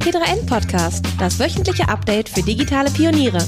T3N 0.00 0.46
Podcast, 0.46 1.04
das 1.18 1.38
wöchentliche 1.38 1.86
Update 1.86 2.30
für 2.30 2.42
digitale 2.42 2.90
Pioniere. 2.90 3.38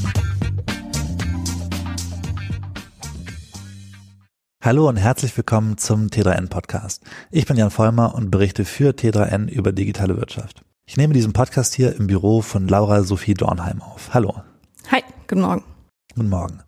Hallo 4.63 4.87
und 4.87 4.99
herzlich 4.99 5.35
willkommen 5.35 5.79
zum 5.79 6.09
T3N 6.09 6.49
Podcast. 6.51 7.03
Ich 7.31 7.47
bin 7.47 7.57
Jan 7.57 7.71
Vollmer 7.71 8.15
und 8.15 8.31
berichte 8.31 8.67
für 8.67 8.91
T3N 8.91 9.49
über 9.49 9.73
digitale 9.73 10.19
Wirtschaft. 10.19 10.63
Ich 10.85 10.99
nehme 10.99 11.15
diesen 11.15 11.33
Podcast 11.33 11.73
hier 11.73 11.97
im 11.97 12.07
Büro 12.07 12.43
von 12.43 12.69
Laura 12.69 13.03
Sophie 13.03 13.35
Dornheim 13.35 13.81
auf. 13.81 14.13
Hallo. 14.13 14.43
Hi, 14.91 15.03
guten 15.27 15.41
Morgen. 15.41 15.65
Guten 16.15 16.29
Morgen. 16.29 16.63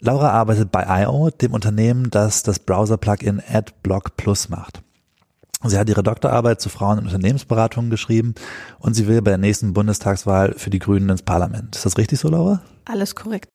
Laura 0.00 0.30
arbeitet 0.30 0.72
bei 0.72 1.02
IO, 1.02 1.28
dem 1.28 1.52
Unternehmen, 1.52 2.08
das 2.08 2.42
das 2.44 2.58
Browser-Plugin 2.60 3.42
AdBlock 3.46 4.16
Plus 4.16 4.48
macht. 4.48 4.82
Sie 5.64 5.78
hat 5.78 5.88
ihre 5.88 6.02
Doktorarbeit 6.02 6.60
zu 6.60 6.68
Frauen- 6.68 6.98
und 6.98 7.06
Unternehmensberatungen 7.06 7.90
geschrieben 7.90 8.34
und 8.78 8.94
sie 8.94 9.06
will 9.06 9.22
bei 9.22 9.30
der 9.32 9.38
nächsten 9.38 9.72
Bundestagswahl 9.72 10.54
für 10.56 10.70
die 10.70 10.78
Grünen 10.78 11.08
ins 11.08 11.22
Parlament. 11.22 11.76
Ist 11.76 11.86
das 11.86 11.98
richtig 11.98 12.18
so, 12.18 12.28
Laura? 12.28 12.62
Alles 12.84 13.14
korrekt. 13.14 13.48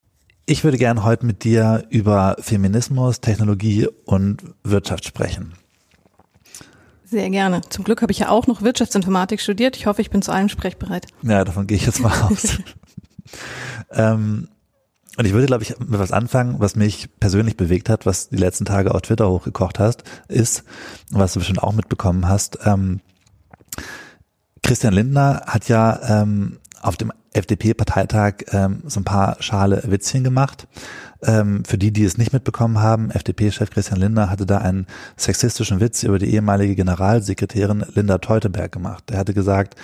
Ich 0.45 0.63
würde 0.63 0.77
gerne 0.77 1.03
heute 1.03 1.25
mit 1.25 1.43
dir 1.43 1.83
über 1.89 2.38
Feminismus, 2.39 3.20
Technologie 3.20 3.88
und 4.05 4.43
Wirtschaft 4.63 5.05
sprechen. 5.05 5.53
Sehr 7.03 7.30
gerne. 7.30 7.61
Zum 7.70 7.83
Glück 7.83 8.02
habe 8.02 8.11
ich 8.11 8.19
ja 8.19 8.30
auch 8.30 8.47
noch 8.47 8.61
Wirtschaftsinformatik 8.61 9.39
studiert. 9.39 9.75
Ich 9.77 9.85
hoffe, 9.85 10.02
ich 10.02 10.09
bin 10.09 10.21
zu 10.21 10.31
allem 10.31 10.49
sprechbereit. 10.49 11.08
Ja, 11.21 11.44
davon 11.44 11.67
gehe 11.67 11.77
ich 11.77 11.85
jetzt 11.85 11.99
mal 12.02 12.11
aus. 12.31 12.58
ähm, 13.91 14.49
und 15.17 15.26
ich 15.26 15.34
würde, 15.34 15.48
glaube 15.48 15.63
ich, 15.63 15.77
mit 15.80 15.99
was 15.99 16.12
anfangen, 16.12 16.59
was 16.59 16.76
mich 16.76 17.09
persönlich 17.20 17.58
bewegt 17.58 17.89
hat, 17.89 18.05
was 18.05 18.30
die 18.30 18.38
letzten 18.38 18.66
Tage 18.66 18.94
auf 18.94 19.02
Twitter 19.02 19.30
hochgekocht 19.30 19.80
hast, 19.80 20.03
ist, 20.27 20.63
was 21.12 21.34
du 21.34 21.39
bestimmt 21.39 21.63
auch 21.63 21.73
mitbekommen 21.73 22.27
hast, 22.27 22.59
ähm, 22.66 23.02
Christian 24.61 24.94
Lindner 24.94 25.44
hat 25.48 25.70
ja 25.70 26.22
ähm, 26.22 26.59
auf 26.81 26.98
dem 26.98 27.11
FDP-Parteitag 27.33 28.33
ähm, 28.52 28.83
so 28.86 29.00
ein 29.00 29.06
paar 29.06 29.38
schale 29.41 29.83
Witzchen 29.86 30.23
gemacht. 30.23 30.67
Ähm, 31.23 31.63
für 31.66 31.78
die, 31.78 31.91
die 31.91 32.03
es 32.03 32.17
nicht 32.17 32.34
mitbekommen 32.34 32.80
haben, 32.80 33.09
FDP-Chef 33.09 33.69
Christian 33.69 34.00
Lindner 34.00 34.30
hatte 34.30 34.45
da 34.45 34.58
einen 34.58 34.88
sexistischen 35.16 35.80
Witz 35.80 36.03
über 36.03 36.19
die 36.19 36.34
ehemalige 36.34 36.75
Generalsekretärin 36.75 37.86
Linda 37.94 38.17
Teuteberg 38.17 38.72
gemacht. 38.72 39.09
Er 39.09 39.19
hatte 39.19 39.34
gesagt, 39.34 39.75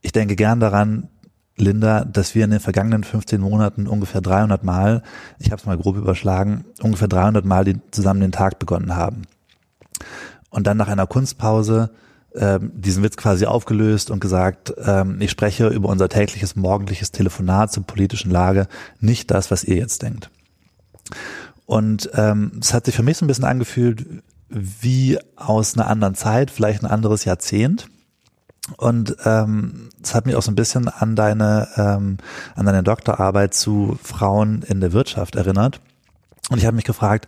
ich 0.00 0.12
denke 0.12 0.36
gern 0.36 0.60
daran, 0.60 1.08
Linda, 1.56 2.04
dass 2.04 2.34
wir 2.34 2.44
in 2.44 2.50
den 2.50 2.60
vergangenen 2.60 3.02
15 3.02 3.40
Monaten 3.40 3.86
ungefähr 3.86 4.20
300 4.20 4.62
Mal, 4.62 5.02
ich 5.38 5.50
habe 5.50 5.60
es 5.60 5.66
mal 5.66 5.78
grob 5.78 5.96
überschlagen, 5.96 6.64
ungefähr 6.82 7.08
300 7.08 7.44
Mal 7.44 7.64
die, 7.64 7.80
zusammen 7.90 8.20
den 8.20 8.32
Tag 8.32 8.58
begonnen 8.58 8.94
haben. 8.94 9.22
Und 10.50 10.66
dann 10.66 10.76
nach 10.76 10.88
einer 10.88 11.06
Kunstpause 11.06 11.90
ähm, 12.34 12.70
diesen 12.74 13.02
Witz 13.02 13.16
quasi 13.16 13.46
aufgelöst 13.46 14.10
und 14.10 14.20
gesagt, 14.20 14.74
ähm, 14.84 15.16
ich 15.20 15.30
spreche 15.30 15.68
über 15.68 15.88
unser 15.88 16.08
tägliches 16.08 16.56
morgendliches 16.56 17.10
Telefonat 17.10 17.72
zur 17.72 17.84
politischen 17.84 18.30
Lage, 18.30 18.68
nicht 19.00 19.30
das, 19.30 19.50
was 19.50 19.64
ihr 19.64 19.76
jetzt 19.76 20.02
denkt. 20.02 20.30
Und 21.64 22.10
ähm, 22.14 22.52
es 22.60 22.74
hat 22.74 22.84
sich 22.84 22.94
für 22.94 23.02
mich 23.02 23.16
so 23.16 23.24
ein 23.24 23.28
bisschen 23.28 23.44
angefühlt 23.44 24.06
wie 24.48 25.18
aus 25.34 25.74
einer 25.74 25.88
anderen 25.88 26.14
Zeit, 26.14 26.50
vielleicht 26.50 26.82
ein 26.82 26.90
anderes 26.90 27.24
Jahrzehnt. 27.24 27.88
Und 28.76 29.16
ähm, 29.24 29.90
es 30.02 30.14
hat 30.14 30.26
mich 30.26 30.34
auch 30.34 30.42
so 30.42 30.50
ein 30.50 30.56
bisschen 30.56 30.88
an 30.88 31.14
deine 31.14 31.68
ähm, 31.76 32.18
an 32.56 32.66
deine 32.66 32.82
Doktorarbeit 32.82 33.54
zu 33.54 33.96
Frauen 34.02 34.62
in 34.62 34.80
der 34.80 34.92
Wirtschaft 34.92 35.36
erinnert. 35.36 35.80
Und 36.50 36.58
ich 36.58 36.66
habe 36.66 36.76
mich 36.76 36.84
gefragt, 36.84 37.26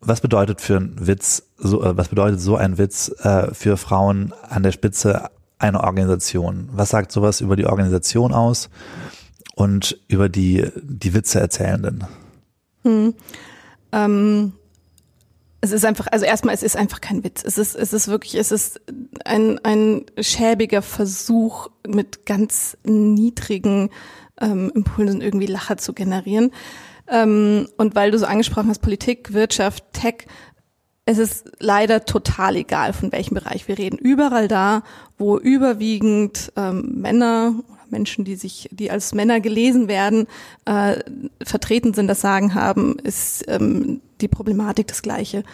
was 0.00 0.20
bedeutet 0.20 0.60
für 0.60 0.76
ein 0.76 1.06
Witz, 1.06 1.44
so, 1.56 1.82
äh, 1.82 1.96
was 1.96 2.08
bedeutet 2.08 2.40
so 2.40 2.56
ein 2.56 2.78
Witz 2.78 3.08
äh, 3.22 3.52
für 3.54 3.76
Frauen 3.76 4.34
an 4.48 4.62
der 4.62 4.72
Spitze 4.72 5.30
einer 5.58 5.84
Organisation? 5.84 6.68
Was 6.72 6.90
sagt 6.90 7.12
sowas 7.12 7.40
über 7.40 7.56
die 7.56 7.66
Organisation 7.66 8.32
aus 8.32 8.68
und 9.54 9.98
über 10.08 10.28
die 10.28 10.70
die 10.82 11.14
Witze 11.14 11.40
erzählenden? 11.40 12.04
Hm. 12.82 13.14
Ähm, 13.92 14.52
es 15.64 15.72
ist 15.72 15.84
einfach, 15.86 16.08
also 16.10 16.26
erstmal, 16.26 16.54
es 16.54 16.62
ist 16.62 16.76
einfach 16.76 17.00
kein 17.00 17.24
Witz. 17.24 17.42
Es 17.42 17.56
ist, 17.56 17.74
es 17.74 17.94
ist 17.94 18.08
wirklich, 18.08 18.34
es 18.34 18.52
ist 18.52 18.82
ein, 19.24 19.58
ein 19.64 20.04
schäbiger 20.20 20.82
Versuch, 20.82 21.70
mit 21.86 22.26
ganz 22.26 22.76
niedrigen 22.84 23.88
ähm, 24.40 24.70
Impulsen 24.74 25.22
irgendwie 25.22 25.46
Lacher 25.46 25.78
zu 25.78 25.94
generieren. 25.94 26.50
Ähm, 27.08 27.66
und 27.78 27.94
weil 27.94 28.10
du 28.10 28.18
so 28.18 28.26
angesprochen 28.26 28.68
hast, 28.68 28.80
Politik, 28.80 29.32
Wirtschaft, 29.32 29.84
Tech, 29.94 30.26
es 31.06 31.16
ist 31.16 31.50
leider 31.60 32.04
total 32.04 32.56
egal, 32.56 32.92
von 32.92 33.10
welchem 33.10 33.34
Bereich 33.34 33.66
wir 33.66 33.78
reden. 33.78 33.98
Überall 33.98 34.48
da, 34.48 34.82
wo 35.16 35.38
überwiegend 35.38 36.52
ähm, 36.56 36.92
Männer 37.00 37.54
Menschen, 37.94 38.24
die 38.24 38.34
sich, 38.34 38.68
die 38.72 38.90
als 38.90 39.14
Männer 39.14 39.40
gelesen 39.40 39.88
werden, 39.88 40.26
äh, 40.64 40.96
vertreten 41.42 41.94
sind, 41.94 42.08
das 42.08 42.20
Sagen 42.20 42.54
haben, 42.54 42.96
ist 42.98 43.44
ähm, 43.48 44.00
die 44.20 44.28
Problematik 44.28 44.88
das 44.88 45.00
Gleiche. 45.00 45.44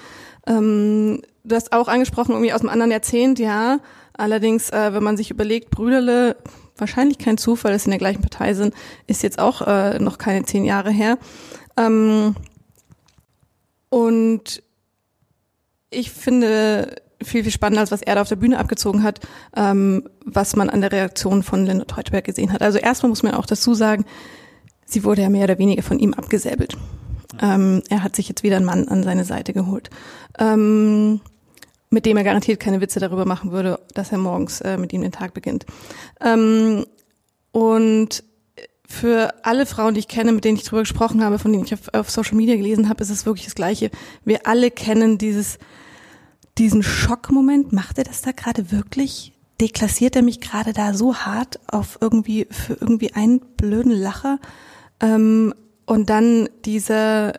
Ähm, 0.47 1.21
du 1.45 1.55
hast 1.55 1.73
auch 1.73 1.89
angesprochen, 1.89 2.33
irgendwie 2.33 2.53
aus 2.53 2.63
einem 2.63 2.71
anderen 2.71 2.91
Jahrzehnt, 2.91 3.39
ja. 3.39 3.79
Allerdings, 4.15 4.71
äh, 4.71 4.95
wenn 4.95 5.03
man 5.03 5.17
sich 5.17 5.31
überlegt, 5.31 5.71
Brüderle, 5.71 6.37
wahrscheinlich 6.77 7.19
kein 7.19 7.39
Zufall, 7.39 7.73
dass 7.73 7.85
sie 7.85 7.89
in 7.89 7.93
der 7.93 7.99
gleichen 7.99 8.23
Partei 8.23 8.55
sind, 8.55 8.75
ist 9.07 9.23
jetzt 9.23 9.39
auch 9.39 9.63
äh, 9.67 9.99
noch 9.99 10.19
keine 10.19 10.45
zehn 10.45 10.65
Jahre 10.65 10.91
her. 10.91 11.19
Ähm, 11.77 12.35
und 13.91 14.63
ich 15.91 16.11
finde, 16.11 16.97
viel, 17.23 17.43
viel 17.43 17.53
spannender, 17.53 17.81
als 17.81 17.91
was 17.91 18.03
er 18.03 18.15
da 18.15 18.23
auf 18.23 18.29
der 18.29 18.37
Bühne 18.37 18.59
abgezogen 18.59 19.03
hat, 19.03 19.21
ähm, 19.57 20.09
was 20.25 20.57
man 20.57 20.71
an 20.71 20.81
der 20.81 20.93
Reaktion 20.93 21.43
von 21.43 21.67
Linda 21.67 21.85
Teuteberg 21.85 22.25
gesehen 22.25 22.53
hat. 22.53 22.63
Also 22.63 22.79
erstmal 22.79 23.11
muss 23.11 23.23
man 23.23 23.35
auch 23.35 23.47
dazu 23.47 23.75
sagen, 23.75 24.05
sie 24.87 25.05
wurde 25.05 25.23
ja 25.23 25.29
mehr 25.29 25.45
oder 25.45 25.59
weniger 25.59 25.83
von 25.83 25.99
ihm 25.99 26.15
abgesäbelt. 26.15 26.77
Ähm, 27.41 27.83
er 27.89 28.03
hat 28.03 28.17
sich 28.17 28.29
jetzt 28.29 28.43
wieder 28.43 28.57
einen 28.57 28.65
Mann 28.65 28.89
an 28.89 29.03
seine 29.03 29.25
Seite 29.25 29.53
geholt, 29.53 29.91
ähm, 30.39 31.21
mit 31.91 32.07
dem 32.07 32.17
er 32.17 32.25
garantiert 32.25 32.61
keine 32.61 32.81
Witze 32.81 33.01
darüber 33.01 33.25
machen 33.25 33.53
würde, 33.53 33.81
dass 33.95 34.13
er 34.13 34.19
morgens 34.19 34.61
äh, 34.61 34.77
mit 34.77 34.93
ihm 34.93 35.03
den 35.03 35.13
Tag 35.13 35.35
beginnt. 35.35 35.67
Ähm, 36.21 36.85
und 37.53 38.25
für 38.87 39.33
alle 39.45 39.67
Frauen, 39.67 39.95
die 39.95 40.01
ich 40.01 40.09
kenne, 40.09 40.33
mit 40.33 40.45
denen 40.45 40.59
ich 40.59 40.65
drüber 40.65 40.83
gesprochen 40.83 41.23
habe, 41.23 41.39
von 41.39 41.53
denen 41.53 41.65
ich 41.65 41.75
auf, 41.75 41.95
auf 41.95 42.11
Social 42.11 42.37
Media 42.37 42.57
gelesen 42.57 42.89
habe, 42.89 43.03
ist 43.03 43.11
es 43.11 43.25
wirklich 43.25 43.47
das 43.47 43.55
Gleiche. 43.55 43.91
Wir 44.25 44.47
alle 44.47 44.71
kennen 44.71 45.17
dieses 45.17 45.59
diesen 46.61 46.83
Schockmoment, 46.83 47.73
macht 47.73 47.99
er 47.99 48.05
das 48.05 48.23
da 48.23 48.33
gerade 48.33 48.71
wirklich? 48.71 49.33
Deklassiert 49.61 50.15
er 50.15 50.23
mich 50.23 50.41
gerade 50.41 50.73
da 50.73 50.95
so 50.95 51.17
hart 51.17 51.59
auf 51.67 51.99
irgendwie, 52.01 52.47
für 52.51 52.75
irgendwie 52.75 53.15
einen 53.15 53.41
blöden 53.41 53.93
Lacher? 53.93 54.39
Ähm, 55.01 55.55
und 55.87 56.11
dann 56.11 56.49
diese, 56.67 57.33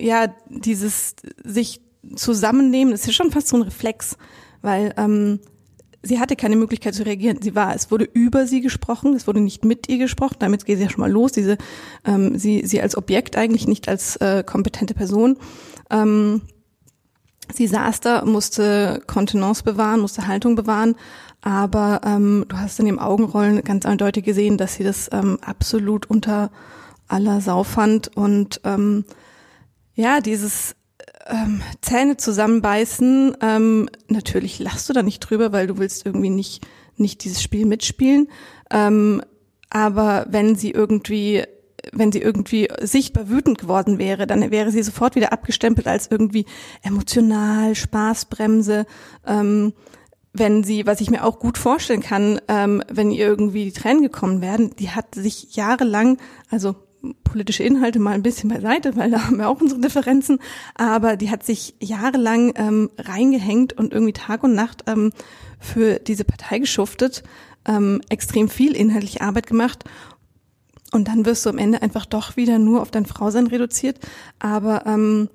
ja, 0.00 0.34
dieses 0.48 1.14
sich 1.44 1.82
zusammennehmen, 2.16 2.92
das 2.92 3.02
ist 3.02 3.06
ja 3.08 3.12
schon 3.12 3.30
fast 3.30 3.48
so 3.48 3.56
ein 3.56 3.62
Reflex, 3.62 4.16
weil 4.62 4.94
ähm, 4.96 5.40
sie 6.02 6.18
hatte 6.18 6.34
keine 6.34 6.56
Möglichkeit 6.56 6.94
zu 6.94 7.04
reagieren. 7.04 7.42
Sie 7.42 7.54
war, 7.54 7.74
es 7.74 7.90
wurde 7.90 8.08
über 8.10 8.46
sie 8.46 8.62
gesprochen, 8.62 9.14
es 9.14 9.26
wurde 9.26 9.40
nicht 9.40 9.66
mit 9.66 9.86
ihr 9.90 9.98
gesprochen. 9.98 10.36
Damit 10.38 10.64
geht 10.64 10.78
sie 10.78 10.84
ja 10.84 10.90
schon 10.90 11.00
mal 11.02 11.12
los. 11.12 11.32
Diese, 11.32 11.58
ähm, 12.06 12.38
sie, 12.38 12.66
sie 12.66 12.80
als 12.80 12.96
Objekt 12.96 13.36
eigentlich 13.36 13.68
nicht 13.68 13.86
als 13.86 14.16
äh, 14.16 14.42
kompetente 14.44 14.94
Person. 14.94 15.36
Ähm, 15.90 16.40
Sie 17.54 17.66
saß 17.66 18.00
da, 18.00 18.24
musste 18.24 19.02
Kontenance 19.06 19.62
bewahren, 19.62 20.00
musste 20.00 20.26
Haltung 20.26 20.54
bewahren, 20.54 20.96
aber 21.42 22.00
ähm, 22.04 22.44
du 22.48 22.56
hast 22.56 22.78
in 22.80 22.86
dem 22.86 22.98
Augenrollen 22.98 23.62
ganz 23.62 23.86
eindeutig 23.86 24.24
gesehen, 24.24 24.58
dass 24.58 24.74
sie 24.74 24.84
das 24.84 25.08
ähm, 25.12 25.38
absolut 25.40 26.06
unter 26.06 26.50
aller 27.08 27.40
Sau 27.40 27.64
fand 27.64 28.16
und 28.16 28.60
ähm, 28.64 29.04
ja, 29.94 30.20
dieses 30.20 30.76
ähm, 31.26 31.62
Zähne 31.80 32.16
zusammenbeißen, 32.16 33.36
ähm, 33.40 33.88
natürlich 34.08 34.58
lachst 34.58 34.88
du 34.88 34.92
da 34.92 35.02
nicht 35.02 35.20
drüber, 35.20 35.52
weil 35.52 35.66
du 35.66 35.78
willst 35.78 36.06
irgendwie 36.06 36.30
nicht, 36.30 36.66
nicht 36.96 37.24
dieses 37.24 37.42
Spiel 37.42 37.66
mitspielen, 37.66 38.28
ähm, 38.70 39.22
aber 39.70 40.26
wenn 40.30 40.56
sie 40.56 40.70
irgendwie 40.70 41.44
wenn 41.92 42.12
sie 42.12 42.20
irgendwie 42.20 42.68
sichtbar 42.80 43.28
wütend 43.28 43.58
geworden 43.58 43.98
wäre, 43.98 44.26
dann 44.26 44.50
wäre 44.50 44.70
sie 44.70 44.82
sofort 44.82 45.14
wieder 45.14 45.32
abgestempelt 45.32 45.86
als 45.86 46.08
irgendwie 46.10 46.46
emotional, 46.82 47.74
Spaßbremse. 47.74 48.86
Ähm, 49.26 49.72
wenn 50.32 50.62
sie, 50.62 50.86
was 50.86 51.00
ich 51.00 51.10
mir 51.10 51.24
auch 51.24 51.40
gut 51.40 51.58
vorstellen 51.58 52.02
kann, 52.02 52.40
ähm, 52.48 52.82
wenn 52.88 53.10
ihr 53.10 53.26
irgendwie 53.26 53.64
die 53.64 53.72
Tränen 53.72 54.02
gekommen 54.02 54.40
werden, 54.40 54.74
die 54.78 54.90
hat 54.90 55.14
sich 55.14 55.56
jahrelang, 55.56 56.18
also 56.50 56.76
politische 57.24 57.62
Inhalte 57.62 57.98
mal 57.98 58.12
ein 58.12 58.22
bisschen 58.22 58.50
beiseite, 58.50 58.96
weil 58.96 59.10
da 59.10 59.24
haben 59.24 59.38
wir 59.38 59.48
auch 59.48 59.60
unsere 59.60 59.80
Differenzen, 59.80 60.38
aber 60.74 61.16
die 61.16 61.30
hat 61.30 61.44
sich 61.44 61.74
jahrelang 61.80 62.52
ähm, 62.56 62.90
reingehängt 62.98 63.72
und 63.72 63.92
irgendwie 63.92 64.12
Tag 64.12 64.42
und 64.42 64.54
Nacht 64.54 64.84
ähm, 64.86 65.12
für 65.58 65.98
diese 65.98 66.24
Partei 66.24 66.58
geschuftet, 66.58 67.22
ähm, 67.66 68.00
extrem 68.08 68.48
viel 68.48 68.74
inhaltliche 68.74 69.20
Arbeit 69.20 69.46
gemacht 69.46 69.84
und 70.92 71.08
dann 71.08 71.24
wirst 71.24 71.46
du 71.46 71.50
am 71.50 71.58
Ende 71.58 71.82
einfach 71.82 72.06
doch 72.06 72.36
wieder 72.36 72.58
nur 72.58 72.82
auf 72.82 72.90
dein 72.90 73.06
Frausein 73.06 73.46
reduziert. 73.46 73.98
Aber 74.38 74.86
ähm, 74.86 75.28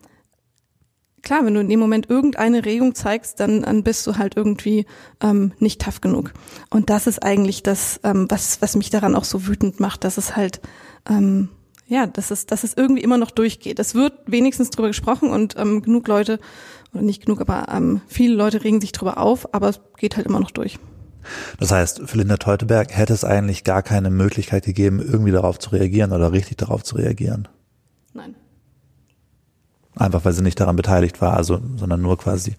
klar, 1.21 1.45
wenn 1.45 1.53
du 1.53 1.59
in 1.59 1.69
dem 1.69 1.79
Moment 1.79 2.09
irgendeine 2.09 2.65
Regung 2.65 2.95
zeigst, 2.95 3.39
dann, 3.39 3.63
dann 3.63 3.83
bist 3.83 4.05
du 4.07 4.17
halt 4.17 4.37
irgendwie 4.37 4.85
ähm, 5.21 5.53
nicht 5.59 5.81
tough 5.81 6.01
genug. 6.01 6.33
Und 6.69 6.89
das 6.89 7.07
ist 7.07 7.23
eigentlich 7.23 7.63
das, 7.63 7.99
ähm, 8.03 8.27
was, 8.29 8.61
was 8.61 8.75
mich 8.75 8.89
daran 8.89 9.15
auch 9.15 9.25
so 9.25 9.47
wütend 9.47 9.79
macht, 9.79 10.03
dass 10.03 10.17
es 10.17 10.35
halt, 10.35 10.61
ähm, 11.09 11.49
ja, 11.87 12.07
dass 12.07 12.31
es, 12.31 12.45
dass 12.45 12.63
es 12.63 12.75
irgendwie 12.75 13.03
immer 13.03 13.17
noch 13.17 13.31
durchgeht. 13.31 13.79
Es 13.79 13.95
wird 13.95 14.13
wenigstens 14.25 14.69
drüber 14.69 14.87
gesprochen 14.89 15.29
und 15.29 15.55
ähm, 15.57 15.81
genug 15.81 16.07
Leute, 16.07 16.39
oder 16.93 17.03
nicht 17.03 17.25
genug, 17.25 17.41
aber 17.41 17.67
ähm, 17.69 18.01
viele 18.07 18.35
Leute 18.35 18.63
regen 18.63 18.81
sich 18.81 18.91
drüber 18.91 19.17
auf, 19.17 19.53
aber 19.53 19.69
es 19.69 19.81
geht 19.97 20.15
halt 20.15 20.25
immer 20.27 20.39
noch 20.39 20.51
durch. 20.51 20.79
Das 21.59 21.71
heißt, 21.71 22.01
für 22.05 22.17
Linda 22.17 22.37
Teuteberg 22.37 22.95
hätte 22.95 23.13
es 23.13 23.23
eigentlich 23.23 23.63
gar 23.63 23.83
keine 23.83 24.09
Möglichkeit 24.09 24.65
gegeben, 24.65 24.99
irgendwie 24.99 25.31
darauf 25.31 25.59
zu 25.59 25.71
reagieren 25.71 26.11
oder 26.11 26.31
richtig 26.31 26.57
darauf 26.57 26.83
zu 26.83 26.95
reagieren. 26.95 27.47
Nein. 28.13 28.35
Einfach 29.95 30.25
weil 30.25 30.33
sie 30.33 30.43
nicht 30.43 30.59
daran 30.59 30.75
beteiligt 30.75 31.21
war, 31.21 31.35
also, 31.35 31.61
sondern 31.77 32.01
nur 32.01 32.17
quasi, 32.17 32.55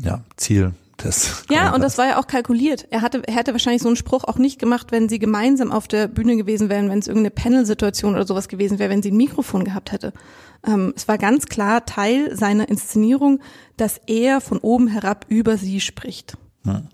ja, 0.00 0.22
Ziel 0.36 0.74
des. 1.02 1.44
Ja, 1.50 1.74
und 1.74 1.80
das 1.80 1.98
war 1.98 2.06
ja 2.06 2.18
auch 2.18 2.26
kalkuliert. 2.26 2.86
Er 2.90 3.02
hatte, 3.02 3.22
er 3.26 3.34
hätte 3.34 3.52
wahrscheinlich 3.52 3.82
so 3.82 3.88
einen 3.88 3.96
Spruch 3.96 4.24
auch 4.24 4.38
nicht 4.38 4.58
gemacht, 4.58 4.92
wenn 4.92 5.08
sie 5.08 5.18
gemeinsam 5.18 5.72
auf 5.72 5.88
der 5.88 6.08
Bühne 6.08 6.36
gewesen 6.36 6.68
wären, 6.68 6.88
wenn 6.88 6.98
es 6.98 7.08
irgendeine 7.08 7.30
Panel-Situation 7.30 8.14
oder 8.14 8.26
sowas 8.26 8.48
gewesen 8.48 8.78
wäre, 8.78 8.90
wenn 8.90 9.02
sie 9.02 9.10
ein 9.10 9.16
Mikrofon 9.16 9.64
gehabt 9.64 9.92
hätte. 9.92 10.12
Ähm, 10.66 10.92
es 10.96 11.08
war 11.08 11.18
ganz 11.18 11.46
klar 11.46 11.84
Teil 11.84 12.34
seiner 12.36 12.68
Inszenierung, 12.68 13.40
dass 13.76 14.00
er 14.06 14.40
von 14.40 14.58
oben 14.58 14.88
herab 14.88 15.26
über 15.28 15.56
sie 15.56 15.80
spricht. 15.80 16.36
Hm. 16.66 16.88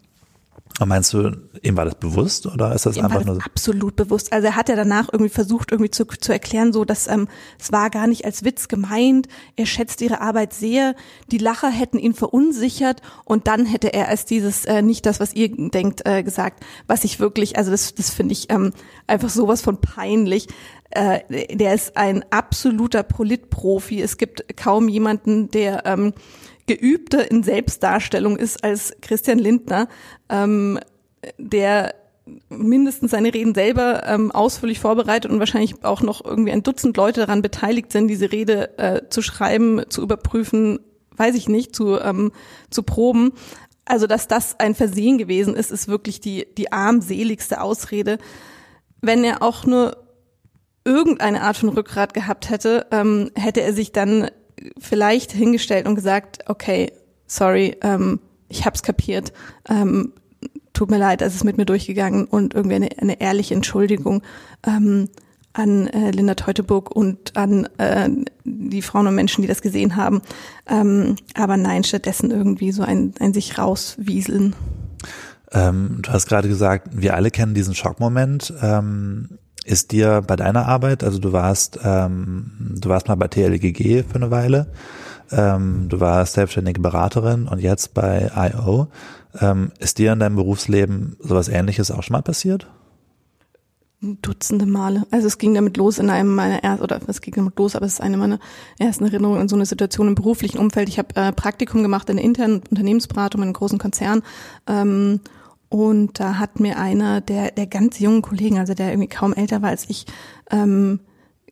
Und 0.80 0.88
meinst 0.88 1.12
du, 1.12 1.30
ihm 1.62 1.76
war 1.76 1.84
das 1.84 1.96
bewusst 1.96 2.46
oder 2.46 2.74
ist 2.74 2.86
das 2.86 2.96
ihm 2.96 3.04
einfach 3.04 3.19
das 3.19 3.26
nur 3.26 3.34
so? 3.36 3.40
absolut 3.42 3.94
bewusst. 3.94 4.32
Also 4.32 4.48
er 4.48 4.56
hat 4.56 4.70
ja 4.70 4.74
danach 4.74 5.10
irgendwie 5.12 5.30
versucht, 5.30 5.70
irgendwie 5.70 5.90
zu, 5.90 6.06
zu 6.06 6.32
erklären, 6.32 6.72
so 6.72 6.84
dass 6.84 7.08
ähm, 7.08 7.28
es 7.60 7.72
war 7.72 7.90
gar 7.90 8.06
nicht 8.06 8.24
als 8.24 8.42
Witz 8.42 8.69
gemeint. 8.69 9.28
Er 9.56 9.66
schätzt 9.66 10.00
ihre 10.00 10.22
Arbeit 10.22 10.54
sehr. 10.54 10.94
Die 11.30 11.38
Lacher 11.38 11.69
hätten 11.69 11.98
ihn 11.98 12.14
verunsichert 12.14 13.02
und 13.24 13.48
dann 13.48 13.66
hätte 13.66 13.92
er 13.92 14.08
als 14.08 14.24
dieses 14.24 14.64
äh, 14.64 14.80
nicht 14.80 15.04
das, 15.04 15.20
was 15.20 15.34
ihr 15.34 15.50
denkt, 15.54 16.06
äh, 16.06 16.22
gesagt. 16.22 16.64
Was 16.86 17.04
ich 17.04 17.20
wirklich, 17.20 17.56
also 17.58 17.70
das, 17.70 17.94
das 17.94 18.10
finde 18.10 18.32
ich 18.32 18.50
ähm, 18.50 18.72
einfach 19.06 19.28
sowas 19.28 19.60
von 19.60 19.78
peinlich. 19.80 20.48
Äh, 20.94 21.20
der 21.56 21.74
ist 21.74 21.96
ein 21.96 22.24
absoluter 22.30 23.02
Politprofi. 23.02 24.02
Es 24.02 24.18
gibt 24.18 24.44
kaum 24.56 24.88
jemanden, 24.88 25.50
der 25.50 25.86
ähm, 25.86 26.12
geübter 26.66 27.30
in 27.30 27.42
Selbstdarstellung 27.42 28.36
ist 28.36 28.62
als 28.62 28.94
Christian 29.00 29.38
Lindner, 29.38 29.88
ähm, 30.28 30.78
der 31.38 31.94
mindestens 32.50 33.10
seine 33.10 33.32
Reden 33.32 33.54
selber 33.54 34.06
ähm, 34.06 34.30
ausführlich 34.30 34.80
vorbereitet 34.80 35.30
und 35.30 35.38
wahrscheinlich 35.38 35.82
auch 35.82 36.02
noch 36.02 36.24
irgendwie 36.24 36.52
ein 36.52 36.62
Dutzend 36.62 36.96
Leute 36.96 37.20
daran 37.20 37.42
beteiligt 37.42 37.90
sind, 37.90 38.08
diese 38.08 38.30
Rede 38.30 38.78
äh, 38.78 39.08
zu 39.08 39.22
schreiben, 39.22 39.82
zu 39.88 40.02
überprüfen, 40.02 40.78
weiß 41.16 41.34
ich 41.34 41.48
nicht, 41.48 41.74
zu, 41.74 41.98
ähm, 41.98 42.32
zu 42.70 42.82
proben. 42.82 43.32
Also, 43.86 44.06
dass 44.06 44.28
das 44.28 44.60
ein 44.60 44.74
Versehen 44.74 45.18
gewesen 45.18 45.54
ist, 45.54 45.72
ist 45.72 45.88
wirklich 45.88 46.20
die, 46.20 46.46
die 46.56 46.70
armseligste 46.70 47.60
Ausrede. 47.60 48.18
Wenn 49.00 49.24
er 49.24 49.42
auch 49.42 49.64
nur 49.66 49.96
irgendeine 50.84 51.43
Art 51.43 51.56
von 51.56 51.69
Rückgrat 51.69 52.14
gehabt 52.14 52.50
hätte, 52.50 52.87
ähm, 52.90 53.31
hätte 53.34 53.62
er 53.62 53.73
sich 53.73 53.93
dann 53.93 54.31
vielleicht 54.79 55.32
hingestellt 55.32 55.87
und 55.87 55.94
gesagt, 55.94 56.38
okay, 56.46 56.93
sorry, 57.26 57.76
ähm, 57.82 58.20
ich 58.49 58.67
hab's 58.67 58.82
kapiert, 58.82 59.32
ähm, 59.69 60.12
tut 60.73 60.90
mir 60.90 60.99
leid, 60.99 61.23
es 61.23 61.34
ist 61.34 61.44
mit 61.44 61.56
mir 61.56 61.64
durchgegangen 61.64 62.25
und 62.25 62.55
irgendwie 62.55 62.76
eine, 62.76 62.88
eine 62.99 63.20
ehrliche 63.20 63.55
Entschuldigung 63.55 64.23
ähm, 64.67 65.08
an 65.52 65.87
äh, 65.88 66.11
Linda 66.11 66.34
Teuteburg 66.34 66.90
und 66.90 67.37
an 67.37 67.69
äh, 67.78 68.08
die 68.44 68.82
Frauen 68.82 69.06
und 69.06 69.14
Menschen, 69.14 69.43
die 69.43 69.49
das 69.49 69.62
gesehen 69.62 69.96
haben. 69.96 70.23
Ähm, 70.67 71.17
aber 71.35 71.56
nein, 71.56 71.85
stattdessen 71.85 72.31
irgendwie 72.31 72.73
so 72.73 72.82
ein, 72.82 73.14
ein 73.20 73.35
sich 73.35 73.58
rauswieseln. 73.58 74.55
Ähm, 75.52 75.99
du 76.00 76.11
hast 76.11 76.26
gerade 76.26 76.49
gesagt, 76.49 76.88
wir 76.93 77.14
alle 77.14 77.31
kennen 77.31 77.52
diesen 77.55 77.75
Schockmoment. 77.75 78.55
Ähm, 78.62 79.38
ist 79.64 79.93
dir 79.93 80.23
bei 80.26 80.37
deiner 80.37 80.67
Arbeit, 80.67 81.05
also 81.05 81.19
du 81.19 81.32
warst, 81.32 81.79
ähm, 81.85 82.76
du 82.81 82.88
warst 82.88 83.09
mal 83.09 83.14
bei 83.14 83.29
TLGG 83.29 84.03
für 84.03 84.17
eine 84.17 84.31
Weile, 84.31 84.69
ähm, 85.31 85.88
du 85.88 86.00
warst 86.00 86.35
selbstständige 86.35 86.81
Beraterin 86.81 87.49
und 87.49 87.61
jetzt 87.61 87.94
bei 87.94 88.31
IO. 88.35 88.88
Ähm, 89.41 89.73
ist 89.79 89.99
dir 89.99 90.12
in 90.12 90.19
deinem 90.19 90.37
Berufsleben 90.37 91.17
sowas 91.20 91.49
ähnliches 91.49 91.91
auch 91.91 92.03
schon 92.03 92.12
mal 92.12 92.23
passiert? 92.23 92.67
Dutzende 94.03 94.67
Male. 94.67 95.05
Also 95.12 95.29
es 95.29 95.38
ging 95.38 95.55
damit 95.55 95.76
los 95.76 96.00
in 96.00 96.11
einem 96.11 96.35
meiner 96.35 96.64
ersten, 96.64 96.82
oder 96.82 97.00
es 97.06 97.20
ging 97.20 97.35
damit 97.37 97.56
los, 97.56 97.76
aber 97.76 97.87
es 97.87 97.94
ist 97.94 98.00
eine 98.00 98.17
meiner 98.17 98.41
ersten 98.79 99.05
Erinnerungen 99.05 99.41
an 99.41 99.49
so 99.49 99.55
eine 99.55 99.64
Situation 99.64 100.09
im 100.09 100.17
beruflichen 100.17 100.59
Umfeld. 100.59 100.88
Ich 100.88 100.99
habe 100.99 101.14
äh, 101.14 101.31
Praktikum 101.31 101.82
gemacht 101.82 102.11
in 102.11 102.17
der 102.17 102.25
internen 102.25 102.62
Unternehmensberatung 102.69 103.43
in 103.43 103.49
einem 103.49 103.53
großen 103.55 103.79
Konzern. 103.79 104.23
Ähm, 104.67 105.20
und 105.72 106.20
da 106.20 106.38
hat 106.38 106.60
mir 106.60 106.78
einer 106.78 107.22
der, 107.22 107.50
der 107.50 107.66
ganz 107.66 107.98
jungen 107.98 108.20
Kollegen, 108.20 108.58
also 108.58 108.74
der 108.74 108.90
irgendwie 108.90 109.08
kaum 109.08 109.32
älter 109.32 109.62
war 109.62 109.70
als 109.70 109.88
ich, 109.88 110.04
ähm, 110.50 111.00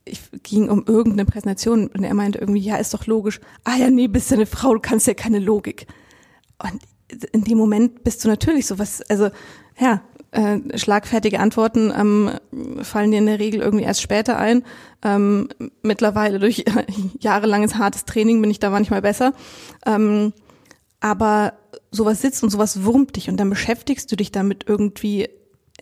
ich 0.04 0.20
ging 0.42 0.68
um 0.68 0.84
irgendeine 0.86 1.24
Präsentation 1.24 1.86
und 1.86 2.04
er 2.04 2.12
meinte 2.12 2.38
irgendwie, 2.38 2.60
ja, 2.60 2.76
ist 2.76 2.92
doch 2.92 3.06
logisch. 3.06 3.40
Ah 3.64 3.76
ja, 3.76 3.88
nee, 3.88 4.08
bist 4.08 4.30
ja 4.30 4.36
eine 4.36 4.44
Frau, 4.44 4.74
du 4.74 4.80
kannst 4.80 5.06
ja 5.06 5.14
keine 5.14 5.38
Logik. 5.38 5.86
Und 6.62 6.82
in 7.32 7.44
dem 7.44 7.56
Moment 7.56 8.04
bist 8.04 8.22
du 8.22 8.28
natürlich 8.28 8.66
sowas, 8.66 9.00
also 9.08 9.30
ja, 9.78 10.02
äh, 10.32 10.58
schlagfertige 10.76 11.40
Antworten 11.40 11.90
ähm, 11.96 12.30
fallen 12.82 13.12
dir 13.12 13.20
in 13.20 13.26
der 13.26 13.38
Regel 13.38 13.62
irgendwie 13.62 13.84
erst 13.84 14.02
später 14.02 14.36
ein. 14.36 14.64
Ähm, 15.02 15.48
mittlerweile 15.80 16.38
durch 16.38 16.66
jahrelanges 17.20 17.76
hartes 17.76 18.04
Training 18.04 18.42
bin 18.42 18.50
ich 18.50 18.60
da 18.60 18.68
manchmal 18.68 19.00
besser. 19.00 19.32
Ähm, 19.86 20.34
aber 21.00 21.54
sowas 21.90 22.20
sitzt 22.20 22.42
und 22.42 22.50
sowas 22.50 22.84
wurmt 22.84 23.16
dich 23.16 23.28
und 23.28 23.38
dann 23.38 23.50
beschäftigst 23.50 24.10
du 24.12 24.16
dich 24.16 24.30
damit 24.32 24.64
irgendwie 24.68 25.28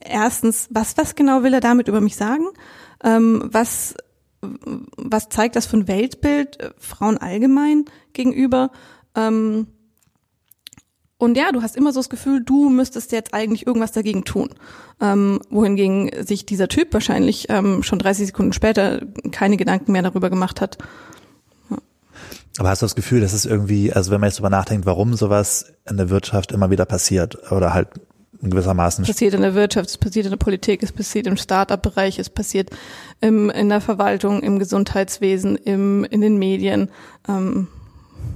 erstens, 0.00 0.68
was, 0.70 0.96
was 0.96 1.14
genau 1.14 1.42
will 1.42 1.54
er 1.54 1.60
damit 1.60 1.88
über 1.88 2.00
mich 2.00 2.16
sagen? 2.16 2.46
Ähm, 3.02 3.42
was, 3.44 3.94
was 4.40 5.28
zeigt 5.28 5.56
das 5.56 5.66
für 5.66 5.76
ein 5.76 5.88
Weltbild 5.88 6.60
äh, 6.60 6.70
Frauen 6.78 7.18
allgemein 7.18 7.84
gegenüber? 8.12 8.70
Ähm, 9.14 9.66
und 11.20 11.36
ja, 11.36 11.50
du 11.50 11.62
hast 11.62 11.76
immer 11.76 11.92
so 11.92 11.98
das 11.98 12.10
Gefühl, 12.10 12.44
du 12.44 12.68
müsstest 12.70 13.10
jetzt 13.10 13.34
eigentlich 13.34 13.66
irgendwas 13.66 13.90
dagegen 13.90 14.24
tun. 14.24 14.50
Ähm, 15.00 15.40
wohingegen 15.50 16.10
sich 16.24 16.46
dieser 16.46 16.68
Typ 16.68 16.94
wahrscheinlich 16.94 17.46
ähm, 17.48 17.82
schon 17.82 17.98
30 17.98 18.28
Sekunden 18.28 18.52
später 18.52 19.04
keine 19.32 19.56
Gedanken 19.56 19.90
mehr 19.90 20.02
darüber 20.02 20.30
gemacht 20.30 20.60
hat, 20.60 20.78
aber 22.58 22.70
hast 22.70 22.82
du 22.82 22.86
das 22.86 22.96
Gefühl, 22.96 23.20
dass 23.20 23.32
es 23.32 23.46
irgendwie, 23.46 23.92
also 23.92 24.10
wenn 24.10 24.20
man 24.20 24.28
jetzt 24.28 24.38
drüber 24.38 24.50
nachdenkt, 24.50 24.84
warum 24.84 25.14
sowas 25.14 25.72
in 25.88 25.96
der 25.96 26.10
Wirtschaft 26.10 26.52
immer 26.52 26.70
wieder 26.70 26.84
passiert 26.84 27.50
oder 27.52 27.72
halt 27.72 27.88
in 28.40 28.50
gewissermaßen. 28.50 29.02
Es 29.02 29.10
passiert 29.10 29.34
in 29.34 29.42
der 29.42 29.54
Wirtschaft, 29.54 29.88
es 29.88 29.98
passiert 29.98 30.26
in 30.26 30.30
der 30.30 30.38
Politik, 30.38 30.82
es 30.82 30.92
passiert 30.92 31.26
im 31.26 31.36
Start-up-Bereich, 31.36 32.18
es 32.18 32.30
passiert 32.30 32.70
im, 33.20 33.50
in 33.50 33.68
der 33.68 33.80
Verwaltung, 33.80 34.42
im 34.42 34.58
Gesundheitswesen, 34.58 35.56
im, 35.56 36.04
in 36.04 36.20
den 36.20 36.38
Medien. 36.38 36.90
Ähm. 37.28 37.68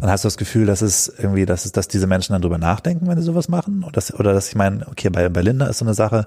Dann 0.00 0.10
hast 0.10 0.24
du 0.24 0.26
das 0.26 0.38
Gefühl, 0.38 0.66
dass 0.66 0.82
es 0.82 1.12
irgendwie, 1.18 1.46
dass 1.46 1.64
es, 1.64 1.72
dass 1.72 1.88
diese 1.88 2.06
Menschen 2.06 2.32
dann 2.32 2.42
drüber 2.42 2.58
nachdenken, 2.58 3.06
wenn 3.08 3.18
sie 3.18 3.24
sowas 3.24 3.48
machen? 3.48 3.84
Oder 3.84 3.92
dass, 3.92 4.14
oder 4.14 4.32
dass 4.32 4.48
ich 4.48 4.54
meine, 4.54 4.86
okay, 4.88 5.10
bei, 5.10 5.28
bei 5.28 5.42
Linda 5.42 5.66
ist 5.66 5.78
so 5.78 5.84
eine 5.84 5.94
Sache, 5.94 6.26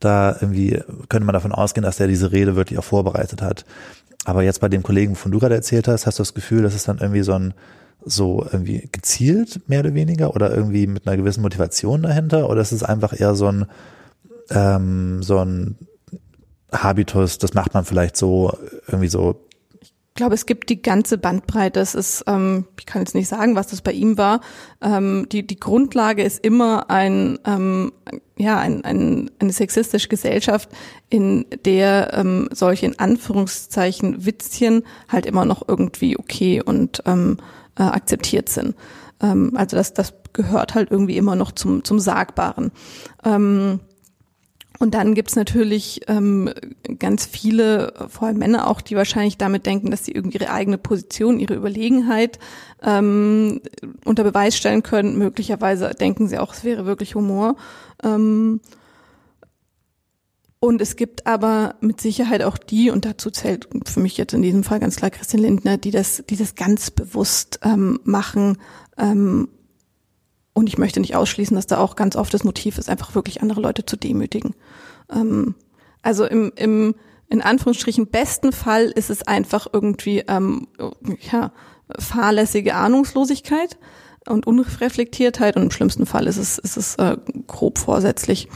da 0.00 0.36
irgendwie 0.40 0.80
könnte 1.08 1.24
man 1.26 1.34
davon 1.34 1.52
ausgehen, 1.52 1.84
dass 1.84 2.00
er 2.00 2.08
diese 2.08 2.32
Rede 2.32 2.56
wirklich 2.56 2.78
auch 2.78 2.84
vorbereitet 2.84 3.42
hat. 3.42 3.64
Aber 4.24 4.42
jetzt 4.42 4.60
bei 4.60 4.68
dem 4.68 4.82
Kollegen, 4.82 5.14
von 5.14 5.30
du 5.30 5.38
gerade 5.38 5.54
erzählt 5.54 5.88
hast, 5.88 6.06
hast 6.06 6.18
du 6.18 6.22
das 6.22 6.34
Gefühl, 6.34 6.62
dass 6.62 6.74
es 6.74 6.84
dann 6.84 6.98
irgendwie 6.98 7.22
so 7.22 7.32
ein, 7.32 7.54
so 8.04 8.46
irgendwie 8.50 8.88
gezielt 8.92 9.68
mehr 9.68 9.80
oder 9.80 9.94
weniger 9.94 10.34
oder 10.34 10.54
irgendwie 10.54 10.86
mit 10.86 11.06
einer 11.06 11.16
gewissen 11.16 11.42
Motivation 11.42 12.02
dahinter 12.02 12.48
oder 12.48 12.60
ist 12.62 12.72
es 12.72 12.82
einfach 12.82 13.18
eher 13.18 13.34
so 13.34 13.46
ein, 13.46 13.66
ähm, 14.50 15.22
so 15.22 15.38
ein 15.38 15.76
Habitus, 16.72 17.38
das 17.38 17.54
macht 17.54 17.74
man 17.74 17.84
vielleicht 17.84 18.16
so 18.16 18.52
irgendwie 18.86 19.08
so 19.08 19.46
glaube, 20.20 20.34
es 20.34 20.44
gibt 20.44 20.68
die 20.68 20.82
ganze 20.82 21.16
Bandbreite. 21.16 21.80
Es 21.80 21.94
ist, 21.94 22.24
ähm, 22.26 22.66
ich 22.78 22.84
kann 22.84 23.00
jetzt 23.00 23.14
nicht 23.14 23.26
sagen, 23.26 23.56
was 23.56 23.68
das 23.68 23.80
bei 23.80 23.92
ihm 23.92 24.18
war. 24.18 24.42
Ähm, 24.82 25.26
die, 25.32 25.46
die 25.46 25.58
Grundlage 25.58 26.22
ist 26.22 26.44
immer 26.44 26.90
ein, 26.90 27.38
ähm, 27.46 27.92
ja, 28.36 28.58
ein, 28.58 28.84
ein, 28.84 29.30
eine 29.38 29.52
sexistische 29.52 30.08
Gesellschaft, 30.08 30.68
in 31.08 31.46
der 31.64 32.12
ähm, 32.12 32.50
solche 32.52 32.84
in 32.84 32.98
Anführungszeichen 32.98 34.26
Witzchen 34.26 34.82
halt 35.08 35.24
immer 35.24 35.46
noch 35.46 35.66
irgendwie 35.66 36.18
okay 36.18 36.60
und 36.62 37.02
ähm, 37.06 37.38
äh, 37.78 37.82
akzeptiert 37.84 38.50
sind. 38.50 38.76
Ähm, 39.22 39.52
also 39.56 39.78
das, 39.78 39.94
das 39.94 40.12
gehört 40.34 40.74
halt 40.74 40.90
irgendwie 40.90 41.16
immer 41.16 41.34
noch 41.34 41.52
zum, 41.52 41.82
zum 41.82 41.98
Sagbaren. 41.98 42.72
Ähm, 43.24 43.80
und 44.80 44.94
dann 44.94 45.14
gibt's 45.14 45.36
natürlich 45.36 46.00
ähm, 46.08 46.52
ganz 46.98 47.26
viele, 47.26 47.92
vor 48.08 48.26
allem 48.26 48.38
Männer 48.38 48.66
auch, 48.66 48.80
die 48.80 48.96
wahrscheinlich 48.96 49.38
damit 49.38 49.64
denken, 49.66 49.92
dass 49.92 50.04
sie 50.04 50.12
irgendwie 50.12 50.38
ihre 50.38 50.50
eigene 50.50 50.78
Position, 50.78 51.38
ihre 51.38 51.54
Überlegenheit 51.54 52.40
ähm, 52.82 53.60
unter 54.04 54.24
Beweis 54.24 54.56
stellen 54.56 54.82
können. 54.82 55.16
Möglicherweise 55.16 55.90
denken 55.90 56.26
sie 56.26 56.38
auch, 56.38 56.52
es 56.52 56.64
wäre 56.64 56.84
wirklich 56.84 57.14
Humor. 57.14 57.54
Ähm, 58.02 58.60
Und 60.62 60.82
es 60.82 60.96
gibt 60.96 61.26
aber 61.26 61.76
mit 61.80 62.02
Sicherheit 62.02 62.42
auch 62.42 62.58
die, 62.58 62.90
und 62.90 63.04
dazu 63.06 63.30
zählt 63.30 63.66
für 63.86 64.00
mich 64.00 64.18
jetzt 64.18 64.34
in 64.34 64.42
diesem 64.42 64.62
Fall 64.62 64.78
ganz 64.78 64.96
klar 64.96 65.10
Christian 65.10 65.42
Lindner, 65.42 65.78
die 65.78 65.90
das, 65.90 66.22
die 66.28 66.36
das 66.36 66.54
ganz 66.54 66.90
bewusst 66.90 67.60
ähm, 67.62 67.98
machen. 68.04 68.58
Ähm, 68.98 69.48
und 70.60 70.68
ich 70.68 70.78
möchte 70.78 71.00
nicht 71.00 71.16
ausschließen, 71.16 71.54
dass 71.56 71.66
da 71.66 71.78
auch 71.78 71.96
ganz 71.96 72.16
oft 72.16 72.32
das 72.32 72.44
Motiv 72.44 72.78
ist, 72.78 72.88
einfach 72.88 73.14
wirklich 73.14 73.42
andere 73.42 73.60
Leute 73.60 73.84
zu 73.84 73.96
demütigen. 73.96 74.54
Ähm, 75.10 75.54
also 76.02 76.24
im, 76.24 76.52
im 76.56 76.94
in 77.30 77.42
Anführungsstrichen 77.42 78.08
besten 78.08 78.52
Fall 78.52 78.86
ist 78.86 79.08
es 79.08 79.26
einfach 79.26 79.68
irgendwie 79.72 80.24
ähm, 80.26 80.66
ja, 81.30 81.52
fahrlässige 81.98 82.74
Ahnungslosigkeit 82.74 83.78
und 84.26 84.46
Unreflektiertheit 84.46 85.56
und 85.56 85.62
im 85.62 85.70
schlimmsten 85.70 86.06
Fall 86.06 86.26
ist 86.26 86.36
es, 86.36 86.58
ist 86.58 86.76
es 86.76 86.96
äh, 86.96 87.16
grob 87.46 87.78
vorsätzlich. 87.78 88.48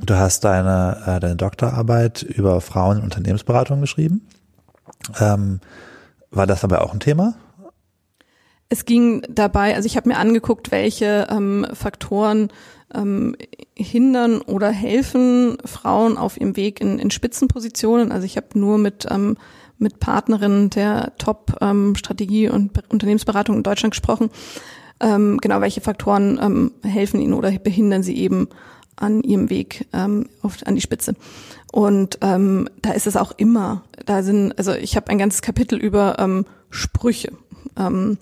Du 0.00 0.14
hast 0.14 0.44
deine, 0.44 1.02
äh, 1.06 1.20
deine 1.20 1.36
Doktorarbeit 1.36 2.22
über 2.22 2.60
Frauen 2.60 2.98
in 2.98 3.04
Unternehmensberatung 3.04 3.80
geschrieben. 3.80 4.28
Ähm, 5.18 5.60
war 6.30 6.46
das 6.46 6.62
aber 6.62 6.82
auch 6.82 6.92
ein 6.92 7.00
Thema? 7.00 7.34
Es 8.74 8.86
ging 8.86 9.22
dabei, 9.28 9.76
also 9.76 9.86
ich 9.86 9.96
habe 9.96 10.08
mir 10.08 10.16
angeguckt, 10.16 10.72
welche 10.72 11.28
ähm, 11.30 11.64
Faktoren 11.74 12.48
ähm, 12.92 13.36
hindern 13.76 14.40
oder 14.40 14.68
helfen 14.72 15.58
Frauen 15.64 16.18
auf 16.18 16.40
ihrem 16.40 16.56
Weg 16.56 16.80
in, 16.80 16.98
in 16.98 17.12
Spitzenpositionen. 17.12 18.10
Also 18.10 18.26
ich 18.26 18.36
habe 18.36 18.58
nur 18.58 18.78
mit 18.78 19.06
ähm, 19.08 19.36
mit 19.78 20.00
Partnerinnen 20.00 20.70
der 20.70 21.12
Top-Strategie- 21.18 22.46
ähm, 22.46 22.52
und 22.52 22.90
Unternehmensberatung 22.90 23.58
in 23.58 23.62
Deutschland 23.62 23.92
gesprochen. 23.92 24.30
Ähm, 24.98 25.38
genau, 25.40 25.60
welche 25.60 25.80
Faktoren 25.80 26.40
ähm, 26.42 26.72
helfen 26.82 27.20
ihnen 27.20 27.34
oder 27.34 27.52
behindern 27.52 28.02
sie 28.02 28.16
eben 28.16 28.48
an 28.96 29.22
ihrem 29.22 29.50
Weg 29.50 29.86
ähm, 29.92 30.28
auf, 30.42 30.56
an 30.64 30.74
die 30.74 30.80
Spitze. 30.80 31.14
Und 31.70 32.18
ähm, 32.22 32.68
da 32.82 32.90
ist 32.90 33.06
es 33.06 33.16
auch 33.16 33.30
immer, 33.36 33.84
da 34.04 34.24
sind, 34.24 34.58
also 34.58 34.72
ich 34.72 34.96
habe 34.96 35.10
ein 35.10 35.18
ganzes 35.18 35.42
Kapitel 35.42 35.78
über 35.78 36.16
ähm, 36.18 36.44
Sprüche. 36.70 37.30
Ähm, 37.76 38.18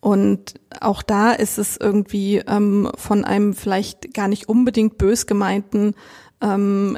und 0.00 0.54
auch 0.80 1.02
da 1.02 1.32
ist 1.32 1.58
es 1.58 1.76
irgendwie 1.76 2.38
ähm, 2.38 2.90
von 2.96 3.24
einem 3.24 3.52
vielleicht 3.52 4.14
gar 4.14 4.28
nicht 4.28 4.48
unbedingt 4.48 4.98
bös 4.98 5.26
gemeinten 5.26 5.94
ähm, 6.40 6.96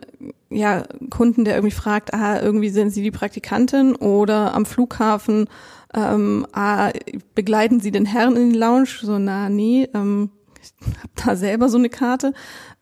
ja, 0.50 0.84
Kunden, 1.10 1.44
der 1.44 1.54
irgendwie 1.54 1.74
fragt, 1.74 2.14
ah, 2.14 2.40
irgendwie 2.40 2.68
sind 2.68 2.90
Sie 2.90 3.02
die 3.02 3.10
Praktikantin 3.10 3.96
oder 3.96 4.54
am 4.54 4.66
Flughafen, 4.66 5.48
ähm, 5.94 6.46
ah, 6.52 6.90
begleiten 7.34 7.80
Sie 7.80 7.90
den 7.90 8.06
Herrn 8.06 8.36
in 8.36 8.50
die 8.50 8.58
Lounge? 8.58 8.88
So, 9.02 9.18
na, 9.18 9.48
nee, 9.48 9.88
ähm, 9.94 10.30
ich 10.62 10.72
habe 10.98 11.08
da 11.26 11.36
selber 11.36 11.68
so 11.68 11.78
eine 11.78 11.88
Karte. 11.88 12.34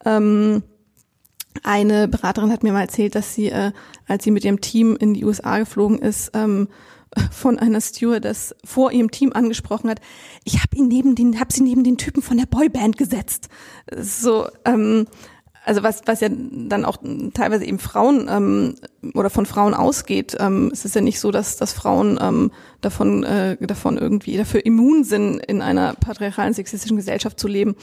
Ähm, 0.05 0.63
eine 1.63 2.09
Beraterin 2.09 2.53
hat 2.53 2.63
mir 2.63 2.73
mal 2.73 2.83
erzählt, 2.83 3.15
dass 3.15 3.35
sie, 3.35 3.51
äh, 3.51 3.73
als 4.07 4.25
sie 4.25 4.31
mit 4.31 4.45
ihrem 4.45 4.61
Team 4.61 4.97
in 4.97 5.15
die 5.15 5.25
USA 5.25 5.59
geflogen 5.59 5.99
ist, 5.99 6.31
ähm, 6.35 6.69
von 7.31 7.59
einer 7.59 7.81
Stewardess 7.81 8.55
vor 8.65 8.93
ihrem 8.93 9.11
Team 9.11 9.33
angesprochen 9.33 9.91
hat, 9.91 10.01
ich 10.45 10.59
habe 10.63 10.77
ihn 10.77 10.89
neben 10.89 11.15
den, 11.15 11.41
habe 11.41 11.53
sie 11.53 11.63
neben 11.63 11.85
den 11.85 11.97
Typen 11.97 12.23
von 12.23 12.37
der 12.37 12.47
Boyband 12.47 12.97
gesetzt. 12.97 13.49
So, 13.97 14.49
ähm, 14.65 15.07
also 15.65 15.83
was, 15.83 16.03
was 16.07 16.21
ja 16.21 16.29
dann 16.31 16.85
auch 16.85 16.99
teilweise 17.35 17.65
eben 17.65 17.79
Frauen 17.79 18.29
ähm, 18.31 18.75
oder 19.15 19.29
von 19.29 19.45
Frauen 19.45 19.75
ausgeht, 19.75 20.37
ähm, 20.41 20.71
es 20.73 20.85
ist 20.85 20.95
ja 20.95 21.01
nicht 21.01 21.21
so, 21.21 21.31
dass, 21.31 21.57
dass 21.57 21.73
Frauen 21.73 22.19
ähm, 22.21 22.51
davon, 22.81 23.25
äh, 23.25 23.57
davon 23.61 23.99
irgendwie 23.99 24.37
dafür 24.37 24.65
immun 24.65 25.05
sind, 25.05 25.39
in 25.39 25.63
einer 25.63 25.95
patriarchalen, 25.95 26.55
sexistischen 26.55 26.97
Gesellschaft 26.97 27.39
zu 27.39 27.47
leben. 27.47 27.77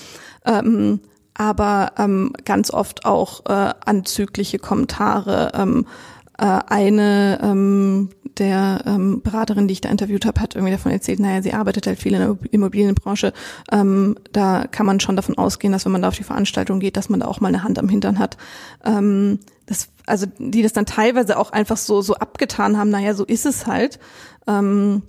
Ähm, 0.45 1.01
aber 1.35 1.93
ähm, 1.99 2.33
ganz 2.45 2.71
oft 2.71 3.05
auch 3.05 3.45
äh, 3.45 3.73
anzügliche 3.85 4.57
Kommentare. 4.57 5.51
Ähm, 5.53 5.85
äh, 5.85 6.16
eine 6.37 7.39
ähm, 7.41 8.09
der 8.39 8.83
ähm, 8.85 9.21
Beraterin, 9.21 9.67
die 9.67 9.73
ich 9.73 9.81
da 9.81 9.89
interviewt 9.89 10.25
habe, 10.25 10.39
hat 10.41 10.55
irgendwie 10.55 10.73
davon 10.73 10.91
erzählt, 10.91 11.19
naja, 11.19 11.41
sie 11.41 11.53
arbeitet 11.53 11.87
halt 11.87 11.99
viel 11.99 12.13
in 12.13 12.19
der 12.19 12.37
Immobilienbranche. 12.51 13.33
Ähm, 13.71 14.17
da 14.31 14.65
kann 14.67 14.85
man 14.85 14.99
schon 14.99 15.15
davon 15.15 15.37
ausgehen, 15.37 15.71
dass 15.71 15.85
wenn 15.85 15.91
man 15.91 16.01
da 16.01 16.09
auf 16.09 16.17
die 16.17 16.23
Veranstaltung 16.23 16.79
geht, 16.79 16.97
dass 16.97 17.09
man 17.09 17.19
da 17.19 17.27
auch 17.27 17.39
mal 17.39 17.49
eine 17.49 17.63
Hand 17.63 17.79
am 17.79 17.89
Hintern 17.89 18.19
hat. 18.19 18.37
Ähm, 18.85 19.39
das, 19.65 19.89
also 20.05 20.27
die 20.37 20.61
das 20.61 20.73
dann 20.73 20.85
teilweise 20.85 21.37
auch 21.37 21.51
einfach 21.51 21.77
so, 21.77 22.01
so 22.01 22.15
abgetan 22.15 22.77
haben, 22.77 22.89
naja, 22.89 23.13
so 23.13 23.25
ist 23.25 23.45
es 23.45 23.67
halt. 23.67 23.99
Ähm, 24.47 25.03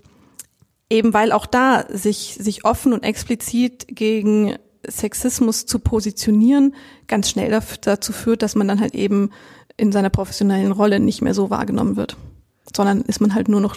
eben 0.90 1.12
weil 1.12 1.32
auch 1.32 1.46
da 1.46 1.84
sich, 1.90 2.38
sich 2.40 2.64
offen 2.64 2.92
und 2.92 3.04
explizit 3.04 3.86
gegen 3.88 4.56
Sexismus 4.86 5.66
zu 5.66 5.80
positionieren, 5.80 6.74
ganz 7.08 7.28
schnell 7.28 7.60
dazu 7.82 8.12
führt, 8.12 8.42
dass 8.42 8.54
man 8.54 8.68
dann 8.68 8.80
halt 8.80 8.94
eben 8.94 9.30
in 9.78 9.92
seiner 9.92 10.10
professionellen 10.10 10.72
Rolle 10.72 11.00
nicht 11.00 11.22
mehr 11.22 11.32
so 11.32 11.48
wahrgenommen 11.48 11.96
wird 11.96 12.16
sondern 12.74 13.02
ist 13.02 13.20
man 13.20 13.34
halt 13.34 13.48
nur 13.48 13.60
noch 13.60 13.76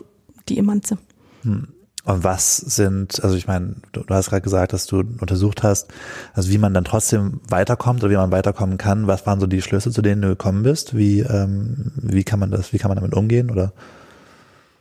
die 0.49 0.57
Emanze. 0.57 0.97
Hm. 1.43 1.67
Und 2.03 2.23
was 2.23 2.57
sind, 2.57 3.23
also 3.23 3.35
ich 3.35 3.45
meine, 3.45 3.75
du, 3.91 4.01
du 4.01 4.13
hast 4.13 4.31
gerade 4.31 4.41
gesagt, 4.41 4.73
dass 4.73 4.87
du 4.87 4.99
untersucht 4.99 5.61
hast, 5.61 5.87
also 6.33 6.49
wie 6.49 6.57
man 6.57 6.73
dann 6.73 6.83
trotzdem 6.83 7.41
weiterkommt 7.47 8.03
oder 8.03 8.11
wie 8.11 8.17
man 8.17 8.31
weiterkommen 8.31 8.79
kann. 8.79 9.05
Was 9.05 9.27
waren 9.27 9.39
so 9.39 9.45
die 9.45 9.61
Schlüsse, 9.61 9.91
zu 9.91 10.01
denen 10.01 10.23
du 10.23 10.29
gekommen 10.29 10.63
bist? 10.63 10.97
Wie, 10.97 11.19
ähm, 11.19 11.91
wie 11.97 12.23
kann 12.23 12.39
man 12.39 12.49
das, 12.49 12.73
wie 12.73 12.79
kann 12.79 12.89
man 12.89 12.95
damit 12.95 13.13
umgehen? 13.13 13.51
Oder? 13.51 13.73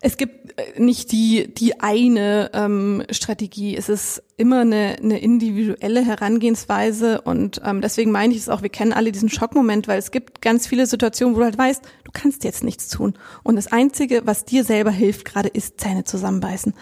Es 0.02 0.16
gibt 0.16 0.58
äh, 0.58 0.80
nicht 0.80 1.12
die, 1.12 1.52
die 1.52 1.80
eine 1.80 2.50
ähm, 2.54 3.04
Strategie. 3.10 3.76
Es 3.76 3.88
ist 3.88 4.22
immer 4.36 4.60
eine, 4.60 4.96
eine 5.02 5.18
individuelle 5.18 6.04
Herangehensweise 6.04 7.20
und 7.20 7.60
ähm, 7.64 7.80
deswegen 7.80 8.10
meine 8.10 8.32
ich 8.32 8.40
es 8.40 8.48
auch, 8.48 8.62
wir 8.62 8.70
kennen 8.70 8.92
alle 8.92 9.12
diesen 9.12 9.28
Schockmoment, 9.28 9.88
weil 9.88 9.98
es 9.98 10.10
gibt 10.10 10.40
ganz 10.40 10.66
viele 10.66 10.86
Situationen, 10.86 11.34
wo 11.34 11.40
du 11.40 11.44
halt 11.44 11.58
weißt, 11.58 11.84
du 12.04 12.10
kannst 12.12 12.44
jetzt 12.44 12.64
nichts 12.64 12.88
tun. 12.88 13.14
Und 13.42 13.56
das 13.56 13.70
Einzige, 13.70 14.22
was 14.24 14.44
dir 14.44 14.64
selber 14.64 14.90
hilft 14.90 15.26
gerade, 15.26 15.48
ist 15.48 15.80
Zähne 15.80 16.04
zusammenbeißen. 16.04 16.72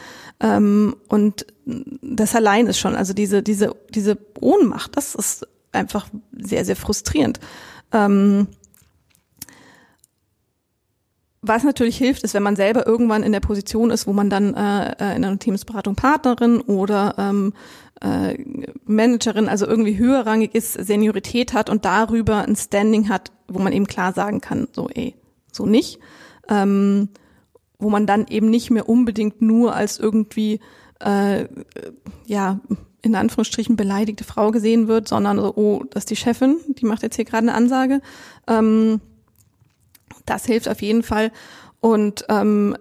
Ähm, 0.41 0.97
und 1.09 1.47
das 1.65 2.37
allein 2.37 2.67
ist 2.69 2.79
schon, 2.79 2.95
also 2.95 3.13
diese, 3.13 3.43
diese, 3.43 3.75
diese 3.91 4.17
Ohnmacht, 4.41 4.97
das 4.97 5.17
ist 5.17 5.47
einfach 5.73 6.09
sehr, 6.33 6.65
sehr 6.65 6.77
frustrierend. 6.77 7.41
Ähm, 7.93 8.49
was 11.41 11.63
natürlich 11.63 11.97
hilft, 11.97 12.25
ist, 12.25 12.35
wenn 12.35 12.43
man 12.43 12.57
selber 12.57 12.87
irgendwann 12.87 13.23
in 13.23 13.33
der 13.33 13.41
Position 13.41 13.91
ist, 13.91 14.07
wo 14.07 14.13
man 14.13 14.29
dann 14.29 14.55
äh, 14.55 14.91
äh, 14.93 15.17
in 15.17 15.25
einer 15.25 15.31
Unternehmensberatung 15.31 15.95
Partnerin 15.95 16.61
oder 16.61 17.15
ähm, 17.17 17.53
äh, 18.01 18.37
Managerin, 18.85 19.49
also 19.49 19.67
irgendwie 19.67 19.99
höherrangig 19.99 20.55
ist, 20.55 20.73
Seniorität 20.73 21.53
hat 21.53 21.71
und 21.71 21.85
darüber 21.85 22.45
ein 22.45 22.57
Standing 22.57 23.09
hat, 23.09 23.31
wo 23.47 23.61
man 23.61 23.73
eben 23.73 23.87
klar 23.87 24.13
sagen 24.13 24.41
kann, 24.41 24.69
so 24.73 24.89
ey, 24.89 25.15
so 25.53 25.67
nicht. 25.67 26.01
Ähm, 26.49 27.09
wo 27.79 27.91
man 27.91 28.07
dann 28.07 28.27
eben 28.29 28.51
nicht 28.51 28.71
mehr 28.71 28.89
unbedingt 28.89 29.41
nur 29.41 29.75
als 29.75 29.99
irgendwie 29.99 30.59
äh, 31.01 31.47
ja 32.27 32.61
in 33.03 33.15
Anführungsstrichen 33.15 33.77
beleidigte 33.77 34.25
Frau 34.25 34.51
gesehen 34.51 34.89
wird, 34.89 35.07
sondern 35.07 35.39
so, 35.39 35.55
oh, 35.55 35.85
das 35.91 36.03
ist 36.03 36.11
die 36.11 36.17
Chefin, 36.17 36.57
die 36.67 36.85
macht 36.85 37.03
jetzt 37.03 37.15
hier 37.17 37.25
gerade 37.25 37.47
eine 37.47 37.55
Ansage. 37.55 38.01
Ähm, 38.49 39.01
das 40.29 40.45
hilft 40.47 40.69
auf 40.69 40.83
jeden 40.83 41.03
Fall. 41.03 41.33
Und 41.81 42.25
ähm, 42.29 42.77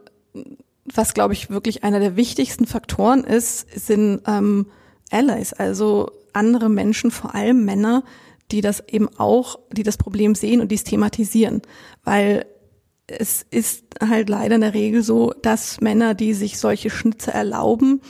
was, 0.85 1.13
glaube 1.13 1.33
ich, 1.33 1.49
wirklich 1.49 1.83
einer 1.83 1.99
der 1.99 2.15
wichtigsten 2.15 2.65
Faktoren 2.65 3.23
ist, 3.23 3.67
sind 3.73 4.21
ähm, 4.27 4.67
Allies, 5.11 5.53
also 5.53 6.11
andere 6.33 6.69
Menschen, 6.69 7.11
vor 7.11 7.35
allem 7.35 7.65
Männer, 7.65 8.03
die 8.51 8.61
das 8.61 8.83
eben 8.87 9.09
auch, 9.17 9.59
die 9.71 9.83
das 9.83 9.97
Problem 9.97 10.35
sehen 10.35 10.61
und 10.61 10.71
dies 10.71 10.83
thematisieren. 10.83 11.61
Weil 12.03 12.45
es 13.07 13.45
ist 13.49 13.83
halt 14.01 14.29
leider 14.29 14.55
in 14.55 14.61
der 14.61 14.73
Regel 14.73 15.01
so, 15.01 15.33
dass 15.41 15.81
Männer, 15.81 16.13
die 16.13 16.33
sich 16.33 16.57
solche 16.57 16.89
Schnitze 16.89 17.33
erlauben, 17.33 18.01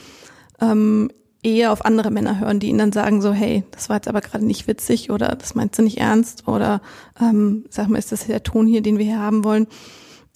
ähm, 0.60 1.10
eher 1.42 1.72
auf 1.72 1.84
andere 1.84 2.10
Männer 2.10 2.40
hören, 2.40 2.60
die 2.60 2.68
ihnen 2.68 2.78
dann 2.78 2.92
sagen 2.92 3.22
so, 3.22 3.32
hey, 3.32 3.64
das 3.70 3.88
war 3.88 3.96
jetzt 3.96 4.08
aber 4.08 4.20
gerade 4.20 4.44
nicht 4.44 4.66
witzig 4.66 5.10
oder 5.10 5.36
das 5.36 5.54
meinst 5.54 5.78
du 5.78 5.82
nicht 5.82 5.98
ernst 5.98 6.48
oder 6.48 6.80
ähm, 7.20 7.64
sag 7.70 7.88
mal, 7.88 7.98
ist 7.98 8.12
das 8.12 8.26
der 8.26 8.42
Ton 8.42 8.66
hier, 8.66 8.82
den 8.82 8.98
wir 8.98 9.04
hier 9.04 9.20
haben 9.20 9.44
wollen, 9.44 9.66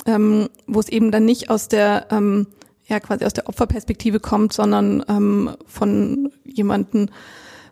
ähm, 0.06 0.49
wo 0.66 0.78
es 0.78 0.88
eben 0.88 1.11
dann 1.11 1.25
nicht 1.25 1.50
aus 1.50 1.68
der 1.68 2.06
ähm, 2.11 2.47
ja 2.87 3.00
quasi 3.00 3.25
aus 3.25 3.32
der 3.32 3.49
Opferperspektive 3.49 4.21
kommt, 4.21 4.52
sondern 4.52 5.04
ähm, 5.09 5.56
von 5.66 6.30
jemanden 6.44 7.11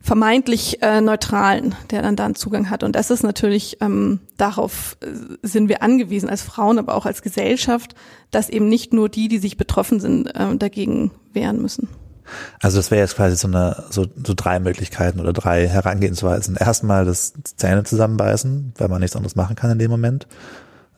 vermeintlich 0.02 0.82
äh, 0.82 1.00
neutralen, 1.00 1.74
der 1.90 2.00
dann 2.02 2.16
da 2.16 2.24
einen 2.24 2.34
Zugang 2.34 2.70
hat. 2.70 2.82
Und 2.82 2.96
das 2.96 3.10
ist 3.10 3.22
natürlich 3.22 3.76
ähm, 3.80 4.20
darauf 4.38 4.96
äh, 5.02 5.06
sind 5.42 5.68
wir 5.68 5.82
angewiesen 5.82 6.30
als 6.30 6.42
Frauen, 6.42 6.78
aber 6.78 6.94
auch 6.94 7.04
als 7.06 7.22
Gesellschaft, 7.22 7.94
dass 8.30 8.48
eben 8.48 8.68
nicht 8.68 8.94
nur 8.94 9.08
die, 9.08 9.28
die 9.28 9.38
sich 9.38 9.58
betroffen 9.58 10.00
sind, 10.00 10.34
äh, 10.34 10.56
dagegen 10.56 11.10
wehren 11.32 11.60
müssen. 11.60 11.88
Also 12.60 12.78
das 12.78 12.90
wäre 12.90 13.00
jetzt 13.00 13.16
quasi 13.16 13.36
so 13.36 13.48
eine, 13.48 13.84
so, 13.90 14.06
so 14.24 14.34
drei 14.34 14.60
Möglichkeiten 14.60 15.20
oder 15.20 15.32
drei 15.32 15.66
Herangehensweisen. 15.68 16.56
Erstmal 16.56 17.04
das 17.04 17.32
Zähne 17.56 17.84
zusammenbeißen, 17.84 18.74
weil 18.78 18.88
man 18.88 19.00
nichts 19.00 19.16
anderes 19.16 19.36
machen 19.36 19.56
kann 19.56 19.70
in 19.70 19.78
dem 19.78 19.90
Moment. 19.90 20.26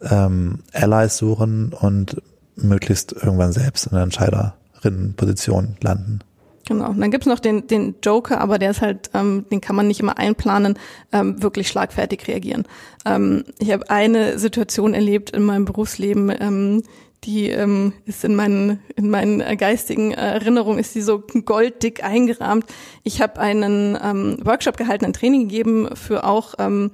Ähm, 0.03 0.61
Allies 0.73 1.17
suchen 1.17 1.73
und 1.73 2.21
möglichst 2.57 3.13
irgendwann 3.13 3.53
selbst 3.53 3.87
in 3.87 3.93
einer 3.93 4.03
Entscheiderinnenposition 4.03 5.77
landen. 5.81 6.21
Genau. 6.67 6.91
Und 6.91 7.01
dann 7.01 7.11
gibt's 7.11 7.27
noch 7.27 7.41
den, 7.41 7.67
den 7.67 7.97
Joker, 8.03 8.41
aber 8.41 8.59
der 8.59 8.71
ist 8.71 8.83
halt, 8.83 9.11
ähm, 9.15 9.47
den 9.51 9.61
kann 9.61 9.75
man 9.75 9.89
nicht 9.89 10.01
immer 10.01 10.19
einplanen, 10.19 10.79
ähm, 11.13 11.43
wirklich 11.43 11.69
schlagfertig 11.69 12.29
reagieren. 12.29 12.65
Ähm, 13.05 13.45
ich 13.59 13.73
habe 13.73 13.91
eine 13.91 14.39
Situation 14.39 14.95
erlebt 14.95 15.31
in 15.31 15.43
meinem 15.43 15.65
Berufsleben, 15.65 16.33
ähm, 16.39 16.83
die 17.25 17.51
ähm, 17.51 17.93
ist 18.05 18.25
in 18.25 18.35
meinen 18.35 18.81
in 18.97 19.09
meinen 19.09 19.57
geistigen 19.57 20.13
Erinnerungen 20.13 20.79
ist 20.79 20.95
die 20.95 21.03
so 21.03 21.21
golddick 21.21 22.03
eingerahmt. 22.03 22.67
Ich 23.05 23.23
habe 23.23 23.41
einen 23.41 23.99
ähm, 24.03 24.39
Workshop 24.43 24.77
gehalten, 24.77 25.05
ein 25.05 25.13
Training 25.13 25.49
gegeben 25.49 25.91
für 25.95 26.25
auch 26.25 26.55
ähm, 26.59 26.91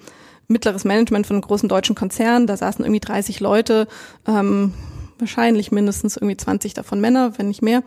mittleres 0.49 0.85
Management 0.85 1.27
von 1.27 1.37
einem 1.37 1.43
großen 1.43 1.69
deutschen 1.69 1.95
Konzern. 1.95 2.47
Da 2.47 2.57
saßen 2.57 2.85
irgendwie 2.85 3.01
30 3.01 3.41
Leute, 3.41 3.87
ähm, 4.27 4.75
wahrscheinlich 5.19 5.73
mindestens 5.73 6.17
irgendwie 6.17 6.37
20 6.37 6.75
davon 6.75 7.01
Männer, 7.01 7.39
wenn 7.39 7.49
nicht 7.49 7.63
mehr. 7.63 7.83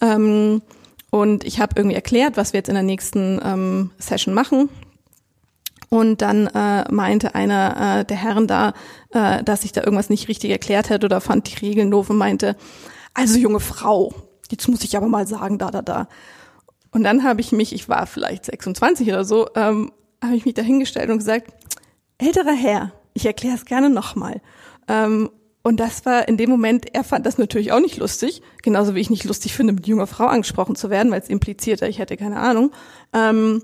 Ähm, 0.00 0.62
und 1.10 1.44
ich 1.44 1.60
habe 1.60 1.74
irgendwie 1.76 1.96
erklärt, 1.96 2.36
was 2.36 2.52
wir 2.52 2.58
jetzt 2.58 2.68
in 2.68 2.74
der 2.74 2.82
nächsten 2.82 3.40
ähm, 3.42 3.90
Session 3.98 4.34
machen. 4.34 4.68
Und 5.88 6.20
dann 6.20 6.48
äh, 6.48 6.90
meinte 6.92 7.34
einer 7.34 8.00
äh, 8.00 8.04
der 8.04 8.16
Herren 8.16 8.46
da, 8.46 8.72
äh, 9.10 9.42
dass 9.44 9.64
ich 9.64 9.72
da 9.72 9.82
irgendwas 9.82 10.10
nicht 10.10 10.28
richtig 10.28 10.50
erklärt 10.50 10.90
hätte 10.90 11.06
oder 11.06 11.20
fand 11.20 11.50
die 11.50 11.64
Regeln 11.64 11.90
doof 11.90 12.10
und 12.10 12.16
meinte, 12.16 12.56
also 13.14 13.38
junge 13.38 13.60
Frau, 13.60 14.12
jetzt 14.50 14.68
muss 14.68 14.82
ich 14.82 14.96
aber 14.96 15.06
mal 15.06 15.26
sagen, 15.26 15.58
da, 15.58 15.70
da, 15.70 15.82
da. 15.82 16.08
Und 16.90 17.04
dann 17.04 17.22
habe 17.22 17.40
ich 17.40 17.52
mich, 17.52 17.72
ich 17.72 17.88
war 17.88 18.06
vielleicht 18.06 18.46
26 18.46 19.08
oder 19.08 19.24
so, 19.24 19.48
ähm, 19.54 19.92
habe 20.22 20.36
ich 20.36 20.44
mich 20.44 20.54
dahingestellt 20.54 21.10
und 21.10 21.18
gesagt, 21.18 21.52
älterer 22.18 22.54
Herr, 22.54 22.92
ich 23.14 23.26
erkläre 23.26 23.54
es 23.54 23.64
gerne 23.64 23.90
nochmal. 23.90 24.40
Ähm, 24.88 25.30
und 25.62 25.80
das 25.80 26.06
war 26.06 26.28
in 26.28 26.36
dem 26.36 26.48
Moment, 26.48 26.94
er 26.94 27.02
fand 27.02 27.26
das 27.26 27.38
natürlich 27.38 27.72
auch 27.72 27.80
nicht 27.80 27.96
lustig, 27.96 28.40
genauso 28.62 28.94
wie 28.94 29.00
ich 29.00 29.10
nicht 29.10 29.24
lustig 29.24 29.52
finde, 29.54 29.72
mit 29.72 29.86
junger 29.86 30.06
Frau 30.06 30.26
angesprochen 30.26 30.76
zu 30.76 30.90
werden, 30.90 31.10
weil 31.10 31.20
es 31.20 31.28
implizierte, 31.28 31.88
ich 31.88 31.98
hätte 31.98 32.16
keine 32.16 32.38
Ahnung. 32.38 32.70
Ähm, 33.12 33.62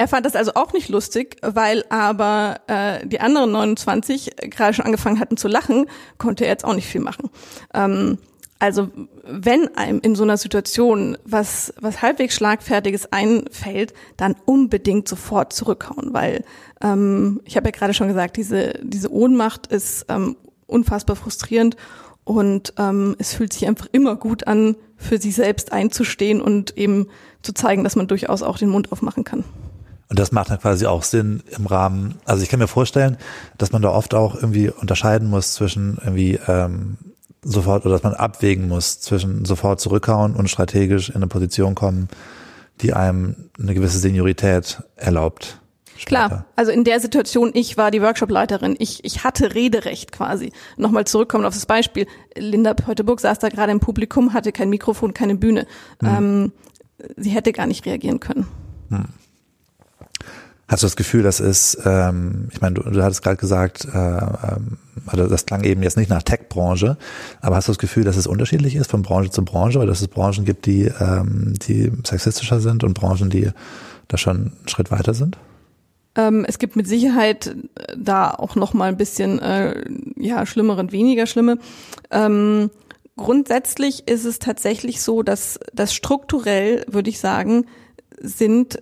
er 0.00 0.08
fand 0.08 0.24
das 0.24 0.34
also 0.34 0.52
auch 0.54 0.72
nicht 0.72 0.88
lustig, 0.88 1.36
weil 1.42 1.84
aber 1.90 2.60
äh, 2.68 3.06
die 3.06 3.20
anderen 3.20 3.52
29 3.52 4.30
gerade 4.48 4.72
schon 4.72 4.86
angefangen 4.86 5.20
hatten 5.20 5.36
zu 5.36 5.46
lachen, 5.46 5.84
konnte 6.16 6.44
er 6.44 6.52
jetzt 6.52 6.64
auch 6.64 6.74
nicht 6.74 6.86
viel 6.86 7.02
machen. 7.02 7.28
Ähm, 7.74 8.16
also 8.58 8.88
wenn 9.24 9.76
einem 9.76 10.00
in 10.00 10.14
so 10.14 10.22
einer 10.22 10.38
Situation 10.38 11.18
was, 11.26 11.74
was 11.82 12.00
halbwegs 12.00 12.34
Schlagfertiges 12.34 13.12
einfällt, 13.12 13.92
dann 14.16 14.36
unbedingt 14.46 15.06
sofort 15.06 15.52
zurückhauen, 15.52 16.14
weil 16.14 16.44
ähm, 16.80 17.42
ich 17.44 17.58
habe 17.58 17.68
ja 17.68 17.72
gerade 17.72 17.92
schon 17.92 18.08
gesagt, 18.08 18.38
diese, 18.38 18.80
diese 18.82 19.12
Ohnmacht 19.12 19.66
ist 19.66 20.06
ähm, 20.08 20.34
unfassbar 20.66 21.14
frustrierend 21.14 21.76
und 22.24 22.72
ähm, 22.78 23.16
es 23.18 23.34
fühlt 23.34 23.52
sich 23.52 23.68
einfach 23.68 23.88
immer 23.92 24.16
gut 24.16 24.46
an, 24.46 24.76
für 24.96 25.18
sich 25.18 25.34
selbst 25.34 25.72
einzustehen 25.72 26.40
und 26.40 26.78
eben 26.78 27.08
zu 27.42 27.52
zeigen, 27.52 27.84
dass 27.84 27.96
man 27.96 28.08
durchaus 28.08 28.40
auch 28.40 28.56
den 28.56 28.70
Mund 28.70 28.92
aufmachen 28.92 29.24
kann. 29.24 29.44
Und 30.10 30.18
das 30.18 30.32
macht 30.32 30.50
dann 30.50 30.58
quasi 30.58 30.86
auch 30.86 31.04
Sinn 31.04 31.42
im 31.56 31.66
Rahmen, 31.66 32.16
also 32.24 32.42
ich 32.42 32.48
kann 32.48 32.58
mir 32.58 32.66
vorstellen, 32.66 33.16
dass 33.58 33.70
man 33.70 33.80
da 33.80 33.90
oft 33.90 34.12
auch 34.12 34.34
irgendwie 34.34 34.68
unterscheiden 34.68 35.30
muss 35.30 35.54
zwischen 35.54 35.98
irgendwie 36.04 36.38
ähm, 36.48 36.98
sofort 37.42 37.86
oder 37.86 37.94
dass 37.94 38.02
man 38.02 38.14
abwägen 38.14 38.66
muss 38.66 39.00
zwischen 39.00 39.44
sofort 39.44 39.80
zurückhauen 39.80 40.34
und 40.34 40.50
strategisch 40.50 41.10
in 41.10 41.16
eine 41.16 41.28
Position 41.28 41.76
kommen, 41.76 42.08
die 42.80 42.92
einem 42.92 43.36
eine 43.58 43.72
gewisse 43.72 43.98
Seniorität 43.98 44.82
erlaubt. 44.96 45.60
Später. 45.96 46.26
Klar, 46.26 46.46
also 46.56 46.72
in 46.72 46.82
der 46.82 46.98
Situation, 46.98 47.50
ich 47.54 47.76
war 47.76 47.92
die 47.92 48.02
Workshopleiterin, 48.02 48.74
ich, 48.78 49.04
ich 49.04 49.22
hatte 49.22 49.54
Rederecht 49.54 50.10
quasi. 50.10 50.50
Nochmal 50.76 51.06
zurückkommen 51.06 51.44
auf 51.44 51.54
das 51.54 51.66
Beispiel. 51.66 52.06
Linda 52.36 52.74
Peuteburg 52.74 53.20
saß 53.20 53.38
da 53.38 53.48
gerade 53.48 53.70
im 53.70 53.80
Publikum, 53.80 54.32
hatte 54.32 54.50
kein 54.50 54.70
Mikrofon, 54.70 55.14
keine 55.14 55.36
Bühne. 55.36 55.66
Hm. 56.02 56.08
Ähm, 56.08 56.52
sie 57.16 57.30
hätte 57.30 57.52
gar 57.52 57.66
nicht 57.66 57.86
reagieren 57.86 58.18
können. 58.18 58.48
Hm. 58.88 59.04
Hast 60.70 60.84
du 60.84 60.86
das 60.86 60.94
Gefühl, 60.94 61.24
das 61.24 61.40
ist, 61.40 61.78
ähm, 61.84 62.46
ich 62.52 62.60
meine, 62.60 62.74
du, 62.74 62.88
du 62.88 63.02
hattest 63.02 63.24
gerade 63.24 63.36
gesagt, 63.36 63.88
äh, 63.92 63.98
ähm, 63.98 64.78
also 65.04 65.26
das 65.26 65.44
klang 65.44 65.64
eben 65.64 65.82
jetzt 65.82 65.96
nicht 65.96 66.08
nach 66.08 66.22
Tech-Branche, 66.22 66.96
aber 67.40 67.56
hast 67.56 67.66
du 67.66 67.72
das 67.72 67.80
Gefühl, 67.80 68.04
dass 68.04 68.16
es 68.16 68.28
unterschiedlich 68.28 68.76
ist 68.76 68.88
von 68.88 69.02
Branche 69.02 69.30
zu 69.30 69.44
Branche, 69.44 69.80
weil 69.80 69.88
dass 69.88 70.00
es 70.00 70.06
Branchen 70.06 70.44
gibt, 70.44 70.66
die, 70.66 70.82
ähm, 70.84 71.54
die 71.66 71.90
sexistischer 72.06 72.60
sind 72.60 72.84
und 72.84 72.94
Branchen, 72.94 73.30
die 73.30 73.50
da 74.06 74.16
schon 74.16 74.36
einen 74.36 74.68
Schritt 74.68 74.92
weiter 74.92 75.12
sind? 75.12 75.38
Ähm, 76.14 76.44
es 76.46 76.60
gibt 76.60 76.76
mit 76.76 76.86
Sicherheit 76.86 77.48
äh, 77.48 77.96
da 77.98 78.30
auch 78.30 78.54
noch 78.54 78.72
mal 78.72 78.90
ein 78.90 78.96
bisschen 78.96 79.40
äh, 79.40 79.84
ja 80.16 80.46
schlimmere 80.46 80.78
und 80.78 80.92
weniger 80.92 81.26
schlimme. 81.26 81.58
Ähm, 82.12 82.70
grundsätzlich 83.16 84.06
ist 84.06 84.24
es 84.24 84.38
tatsächlich 84.38 85.02
so, 85.02 85.24
dass 85.24 85.58
das 85.72 85.92
strukturell 85.92 86.84
würde 86.86 87.10
ich 87.10 87.18
sagen 87.18 87.66
sind 88.20 88.80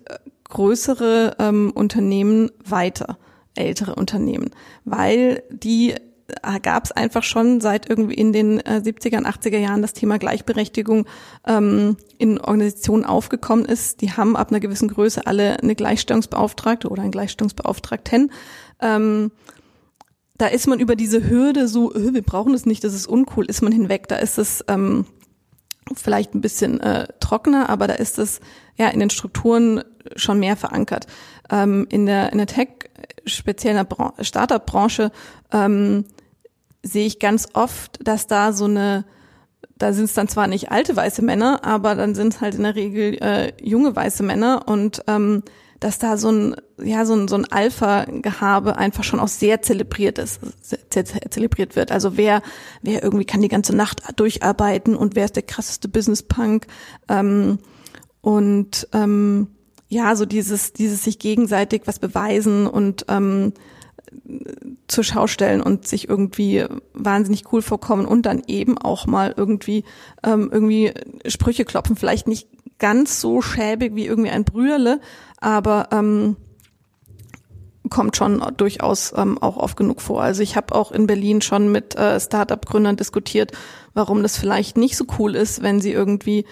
größere 0.49 1.37
ähm, 1.39 1.71
Unternehmen 1.73 2.51
weiter, 2.65 3.17
ältere 3.55 3.95
Unternehmen, 3.95 4.51
weil 4.83 5.43
die 5.49 5.95
äh, 6.43 6.59
gab 6.61 6.85
es 6.85 6.91
einfach 6.91 7.23
schon 7.23 7.61
seit 7.61 7.89
irgendwie 7.89 8.15
in 8.15 8.33
den 8.33 8.59
äh, 8.59 8.81
70er 8.83 9.23
80er 9.25 9.57
Jahren 9.57 9.81
das 9.81 9.93
Thema 9.93 10.17
Gleichberechtigung 10.17 11.05
ähm, 11.47 11.97
in 12.17 12.39
Organisationen 12.39 13.05
aufgekommen 13.05 13.65
ist. 13.65 14.01
Die 14.01 14.11
haben 14.11 14.35
ab 14.35 14.49
einer 14.49 14.59
gewissen 14.59 14.87
Größe 14.87 15.25
alle 15.25 15.59
eine 15.61 15.75
Gleichstellungsbeauftragte 15.75 16.89
oder 16.89 17.01
einen 17.01 17.11
Gleichstellungsbeauftragten. 17.11 18.31
Ähm, 18.81 19.31
da 20.37 20.47
ist 20.47 20.67
man 20.67 20.79
über 20.79 20.95
diese 20.95 21.29
Hürde 21.29 21.67
so, 21.67 21.91
wir 21.93 22.21
brauchen 22.21 22.53
es 22.53 22.65
nicht, 22.65 22.83
das 22.83 22.93
ist 22.93 23.07
uncool, 23.07 23.45
ist 23.45 23.61
man 23.61 23.73
hinweg. 23.73 24.07
Da 24.07 24.15
ist 24.15 24.37
es 24.37 24.63
ähm, 24.67 25.05
vielleicht 25.95 26.35
ein 26.35 26.41
bisschen 26.41 26.79
äh, 26.81 27.07
trockener, 27.19 27.69
aber 27.69 27.87
da 27.87 27.93
ist 27.95 28.19
es 28.19 28.39
ja 28.77 28.89
in 28.89 28.99
den 28.99 29.09
Strukturen 29.09 29.83
schon 30.15 30.39
mehr 30.39 30.55
verankert. 30.55 31.07
Ähm, 31.49 31.87
in 31.89 32.05
der 32.05 32.31
in 32.31 32.37
der 32.37 32.47
Tech 32.47 32.69
speziell 33.25 33.75
in 33.75 33.85
der 33.85 34.23
Startup-Branche 34.23 35.11
ähm, 35.51 36.05
sehe 36.83 37.05
ich 37.05 37.19
ganz 37.19 37.49
oft, 37.53 37.99
dass 38.05 38.27
da 38.27 38.53
so 38.53 38.65
eine, 38.65 39.05
da 39.77 39.93
sind 39.93 40.05
es 40.05 40.13
dann 40.13 40.27
zwar 40.27 40.47
nicht 40.47 40.71
alte 40.71 40.95
weiße 40.95 41.21
Männer, 41.21 41.63
aber 41.63 41.95
dann 41.95 42.15
sind 42.15 42.33
es 42.33 42.41
halt 42.41 42.55
in 42.55 42.63
der 42.63 42.75
Regel 42.75 43.17
äh, 43.21 43.53
junge 43.61 43.95
weiße 43.95 44.23
Männer 44.23 44.67
und 44.67 45.03
ähm, 45.07 45.43
dass 45.79 45.97
da 45.97 46.17
so 46.17 46.31
ein, 46.31 46.55
ja, 46.81 47.05
so 47.05 47.13
ein, 47.13 47.27
so 47.27 47.35
ein 47.35 47.49
Alpha-Gehabe 47.49 48.77
einfach 48.77 49.03
schon 49.03 49.19
auch 49.19 49.27
sehr 49.27 49.61
zelebriert 49.61 50.17
ist, 50.17 50.41
sehr 50.61 51.05
zelebriert 51.05 51.75
wird. 51.75 51.91
Also 51.91 52.17
wer, 52.17 52.41
wer 52.81 53.03
irgendwie 53.03 53.25
kann 53.25 53.41
die 53.41 53.47
ganze 53.47 53.75
Nacht 53.75 54.01
durcharbeiten 54.17 54.95
und 54.95 55.15
wer 55.15 55.25
ist 55.25 55.35
der 55.35 55.43
krasseste 55.43 55.87
Business-Punk, 55.87 56.67
ähm, 57.07 57.59
und, 58.21 58.87
ähm, 58.93 59.47
ja, 59.87 60.15
so 60.15 60.25
dieses, 60.25 60.73
dieses 60.73 61.03
sich 61.03 61.19
gegenseitig 61.19 61.83
was 61.85 61.99
beweisen 61.99 62.67
und 62.67 63.05
ähm, 63.07 63.53
zur 64.87 65.03
Schau 65.03 65.27
stellen 65.27 65.61
und 65.61 65.87
sich 65.87 66.09
irgendwie 66.09 66.65
wahnsinnig 66.93 67.51
cool 67.51 67.61
vorkommen 67.61 68.05
und 68.05 68.25
dann 68.25 68.41
eben 68.47 68.77
auch 68.77 69.07
mal 69.07 69.33
irgendwie 69.35 69.83
ähm, 70.23 70.49
irgendwie 70.51 70.93
Sprüche 71.25 71.65
klopfen. 71.65 71.95
Vielleicht 71.95 72.27
nicht 72.27 72.47
ganz 72.79 73.21
so 73.21 73.41
schäbig 73.41 73.95
wie 73.95 74.05
irgendwie 74.05 74.31
ein 74.31 74.45
Brüderle, 74.45 74.99
aber 75.39 75.89
ähm, 75.91 76.37
kommt 77.89 78.15
schon 78.15 78.43
durchaus 78.57 79.13
ähm, 79.15 79.37
auch 79.37 79.57
oft 79.57 79.77
genug 79.77 80.01
vor. 80.01 80.21
Also 80.21 80.41
ich 80.41 80.55
habe 80.55 80.75
auch 80.75 80.91
in 80.91 81.07
Berlin 81.07 81.41
schon 81.41 81.71
mit 81.71 81.95
äh, 81.95 82.19
Startup-Gründern 82.19 82.97
diskutiert, 82.97 83.51
warum 83.93 84.23
das 84.23 84.37
vielleicht 84.37 84.77
nicht 84.77 84.95
so 84.95 85.05
cool 85.17 85.35
ist, 85.35 85.61
wenn 85.61 85.79
sie 85.79 85.91
irgendwie 85.91 86.45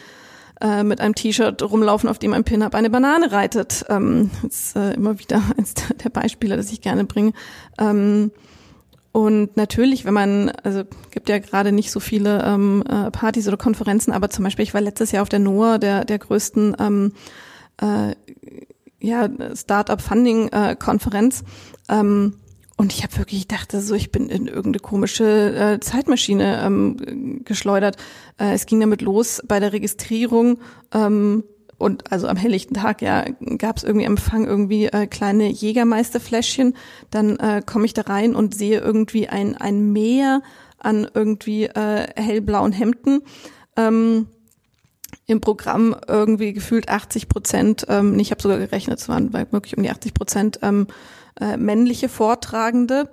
äh, 0.61 0.83
mit 0.83 1.01
einem 1.01 1.15
T-Shirt 1.15 1.61
rumlaufen, 1.61 2.09
auf 2.09 2.19
dem 2.19 2.33
ein 2.33 2.43
Pin-Up 2.43 2.73
eine 2.75 2.89
Banane 2.89 3.31
reitet. 3.31 3.85
Ähm, 3.89 4.31
das 4.41 4.53
ist 4.53 4.75
äh, 4.75 4.93
immer 4.93 5.19
wieder 5.19 5.41
eins 5.57 5.73
der 6.03 6.09
Beispiele, 6.09 6.57
das 6.57 6.71
ich 6.71 6.81
gerne 6.81 7.05
bringe. 7.05 7.33
Ähm, 7.77 8.31
und 9.17 9.57
natürlich, 9.57 10.05
wenn 10.05 10.13
man, 10.13 10.51
also 10.61 10.83
gibt 11.09 11.27
ja 11.27 11.39
gerade 11.39 11.71
nicht 11.71 11.89
so 11.89 11.99
viele 11.99 12.43
ähm, 12.45 12.83
äh, 12.87 13.09
Partys 13.09 13.47
oder 13.47 13.57
Konferenzen, 13.57 14.11
aber 14.11 14.29
zum 14.29 14.43
Beispiel, 14.43 14.61
ich 14.61 14.75
war 14.75 14.81
letztes 14.81 15.11
Jahr 15.11 15.23
auf 15.23 15.29
der 15.29 15.39
NOAA, 15.39 15.79
der, 15.79 16.05
der 16.05 16.19
größten 16.19 16.75
ähm, 16.79 17.13
äh, 17.81 18.13
ja, 18.99 19.27
Startup-Funding-Konferenz. 19.55 21.41
Äh, 21.89 21.95
ähm, 21.95 22.35
und 22.75 22.93
ich 22.93 23.01
habe 23.01 23.17
wirklich 23.17 23.47
gedacht, 23.47 23.71
so 23.71 23.95
ich 23.95 24.11
bin 24.11 24.29
in 24.29 24.45
irgendeine 24.45 24.81
komische 24.81 25.25
äh, 25.55 25.79
Zeitmaschine 25.79 26.61
ähm, 26.63 27.41
geschleudert. 27.43 27.97
Äh, 28.39 28.53
es 28.53 28.67
ging 28.67 28.79
damit 28.79 29.01
los 29.01 29.41
bei 29.47 29.59
der 29.59 29.73
Registrierung 29.73 30.59
ähm, 30.93 31.43
und 31.77 32.11
also 32.11 32.27
am 32.27 32.37
helllichten 32.37 32.75
Tag 32.75 33.01
ja 33.01 33.25
gab 33.57 33.77
es 33.77 33.83
irgendwie 33.83 34.05
Empfang 34.05 34.45
irgendwie 34.45 34.85
äh, 34.87 35.07
kleine 35.07 35.47
Jägermeisterfläschchen. 35.47 36.75
Dann 37.11 37.37
äh, 37.37 37.61
komme 37.65 37.85
ich 37.85 37.93
da 37.93 38.01
rein 38.03 38.35
und 38.35 38.55
sehe 38.55 38.79
irgendwie 38.79 39.27
ein 39.29 39.55
ein 39.55 39.91
Meer 39.91 40.41
an 40.79 41.07
irgendwie 41.13 41.65
äh, 41.65 42.07
hellblauen 42.15 42.71
Hemden. 42.71 43.21
Ähm, 43.75 44.27
im 45.25 45.41
Programm 45.41 45.95
irgendwie 46.07 46.53
gefühlt 46.53 46.89
80 46.89 47.27
Prozent, 47.27 47.85
ähm, 47.89 48.17
ich 48.17 48.31
habe 48.31 48.41
sogar 48.41 48.57
gerechnet, 48.57 48.99
es 48.99 49.09
waren 49.09 49.33
wirklich 49.33 49.77
um 49.77 49.83
die 49.83 49.89
80 49.89 50.13
Prozent 50.13 50.59
ähm, 50.61 50.87
äh, 51.39 51.57
männliche 51.57 52.09
Vortragende. 52.09 53.09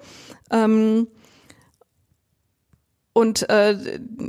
Ähm, 0.50 1.08
und 3.14 3.48
äh, 3.48 3.76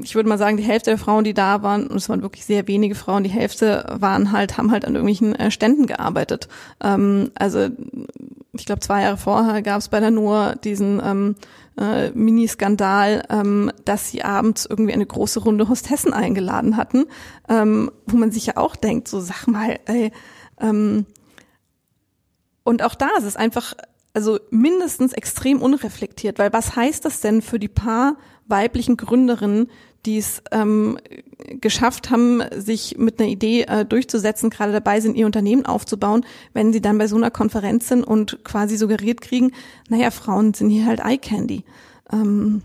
ich 0.03 0.13
würde 0.13 0.29
mal 0.29 0.37
sagen, 0.37 0.57
die 0.57 0.63
Hälfte 0.63 0.91
der 0.91 0.99
Frauen, 0.99 1.23
die 1.23 1.33
da 1.33 1.63
waren, 1.63 1.87
und 1.87 1.97
es 1.97 2.07
waren 2.07 2.21
wirklich 2.21 2.45
sehr 2.45 2.67
wenige 2.67 2.93
Frauen, 2.93 3.23
die 3.23 3.31
Hälfte 3.31 3.83
waren 3.91 4.31
halt, 4.31 4.59
haben 4.59 4.71
halt 4.71 4.85
an 4.85 4.93
irgendwelchen 4.93 5.33
äh, 5.35 5.49
Ständen 5.49 5.87
gearbeitet. 5.87 6.47
Ähm, 6.83 7.31
also 7.33 7.67
ich 8.53 8.65
glaube, 8.65 8.81
zwei 8.81 9.01
Jahre 9.01 9.17
vorher 9.17 9.63
gab 9.63 9.79
es 9.79 9.89
bei 9.89 9.99
der 9.99 10.11
NOAA 10.11 10.55
diesen 10.55 11.01
ähm, 11.03 11.35
äh, 11.79 12.11
Mini-Skandal, 12.11 13.23
ähm, 13.31 13.71
dass 13.85 14.11
sie 14.11 14.23
abends 14.23 14.67
irgendwie 14.67 14.93
eine 14.93 15.07
große 15.07 15.39
Runde 15.39 15.67
Hostessen 15.67 16.13
eingeladen 16.13 16.77
hatten, 16.77 17.05
ähm, 17.49 17.91
wo 18.05 18.17
man 18.17 18.29
sich 18.29 18.45
ja 18.45 18.57
auch 18.57 18.75
denkt, 18.75 19.07
so 19.07 19.19
sag 19.19 19.47
mal, 19.47 19.79
ey, 19.85 20.11
ähm, 20.61 21.07
und 22.63 22.83
auch 22.83 22.95
da 22.95 23.09
ist 23.17 23.25
es 23.25 23.35
einfach, 23.35 23.73
also 24.15 24.39
mindestens 24.49 25.13
extrem 25.13 25.61
unreflektiert, 25.61 26.39
weil 26.39 26.53
was 26.53 26.75
heißt 26.75 27.05
das 27.05 27.19
denn 27.19 27.41
für 27.41 27.59
die 27.59 27.67
paar 27.67 28.15
weiblichen 28.47 28.97
Gründerinnen, 28.97 29.69
die 30.05 30.17
es 30.17 30.41
ähm, 30.51 30.99
geschafft 31.61 32.11
haben, 32.11 32.43
sich 32.55 32.97
mit 32.97 33.19
einer 33.19 33.29
Idee 33.29 33.63
äh, 33.63 33.85
durchzusetzen, 33.85 34.49
gerade 34.49 34.71
dabei 34.71 35.01
sind, 35.01 35.15
ihr 35.15 35.25
Unternehmen 35.25 35.65
aufzubauen, 35.65 36.25
wenn 36.53 36.71
sie 36.71 36.81
dann 36.81 36.97
bei 36.97 37.07
so 37.07 37.15
einer 37.15 37.31
Konferenz 37.31 37.87
sind 37.87 38.03
und 38.03 38.43
quasi 38.43 38.77
suggeriert 38.77 39.21
kriegen, 39.21 39.51
naja, 39.89 40.11
Frauen 40.11 40.53
sind 40.53 40.69
hier 40.69 40.85
halt 40.85 40.99
Eye 40.99 41.17
Candy. 41.17 41.63
Ähm, 42.11 42.61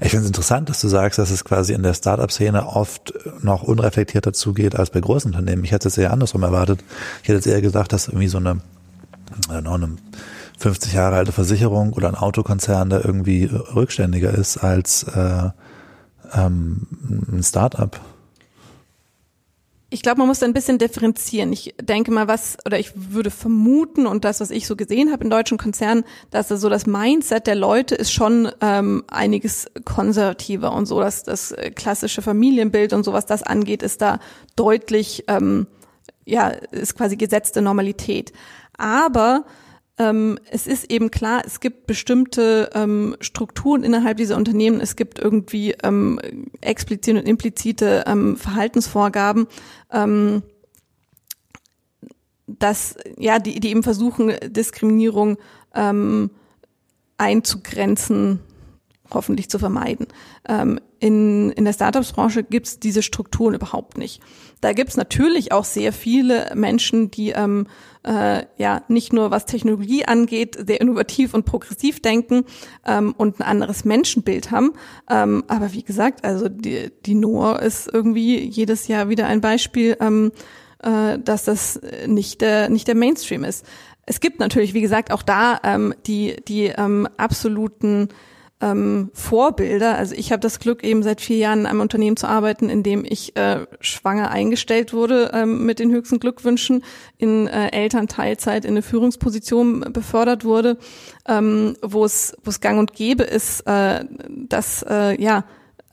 ich 0.00 0.10
finde 0.10 0.24
es 0.24 0.28
interessant, 0.28 0.68
dass 0.68 0.80
du 0.80 0.88
sagst, 0.88 1.18
dass 1.18 1.30
es 1.30 1.44
quasi 1.44 1.72
in 1.72 1.82
der 1.82 1.94
Startup-Szene 1.94 2.66
oft 2.66 3.12
noch 3.42 3.62
unreflektierter 3.62 4.32
zugeht 4.32 4.74
als 4.74 4.90
bei 4.90 5.00
großen 5.00 5.32
Unternehmen. 5.32 5.64
Ich 5.64 5.72
hätte 5.72 5.88
es 5.88 5.98
eher 5.98 6.12
andersrum 6.12 6.42
erwartet. 6.42 6.80
Ich 7.22 7.28
hätte 7.28 7.36
jetzt 7.36 7.46
eher 7.46 7.60
gesagt, 7.60 7.92
dass 7.92 8.08
irgendwie 8.08 8.28
so 8.28 8.38
eine, 8.38 8.60
know, 9.48 9.74
eine 9.74 9.96
50 10.58 10.92
Jahre 10.92 11.16
alte 11.16 11.32
Versicherung 11.32 11.92
oder 11.92 12.08
ein 12.08 12.14
Autokonzern, 12.14 12.90
der 12.90 13.04
irgendwie 13.04 13.44
rückständiger 13.44 14.32
ist 14.32 14.58
als 14.58 15.02
äh, 15.04 15.50
ähm, 16.32 16.86
ein 17.30 17.42
Startup. 17.42 18.00
Ich 19.88 20.02
glaube, 20.02 20.18
man 20.18 20.26
muss 20.26 20.40
da 20.40 20.46
ein 20.46 20.52
bisschen 20.52 20.78
differenzieren. 20.78 21.52
Ich 21.52 21.74
denke 21.80 22.10
mal, 22.10 22.26
was, 22.26 22.58
oder 22.66 22.78
ich 22.78 22.90
würde 22.94 23.30
vermuten, 23.30 24.06
und 24.06 24.24
das, 24.24 24.40
was 24.40 24.50
ich 24.50 24.66
so 24.66 24.74
gesehen 24.74 25.12
habe 25.12 25.22
in 25.22 25.30
deutschen 25.30 25.58
Konzernen, 25.58 26.04
dass 26.30 26.48
so 26.48 26.68
das 26.68 26.86
Mindset 26.86 27.46
der 27.46 27.54
Leute 27.54 27.94
ist 27.94 28.10
schon 28.10 28.50
ähm, 28.60 29.04
einiges 29.06 29.70
konservativer 29.84 30.72
und 30.72 30.86
so, 30.86 30.98
dass 31.00 31.22
das 31.22 31.54
klassische 31.76 32.20
Familienbild 32.20 32.92
und 32.94 33.04
so, 33.04 33.12
was 33.12 33.26
das 33.26 33.44
angeht, 33.44 33.82
ist 33.84 34.02
da 34.02 34.18
deutlich, 34.56 35.24
ähm, 35.28 35.68
ja, 36.24 36.48
ist 36.48 36.96
quasi 36.96 37.16
gesetzte 37.16 37.62
Normalität. 37.62 38.32
Aber 38.78 39.44
ähm, 39.98 40.38
es 40.50 40.66
ist 40.66 40.90
eben 40.90 41.10
klar, 41.10 41.42
es 41.46 41.60
gibt 41.60 41.86
bestimmte 41.86 42.70
ähm, 42.74 43.16
Strukturen 43.20 43.82
innerhalb 43.82 44.18
dieser 44.18 44.36
Unternehmen, 44.36 44.80
es 44.80 44.94
gibt 44.94 45.18
irgendwie 45.18 45.74
ähm, 45.82 46.20
explizite 46.60 47.18
und 47.18 47.26
implizite 47.26 48.04
ähm, 48.06 48.36
Verhaltensvorgaben, 48.36 49.46
ähm, 49.90 50.42
dass 52.46 52.96
ja 53.16 53.38
die, 53.38 53.58
die 53.58 53.70
eben 53.70 53.82
versuchen 53.82 54.34
Diskriminierung 54.46 55.38
ähm, 55.74 56.30
einzugrenzen, 57.16 58.40
hoffentlich 59.10 59.48
zu 59.48 59.58
vermeiden. 59.58 60.08
Ähm, 60.46 60.78
in, 60.98 61.50
in 61.52 61.64
der 61.64 61.72
Startups-Branche 61.72 62.42
gibt 62.42 62.66
es 62.66 62.80
diese 62.80 63.02
Strukturen 63.02 63.54
überhaupt 63.54 63.98
nicht. 63.98 64.20
Da 64.60 64.72
gibt 64.72 64.90
es 64.90 64.96
natürlich 64.96 65.52
auch 65.52 65.64
sehr 65.64 65.92
viele 65.92 66.50
Menschen, 66.54 67.10
die 67.10 67.30
ähm, 67.30 67.66
äh, 68.06 68.44
ja 68.56 68.82
nicht 68.88 69.12
nur 69.12 69.30
was 69.30 69.46
Technologie 69.46 70.04
angeht, 70.04 70.56
sehr 70.66 70.80
innovativ 70.80 71.34
und 71.34 71.44
progressiv 71.44 72.00
denken 72.00 72.44
ähm, 72.86 73.14
und 73.16 73.40
ein 73.40 73.42
anderes 73.42 73.84
Menschenbild 73.84 74.50
haben. 74.50 74.72
Ähm, 75.10 75.44
aber 75.48 75.72
wie 75.72 75.82
gesagt, 75.82 76.24
also 76.24 76.48
die, 76.48 76.90
die 77.04 77.14
Noah 77.14 77.60
ist 77.60 77.92
irgendwie 77.92 78.38
jedes 78.38 78.88
Jahr 78.88 79.08
wieder 79.08 79.26
ein 79.26 79.40
Beispiel, 79.40 79.96
ähm, 80.00 80.32
äh, 80.82 81.18
dass 81.18 81.44
das 81.44 81.80
nicht 82.06 82.40
der, 82.40 82.68
nicht 82.68 82.88
der 82.88 82.94
Mainstream 82.94 83.44
ist. 83.44 83.66
Es 84.06 84.20
gibt 84.20 84.38
natürlich, 84.38 84.72
wie 84.72 84.82
gesagt, 84.82 85.12
auch 85.12 85.22
da 85.22 85.60
ähm, 85.64 85.92
die, 86.06 86.36
die 86.46 86.66
ähm, 86.66 87.08
absoluten 87.16 88.08
ähm, 88.60 89.10
Vorbilder. 89.12 89.96
Also 89.96 90.14
ich 90.14 90.32
habe 90.32 90.40
das 90.40 90.58
Glück, 90.58 90.82
eben 90.82 91.02
seit 91.02 91.20
vier 91.20 91.36
Jahren 91.36 91.60
in 91.60 91.66
einem 91.66 91.80
Unternehmen 91.80 92.16
zu 92.16 92.26
arbeiten, 92.26 92.70
in 92.70 92.82
dem 92.82 93.04
ich 93.04 93.36
äh, 93.36 93.66
schwanger 93.80 94.30
eingestellt 94.30 94.92
wurde 94.92 95.30
ähm, 95.34 95.66
mit 95.66 95.78
den 95.78 95.90
höchsten 95.90 96.20
Glückwünschen, 96.20 96.82
in 97.18 97.46
äh, 97.46 97.68
Elternteilzeit 97.68 98.64
in 98.64 98.72
eine 98.72 98.82
Führungsposition 98.82 99.80
befördert 99.92 100.44
wurde, 100.44 100.78
ähm, 101.28 101.76
wo 101.82 102.04
es 102.04 102.36
wo 102.44 102.50
es 102.50 102.60
gang 102.60 102.78
und 102.78 102.94
gäbe 102.94 103.24
ist, 103.24 103.60
äh, 103.66 104.04
dass 104.28 104.84
äh, 104.88 105.20
ja 105.20 105.44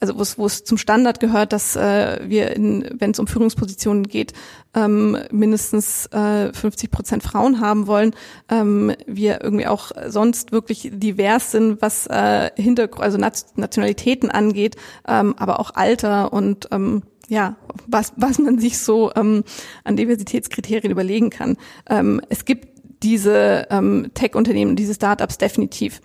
also 0.03 0.37
wo 0.37 0.45
es, 0.45 0.65
zum 0.65 0.77
Standard 0.77 1.21
gehört, 1.21 1.53
dass 1.53 1.77
äh, 1.77 2.19
wir, 2.27 2.53
wenn 2.57 3.11
es 3.11 3.19
um 3.19 3.27
Führungspositionen 3.27 4.03
geht, 4.03 4.33
ähm, 4.73 5.17
mindestens 5.31 6.07
äh, 6.07 6.51
50 6.51 6.91
Prozent 6.91 7.23
Frauen 7.23 7.61
haben 7.61 7.87
wollen. 7.87 8.13
Ähm, 8.49 8.93
wir 9.07 9.41
irgendwie 9.41 9.67
auch 9.67 9.91
sonst 10.07 10.51
wirklich 10.51 10.89
divers 10.91 11.51
sind, 11.51 11.81
was 11.81 12.07
äh, 12.07 12.51
Hintergrund, 12.57 13.01
also 13.01 13.17
Nationalitäten 13.17 14.29
angeht, 14.29 14.75
ähm, 15.07 15.35
aber 15.37 15.61
auch 15.61 15.71
Alter 15.73 16.33
und 16.33 16.67
ähm, 16.71 17.03
ja, 17.29 17.55
was, 17.87 18.11
was 18.17 18.39
man 18.39 18.59
sich 18.59 18.79
so 18.79 19.11
ähm, 19.15 19.45
an 19.85 19.95
Diversitätskriterien 19.95 20.91
überlegen 20.91 21.29
kann. 21.29 21.55
Ähm, 21.89 22.19
es 22.27 22.43
gibt 22.43 22.67
diese 23.03 23.67
ähm, 23.69 24.11
Tech-Unternehmen, 24.13 24.75
diese 24.75 24.93
Startups 24.93 25.37
definitiv. 25.37 26.01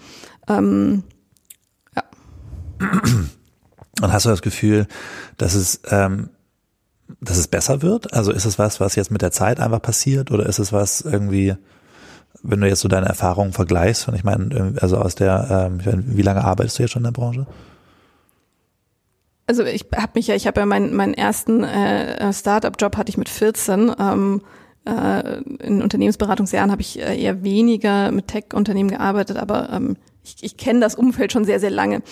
Ähm, 0.49 1.03
ja. 1.97 2.05
Und 4.03 4.13
hast 4.13 4.27
du 4.27 4.31
das 4.31 4.43
Gefühl, 4.43 4.87
dass 5.37 5.55
es, 5.55 5.81
ähm, 5.91 6.31
dass 7.21 7.37
es 7.37 7.49
besser 7.49 7.83
wird? 7.83 8.13
Also 8.13 8.33
ist 8.33 8.45
es 8.45 8.59
was, 8.59 8.81
was 8.81 8.95
jetzt 8.95 9.11
mit 9.11 9.23
der 9.23 9.33
Zeit 9.33 9.61
einfach 9.61 9.83
passiert 9.83 10.31
oder 10.31 10.47
ist 10.47 10.59
es 10.59 10.73
was 10.73 11.01
irgendwie, 11.01 11.55
wenn 12.43 12.61
du 12.61 12.69
jetzt 12.69 12.81
so 12.81 12.89
deine 12.89 13.07
Erfahrungen 13.07 13.53
vergleichst, 13.53 14.09
und 14.09 14.15
ich 14.15 14.25
meine, 14.25 14.75
also 14.81 14.99
aus 14.99 15.15
der, 15.15 15.69
ähm, 15.69 15.81
meine, 15.85 16.17
wie 16.17 16.23
lange 16.23 16.45
arbeitest 16.45 16.79
du 16.79 16.83
jetzt 16.83 16.93
schon 16.93 17.01
in 17.01 17.13
der 17.13 17.21
Branche? 17.21 17.47
Also 19.47 19.65
ich 19.65 19.87
habe 19.97 20.13
mich 20.15 20.27
ja, 20.27 20.35
ich 20.35 20.47
habe 20.47 20.61
ja 20.61 20.67
meinen 20.67 20.95
meinen 20.95 21.15
ersten 21.15 21.65
äh, 21.65 22.33
Startup-Job 22.35 22.99
hatte 22.99 23.09
ich 23.09 23.17
mit 23.17 23.31
14. 23.31 23.93
Ähm, 23.99 24.43
äh, 24.85 25.41
in 25.63 25.83
Unternehmensberatungsjahren 25.83 26.71
habe 26.71 26.83
ich 26.83 27.01
äh, 27.01 27.19
eher 27.19 27.43
weniger 27.43 28.13
mit 28.13 28.29
Tech-Unternehmen 28.29 28.91
gearbeitet, 28.91 29.39
aber 29.39 29.71
ähm, 29.71 29.97
ich, 30.29 30.45
ich 30.45 30.57
kenne 30.57 30.81
das 30.81 30.95
Umfeld 30.95 31.33
schon 31.33 31.45
sehr, 31.45 31.61
sehr 31.61 31.71
lange. 31.71 32.03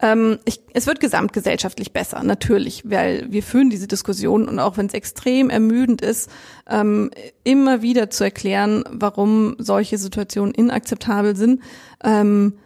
Ähm, 0.00 0.38
ich, 0.44 0.60
es 0.72 0.86
wird 0.86 1.00
gesamtgesellschaftlich 1.00 1.92
besser, 1.92 2.22
natürlich, 2.22 2.82
weil 2.88 3.26
wir 3.30 3.42
führen 3.42 3.70
diese 3.70 3.86
Diskussion 3.86 4.48
und 4.48 4.58
auch 4.58 4.76
wenn 4.76 4.86
es 4.86 4.94
extrem 4.94 5.50
ermüdend 5.50 6.02
ist, 6.02 6.30
ähm, 6.68 7.10
immer 7.44 7.82
wieder 7.82 8.10
zu 8.10 8.24
erklären, 8.24 8.84
warum 8.90 9.56
solche 9.58 9.98
Situationen 9.98 10.54
inakzeptabel 10.54 11.36
sind. 11.36 11.62
Ähm, 12.02 12.58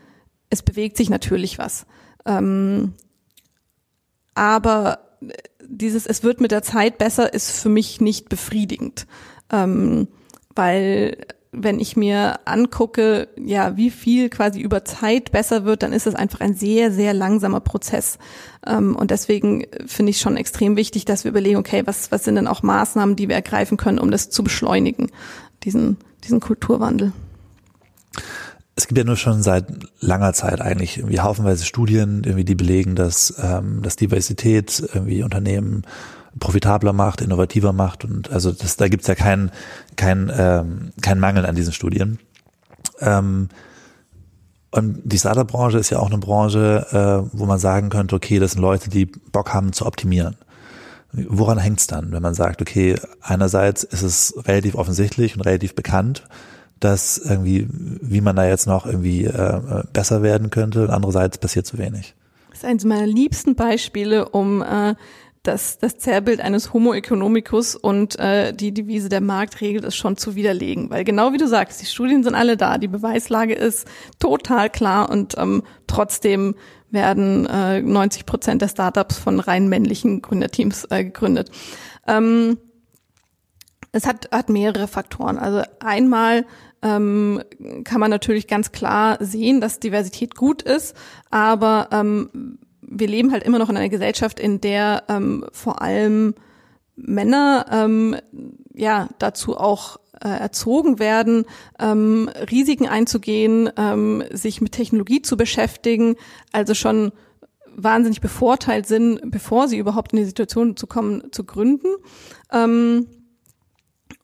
es 0.49 0.63
bewegt 0.63 0.97
sich 0.97 1.11
natürlich 1.11 1.59
was. 1.59 1.87
Ähm, 2.27 2.95
aber 4.35 5.01
dieses, 5.67 6.07
es 6.07 6.23
wird 6.23 6.41
mit 6.41 6.51
der 6.51 6.63
Zeit 6.63 6.99
besser, 6.99 7.33
ist 7.33 7.51
für 7.51 7.69
mich 7.69 8.01
nicht 8.01 8.29
befriedigend. 8.29 9.07
Ähm, 9.53 10.09
weil 10.55 11.17
wenn 11.53 11.81
ich 11.81 11.97
mir 11.97 12.39
angucke, 12.45 13.29
ja, 13.37 13.77
wie 13.77 13.91
viel 13.91 14.29
quasi 14.29 14.61
über 14.61 14.85
Zeit 14.85 15.33
besser 15.33 15.65
wird, 15.65 15.83
dann 15.83 15.93
ist 15.93 16.07
es 16.07 16.15
einfach 16.15 16.41
ein 16.41 16.55
sehr, 16.55 16.93
sehr 16.93 17.13
langsamer 17.13 17.61
Prozess. 17.61 18.19
Ähm, 18.65 18.95
und 18.95 19.11
deswegen 19.11 19.67
finde 19.87 20.11
ich 20.11 20.21
schon 20.21 20.37
extrem 20.37 20.77
wichtig, 20.77 21.05
dass 21.07 21.25
wir 21.25 21.31
überlegen, 21.31 21.57
okay, 21.57 21.83
was, 21.87 22.13
was 22.13 22.25
sind 22.25 22.37
denn 22.37 22.47
auch 22.47 22.63
Maßnahmen, 22.63 23.17
die 23.17 23.29
wir 23.29 23.35
ergreifen 23.35 23.77
können, 23.77 23.99
um 23.99 24.13
das 24.13 24.31
zu 24.31 24.45
beschleunigen, 24.45 25.11
diesen, 25.65 25.97
diesen 26.23 26.39
Kulturwandel. 26.39 27.13
Es 28.77 28.87
gibt 28.87 28.99
ja 28.99 29.05
nur 29.05 29.17
schon 29.17 29.43
seit 29.43 29.67
langer 29.99 30.33
Zeit 30.33 30.61
eigentlich 30.61 30.99
irgendwie 30.99 31.21
haufenweise 31.21 31.67
Studien, 31.67 32.23
irgendwie 32.25 32.45
die 32.45 32.55
belegen, 32.55 32.95
dass, 32.95 33.35
ähm, 33.43 33.83
dass 33.83 33.97
Diversität 33.97 34.83
irgendwie 34.95 35.25
Unternehmen 35.25 35.83
profitabler 36.39 36.93
macht, 36.93 37.21
innovativer 37.21 37.73
macht 37.73 38.05
und 38.05 38.31
also 38.31 38.53
das, 38.53 38.77
da 38.77 38.89
gibt's 38.89 39.07
ja 39.07 39.15
keinen 39.15 39.51
kein, 39.97 40.31
ähm, 40.35 40.93
kein 41.03 41.19
Mangel 41.19 41.47
an 41.47 41.55
diesen 41.55 41.73
Studien. 41.73 42.19
Ähm, 43.01 43.49
und 44.71 45.01
die 45.05 45.19
Startup-Branche 45.19 45.79
ist 45.79 45.91
ja 45.91 45.99
auch 45.99 46.07
eine 46.07 46.19
Branche, 46.19 46.87
äh, 47.33 47.37
wo 47.37 47.45
man 47.47 47.59
sagen 47.59 47.89
könnte, 47.89 48.15
okay, 48.15 48.39
das 48.39 48.53
sind 48.53 48.61
Leute, 48.61 48.89
die 48.89 49.07
Bock 49.07 49.53
haben 49.53 49.73
zu 49.73 49.85
optimieren. 49.85 50.37
Woran 51.13 51.59
hängt's 51.59 51.89
dann, 51.89 52.13
wenn 52.13 52.23
man 52.23 52.35
sagt, 52.35 52.63
okay, 52.63 52.95
einerseits 53.21 53.83
ist 53.83 54.03
es 54.03 54.35
relativ 54.47 54.77
offensichtlich 54.77 55.35
und 55.35 55.41
relativ 55.43 55.75
bekannt, 55.75 56.23
dass 56.79 57.19
irgendwie, 57.19 57.67
wie 57.69 58.21
man 58.21 58.37
da 58.37 58.47
jetzt 58.47 58.69
noch 58.69 58.87
irgendwie 58.87 59.25
äh, 59.25 59.83
besser 59.93 60.23
werden 60.23 60.51
könnte 60.51 60.85
und 60.85 60.91
andererseits 60.91 61.39
passiert 61.39 61.67
zu 61.67 61.79
wenig. 61.79 62.15
Das 62.51 62.61
ist 62.61 62.65
eines 62.65 62.85
meiner 62.85 63.09
liebsten 63.09 63.57
Beispiele, 63.57 64.29
um 64.29 64.63
äh, 64.63 64.95
das, 65.43 65.79
das 65.79 65.97
Zerrbild 65.97 66.41
eines 66.41 66.75
Homo 66.75 66.93
economicus 66.93 67.75
und 67.75 68.19
äh, 68.19 68.53
die 68.53 68.75
Devise 68.75 69.09
der 69.09 69.23
Markt 69.23 69.61
regelt 69.61 69.85
es 69.85 69.97
schon 69.97 70.17
zu 70.17 70.35
widerlegen. 70.35 70.91
Weil 70.91 71.05
genau 71.05 71.33
wie 71.33 71.39
du 71.39 71.49
sagst, 71.49 71.81
die 71.81 71.87
Studien 71.87 72.23
sind 72.23 72.35
alle 72.35 72.57
da, 72.57 72.77
die 72.77 72.89
Beweislage 72.89 73.55
ist 73.55 73.89
total 74.19 74.69
klar 74.69 75.09
und 75.09 75.37
ähm, 75.39 75.63
trotzdem 75.87 76.55
werden 76.91 77.47
äh, 77.47 77.81
90 77.81 78.27
Prozent 78.27 78.61
der 78.61 78.69
Startups 78.69 79.17
von 79.17 79.41
rein 79.41 79.69
männlichen 79.69 80.21
Gründerteams 80.21 80.87
äh, 80.91 81.05
gegründet. 81.05 81.51
Ähm, 82.07 82.59
es 83.93 84.07
hat, 84.07 84.31
hat 84.31 84.51
mehrere 84.51 84.89
Faktoren. 84.89 85.39
Also 85.39 85.63
einmal 85.81 86.45
ähm, 86.83 87.43
kann 87.85 88.01
man 88.01 88.11
natürlich 88.11 88.47
ganz 88.47 88.73
klar 88.73 89.17
sehen, 89.21 89.61
dass 89.61 89.81
Diversität 89.81 90.35
gut 90.35 90.63
ist, 90.63 90.95
aber 91.31 91.89
ähm, 91.93 92.59
wir 92.91 93.09
leben 93.09 93.33
halt 93.33 93.45
immer 93.45 93.59
noch 93.59 93.71
in 93.71 93.77
einer 93.77 93.89
Gesellschaft, 93.89 94.39
in 94.39 94.61
der 94.61 95.05
ähm, 95.09 95.47
vor 95.53 95.81
allem 95.81 96.35
Männer 96.97 97.67
ähm, 97.71 98.17
ja 98.75 99.09
dazu 99.19 99.57
auch 99.57 99.99
äh, 100.21 100.29
erzogen 100.29 100.99
werden, 100.99 101.47
ähm, 101.79 102.29
Risiken 102.51 102.87
einzugehen, 102.87 103.71
ähm, 103.77 104.23
sich 104.31 104.61
mit 104.61 104.73
Technologie 104.73 105.23
zu 105.23 105.37
beschäftigen, 105.37 106.17
also 106.53 106.75
schon 106.75 107.13
wahnsinnig 107.75 108.21
bevorteilt 108.21 108.87
sind, 108.87 109.31
bevor 109.31 109.69
sie 109.69 109.79
überhaupt 109.79 110.13
in 110.13 110.19
die 110.19 110.25
Situation 110.25 110.77
zu 110.77 110.87
kommen, 110.87 111.33
zu 111.33 111.45
gründen. 111.45 111.89
Ähm, 112.53 113.07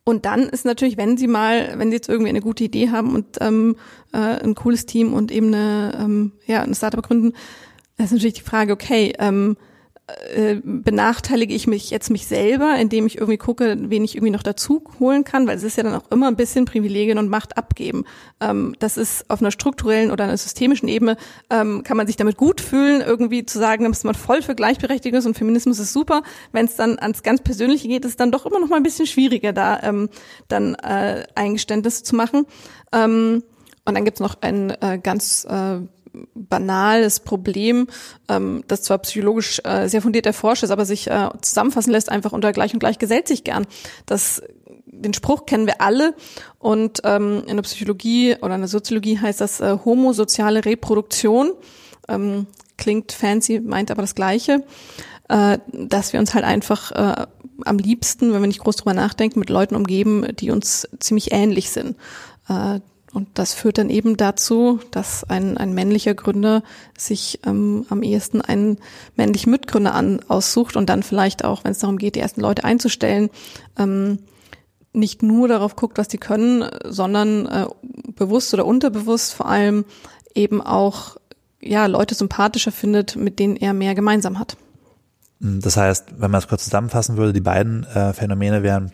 und 0.04 0.24
dann 0.24 0.42
ist 0.42 0.64
natürlich, 0.64 0.96
wenn 0.96 1.16
Sie 1.16 1.26
mal, 1.26 1.74
wenn 1.78 1.90
Sie 1.90 1.96
jetzt 1.96 2.08
irgendwie 2.08 2.28
eine 2.28 2.40
gute 2.40 2.62
Idee 2.62 2.90
haben 2.90 3.12
und 3.12 3.38
ähm, 3.40 3.76
äh, 4.12 4.18
ein 4.18 4.54
cooles 4.54 4.86
Team 4.86 5.12
und 5.12 5.32
eben 5.32 5.48
eine, 5.48 5.98
ähm, 6.00 6.32
ja, 6.46 6.62
eine 6.62 6.76
Startup 6.76 7.04
gründen, 7.04 7.32
das 7.96 8.06
ist 8.06 8.12
natürlich 8.12 8.34
die 8.34 8.42
Frage, 8.42 8.72
okay, 8.72 9.12
ähm, 9.18 9.56
äh, 10.06 10.60
benachteilige 10.62 11.52
ich 11.52 11.66
mich 11.66 11.90
jetzt 11.90 12.10
mich 12.10 12.28
selber, 12.28 12.76
indem 12.76 13.06
ich 13.06 13.16
irgendwie 13.16 13.38
gucke, 13.38 13.76
wen 13.76 14.04
ich 14.04 14.14
irgendwie 14.14 14.30
noch 14.30 14.44
dazu 14.44 14.84
holen 15.00 15.24
kann, 15.24 15.48
weil 15.48 15.56
es 15.56 15.64
ist 15.64 15.76
ja 15.76 15.82
dann 15.82 15.96
auch 15.96 16.08
immer 16.12 16.28
ein 16.28 16.36
bisschen 16.36 16.64
Privilegien 16.64 17.18
und 17.18 17.28
Macht 17.28 17.58
abgeben. 17.58 18.04
Ähm, 18.40 18.76
das 18.78 18.98
ist 18.98 19.28
auf 19.28 19.40
einer 19.40 19.50
strukturellen 19.50 20.12
oder 20.12 20.22
einer 20.22 20.36
systemischen 20.36 20.88
Ebene, 20.88 21.16
ähm, 21.50 21.82
kann 21.82 21.96
man 21.96 22.06
sich 22.06 22.14
damit 22.14 22.36
gut 22.36 22.60
fühlen, 22.60 23.00
irgendwie 23.00 23.44
zu 23.46 23.58
sagen, 23.58 23.84
dass 23.84 24.04
man 24.04 24.14
voll 24.14 24.42
für 24.42 24.54
Gleichberechtigung 24.54 25.18
ist 25.18 25.26
und 25.26 25.36
Feminismus 25.36 25.80
ist 25.80 25.92
super. 25.92 26.22
Wenn 26.52 26.66
es 26.66 26.76
dann 26.76 27.00
ans 27.00 27.24
ganz 27.24 27.40
Persönliche 27.40 27.88
geht, 27.88 28.04
ist 28.04 28.12
es 28.12 28.16
dann 28.16 28.30
doch 28.30 28.46
immer 28.46 28.60
noch 28.60 28.68
mal 28.68 28.76
ein 28.76 28.84
bisschen 28.84 29.06
schwieriger, 29.06 29.52
da 29.52 29.80
ähm, 29.82 30.08
dann 30.46 30.76
äh, 30.76 31.24
Eingeständnisse 31.34 32.04
zu 32.04 32.14
machen. 32.14 32.46
Ähm, 32.92 33.42
und 33.84 33.94
dann 33.94 34.04
gibt's 34.04 34.20
noch 34.20 34.36
ein 34.40 34.70
äh, 34.80 35.00
ganz 35.02 35.44
äh, 35.50 35.78
banales 36.34 37.20
Problem, 37.20 37.86
ähm, 38.28 38.64
das 38.68 38.82
zwar 38.82 38.98
psychologisch 38.98 39.60
äh, 39.64 39.88
sehr 39.88 40.02
fundiert 40.02 40.26
erforscht 40.26 40.62
ist, 40.62 40.70
aber 40.70 40.84
sich 40.84 41.08
äh, 41.08 41.28
zusammenfassen 41.40 41.92
lässt, 41.92 42.10
einfach 42.10 42.32
unter 42.32 42.52
gleich 42.52 42.72
und 42.72 42.80
gleich 42.80 42.98
gesellt 42.98 43.28
sich 43.28 43.44
gern. 43.44 43.66
Das 44.06 44.42
den 44.86 45.14
Spruch 45.14 45.46
kennen 45.46 45.66
wir 45.66 45.80
alle 45.80 46.14
und 46.58 47.00
ähm, 47.04 47.42
in 47.46 47.56
der 47.56 47.62
Psychologie 47.62 48.36
oder 48.40 48.54
in 48.54 48.62
der 48.62 48.68
Soziologie 48.68 49.18
heißt 49.18 49.40
das 49.40 49.60
äh, 49.60 49.76
homosoziale 49.84 50.64
Reproduktion. 50.64 51.52
Ähm, 52.08 52.46
klingt 52.78 53.12
fancy, 53.12 53.60
meint 53.60 53.90
aber 53.90 54.02
das 54.02 54.14
Gleiche, 54.14 54.64
äh, 55.28 55.58
dass 55.72 56.12
wir 56.12 56.20
uns 56.20 56.34
halt 56.34 56.44
einfach 56.44 56.92
äh, 56.92 57.26
am 57.64 57.78
liebsten, 57.78 58.32
wenn 58.32 58.40
wir 58.40 58.48
nicht 58.48 58.60
groß 58.60 58.76
drüber 58.76 58.94
nachdenken, 58.94 59.38
mit 59.38 59.50
Leuten 59.50 59.74
umgeben, 59.74 60.26
die 60.36 60.50
uns 60.50 60.88
ziemlich 60.98 61.32
ähnlich 61.32 61.70
sind. 61.70 61.96
Äh, 62.48 62.80
und 63.16 63.28
das 63.32 63.54
führt 63.54 63.78
dann 63.78 63.88
eben 63.88 64.18
dazu, 64.18 64.78
dass 64.90 65.24
ein, 65.24 65.56
ein 65.56 65.72
männlicher 65.72 66.12
Gründer 66.12 66.62
sich 66.98 67.40
ähm, 67.46 67.86
am 67.88 68.02
ehesten 68.02 68.42
einen 68.42 68.76
männlichen 69.16 69.50
Mitgründer 69.50 69.94
an, 69.94 70.20
aussucht 70.28 70.76
und 70.76 70.90
dann 70.90 71.02
vielleicht 71.02 71.42
auch, 71.42 71.64
wenn 71.64 71.72
es 71.72 71.78
darum 71.78 71.96
geht, 71.96 72.14
die 72.14 72.20
ersten 72.20 72.42
Leute 72.42 72.64
einzustellen, 72.64 73.30
ähm, 73.78 74.18
nicht 74.92 75.22
nur 75.22 75.48
darauf 75.48 75.76
guckt, 75.76 75.96
was 75.96 76.08
die 76.08 76.18
können, 76.18 76.68
sondern 76.84 77.46
äh, 77.46 77.64
bewusst 78.16 78.52
oder 78.52 78.66
unterbewusst 78.66 79.32
vor 79.32 79.48
allem 79.48 79.86
eben 80.34 80.60
auch 80.60 81.16
ja 81.62 81.86
Leute 81.86 82.14
sympathischer 82.14 82.70
findet, 82.70 83.16
mit 83.16 83.38
denen 83.38 83.56
er 83.56 83.72
mehr 83.72 83.94
gemeinsam 83.94 84.38
hat. 84.38 84.58
Das 85.40 85.78
heißt, 85.78 86.20
wenn 86.20 86.30
man 86.30 86.40
es 86.40 86.48
kurz 86.48 86.64
zusammenfassen 86.64 87.16
würde, 87.16 87.32
die 87.32 87.40
beiden 87.40 87.84
äh, 87.84 88.12
Phänomene 88.12 88.62
wären 88.62 88.92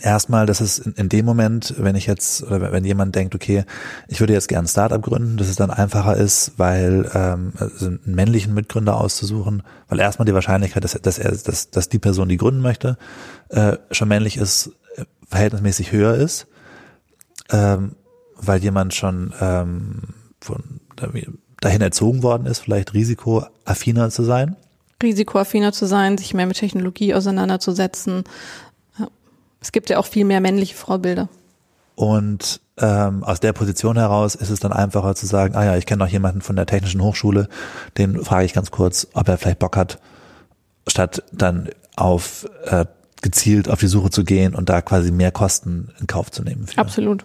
Erstmal, 0.00 0.46
dass 0.46 0.60
es 0.60 0.78
in, 0.78 1.08
dem 1.10 1.26
Moment, 1.26 1.74
wenn 1.76 1.96
ich 1.96 2.06
jetzt, 2.06 2.42
oder 2.44 2.72
wenn 2.72 2.84
jemand 2.84 3.14
denkt, 3.14 3.34
okay, 3.34 3.64
ich 4.08 4.20
würde 4.20 4.32
jetzt 4.32 4.48
gern 4.48 4.64
ein 4.64 4.68
Startup 4.68 5.02
gründen, 5.02 5.36
dass 5.36 5.48
es 5.48 5.56
dann 5.56 5.70
einfacher 5.70 6.16
ist, 6.16 6.52
weil 6.56 7.10
ähm, 7.14 7.52
also 7.58 7.86
einen 7.86 8.00
männlichen 8.06 8.54
Mitgründer 8.54 8.98
auszusuchen, 8.98 9.62
weil 9.88 10.00
erstmal 10.00 10.26
die 10.26 10.34
Wahrscheinlichkeit, 10.34 10.82
dass, 10.82 10.92
dass 10.92 11.18
er, 11.18 11.32
dass, 11.32 11.70
dass 11.70 11.88
die 11.88 11.98
Person, 11.98 12.28
die 12.28 12.38
gründen 12.38 12.62
möchte, 12.62 12.96
äh, 13.50 13.76
schon 13.90 14.08
männlich 14.08 14.38
ist, 14.38 14.70
verhältnismäßig 15.28 15.92
höher 15.92 16.14
ist, 16.14 16.46
ähm, 17.50 17.96
weil 18.36 18.62
jemand 18.62 18.94
schon 18.94 19.32
ähm, 19.40 20.02
von 20.40 20.80
dahin 21.60 21.80
erzogen 21.80 22.22
worden 22.22 22.46
ist, 22.46 22.60
vielleicht 22.60 22.94
risikoaffiner 22.94 24.10
zu 24.10 24.24
sein. 24.24 24.56
Risikoaffiner 25.02 25.72
zu 25.72 25.86
sein, 25.86 26.18
sich 26.18 26.34
mehr 26.34 26.46
mit 26.46 26.58
Technologie 26.58 27.14
auseinanderzusetzen, 27.14 28.24
es 29.62 29.72
gibt 29.72 29.88
ja 29.88 29.98
auch 29.98 30.06
viel 30.06 30.24
mehr 30.24 30.40
männliche 30.40 30.74
Vorbilder. 30.74 31.28
Und 31.94 32.60
ähm, 32.78 33.22
aus 33.22 33.40
der 33.40 33.52
Position 33.52 33.96
heraus 33.96 34.34
ist 34.34 34.50
es 34.50 34.60
dann 34.60 34.72
einfacher 34.72 35.14
zu 35.14 35.26
sagen, 35.26 35.54
ah 35.54 35.64
ja, 35.64 35.76
ich 35.76 35.86
kenne 35.86 36.04
noch 36.04 36.10
jemanden 36.10 36.40
von 36.40 36.56
der 36.56 36.66
Technischen 36.66 37.02
Hochschule, 37.02 37.48
den 37.96 38.22
frage 38.24 38.44
ich 38.44 38.54
ganz 38.54 38.70
kurz, 38.70 39.06
ob 39.14 39.28
er 39.28 39.38
vielleicht 39.38 39.58
Bock 39.58 39.76
hat, 39.76 39.98
statt 40.86 41.22
dann 41.32 41.70
auf 41.96 42.48
äh, 42.64 42.86
gezielt 43.20 43.68
auf 43.68 43.78
die 43.78 43.86
Suche 43.86 44.10
zu 44.10 44.24
gehen 44.24 44.54
und 44.54 44.68
da 44.68 44.82
quasi 44.82 45.12
mehr 45.12 45.30
Kosten 45.30 45.90
in 46.00 46.06
Kauf 46.06 46.30
zu 46.30 46.42
nehmen. 46.42 46.66
Für. 46.66 46.78
Absolut. 46.78 47.24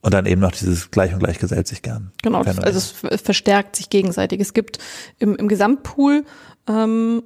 Und 0.00 0.14
dann 0.14 0.26
eben 0.26 0.40
noch 0.40 0.52
dieses 0.52 0.92
Gleich 0.92 1.12
und 1.12 1.18
Gleich 1.18 1.40
gesellt 1.40 1.66
sich 1.66 1.82
gern. 1.82 2.12
Genau, 2.22 2.44
Phänomen. 2.44 2.64
also 2.64 2.78
es 3.10 3.20
verstärkt 3.20 3.74
sich 3.74 3.90
gegenseitig. 3.90 4.40
Es 4.40 4.54
gibt 4.54 4.78
im, 5.18 5.34
im 5.34 5.48
Gesamtpool 5.48 6.24
ähm, 6.68 7.24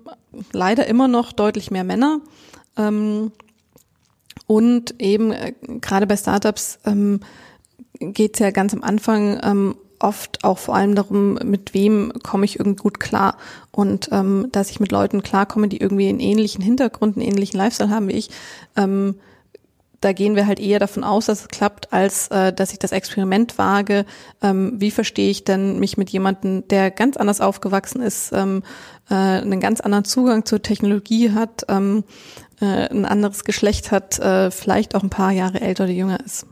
leider 0.52 0.87
immer 0.87 1.09
noch 1.09 1.33
deutlich 1.33 1.70
mehr 1.70 1.85
Männer. 1.85 2.20
Ähm, 2.78 3.33
und 4.53 5.01
eben 5.01 5.33
äh, 5.33 5.55
gerade 5.81 6.07
bei 6.07 6.15
Startups 6.15 6.79
ähm, 6.85 7.21
geht 7.99 8.35
es 8.35 8.41
ja 8.41 8.51
ganz 8.51 8.75
am 8.75 8.83
Anfang 8.83 9.41
ähm, 9.43 9.77
oft 9.99 10.45
auch 10.45 10.59
vor 10.59 10.75
allem 10.75 10.95
darum, 10.95 11.38
mit 11.43 11.73
wem 11.73 12.12
komme 12.23 12.45
ich 12.45 12.59
irgendwie 12.59 12.83
gut 12.83 13.01
klar 13.01 13.38
und 13.71 14.11
ähm, 14.12 14.49
dass 14.53 14.71
ich 14.71 14.79
mit 14.79 14.93
Leuten 14.93 15.23
klarkomme, 15.23 15.69
die 15.69 15.79
irgendwie 15.79 16.11
einen 16.11 16.21
ähnlichen 16.21 16.62
Hintergrund, 16.62 17.17
einen 17.17 17.27
ähnlichen 17.27 17.57
Lifestyle 17.57 17.88
haben 17.88 18.09
wie 18.09 18.12
ich. 18.12 18.29
Ähm, 18.77 19.15
da 20.03 20.12
gehen 20.12 20.37
wir 20.37 20.47
halt 20.47 20.61
eher 20.61 20.81
davon 20.81 21.05
aus, 21.05 21.27
dass 21.27 21.43
es 21.43 21.49
klappt, 21.49 21.91
als 21.93 22.29
äh, 22.29 22.53
dass 22.53 22.73
ich 22.73 22.79
das 22.79 22.93
Experiment 22.93 23.57
wage. 23.57 24.05
Ähm, 24.43 24.75
wie 24.77 24.91
verstehe 24.91 25.31
ich 25.31 25.45
denn 25.45 25.79
mich 25.79 25.97
mit 25.97 26.11
jemandem, 26.11 26.69
der 26.69 26.91
ganz 26.91 27.17
anders 27.17 27.41
aufgewachsen 27.41 28.03
ist, 28.03 28.33
ähm, 28.33 28.65
äh, 29.09 29.15
einen 29.15 29.61
ganz 29.61 29.81
anderen 29.81 30.05
Zugang 30.05 30.45
zur 30.45 30.61
Technologie 30.61 31.31
hat, 31.31 31.65
ähm, 31.69 32.05
äh, 32.62 32.88
ein 32.88 33.05
anderes 33.05 33.44
Geschlecht 33.44 33.90
hat, 33.90 34.18
äh, 34.18 34.51
vielleicht 34.51 34.94
auch 34.94 35.03
ein 35.03 35.11
paar 35.11 35.33
Jahre 35.33 35.61
älter 35.61 35.85
oder 35.85 35.92
jünger 35.92 36.25
ist. 36.25 36.46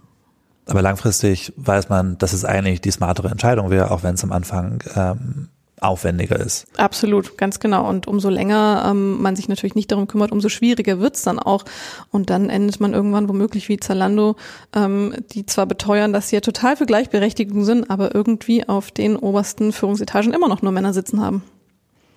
Aber 0.66 0.82
langfristig 0.82 1.52
weiß 1.56 1.88
man, 1.88 2.18
dass 2.18 2.32
es 2.32 2.44
eigentlich 2.44 2.80
die 2.80 2.90
smartere 2.90 3.28
Entscheidung 3.28 3.70
wäre, 3.70 3.90
auch 3.90 4.02
wenn 4.02 4.14
es 4.14 4.22
am 4.22 4.32
Anfang 4.32 4.82
ähm, 4.94 5.48
aufwendiger 5.80 6.38
ist. 6.38 6.66
Absolut, 6.76 7.38
ganz 7.38 7.58
genau. 7.58 7.88
Und 7.88 8.06
umso 8.06 8.28
länger 8.28 8.86
ähm, 8.90 9.20
man 9.20 9.34
sich 9.36 9.48
natürlich 9.48 9.74
nicht 9.74 9.90
darum 9.90 10.06
kümmert, 10.06 10.30
umso 10.30 10.48
schwieriger 10.48 11.00
wird's 11.00 11.22
dann 11.22 11.38
auch. 11.38 11.64
Und 12.10 12.30
dann 12.30 12.50
endet 12.50 12.80
man 12.80 12.92
irgendwann 12.92 13.28
womöglich 13.28 13.68
wie 13.68 13.78
Zalando, 13.78 14.36
ähm, 14.74 15.14
die 15.32 15.46
zwar 15.46 15.66
beteuern, 15.66 16.12
dass 16.12 16.28
sie 16.28 16.36
ja 16.36 16.40
total 16.40 16.76
für 16.76 16.86
Gleichberechtigung 16.86 17.64
sind, 17.64 17.90
aber 17.90 18.14
irgendwie 18.14 18.68
auf 18.68 18.90
den 18.90 19.16
obersten 19.16 19.72
Führungsetagen 19.72 20.32
immer 20.32 20.48
noch 20.48 20.62
nur 20.62 20.72
Männer 20.72 20.92
sitzen 20.92 21.20
haben. 21.20 21.42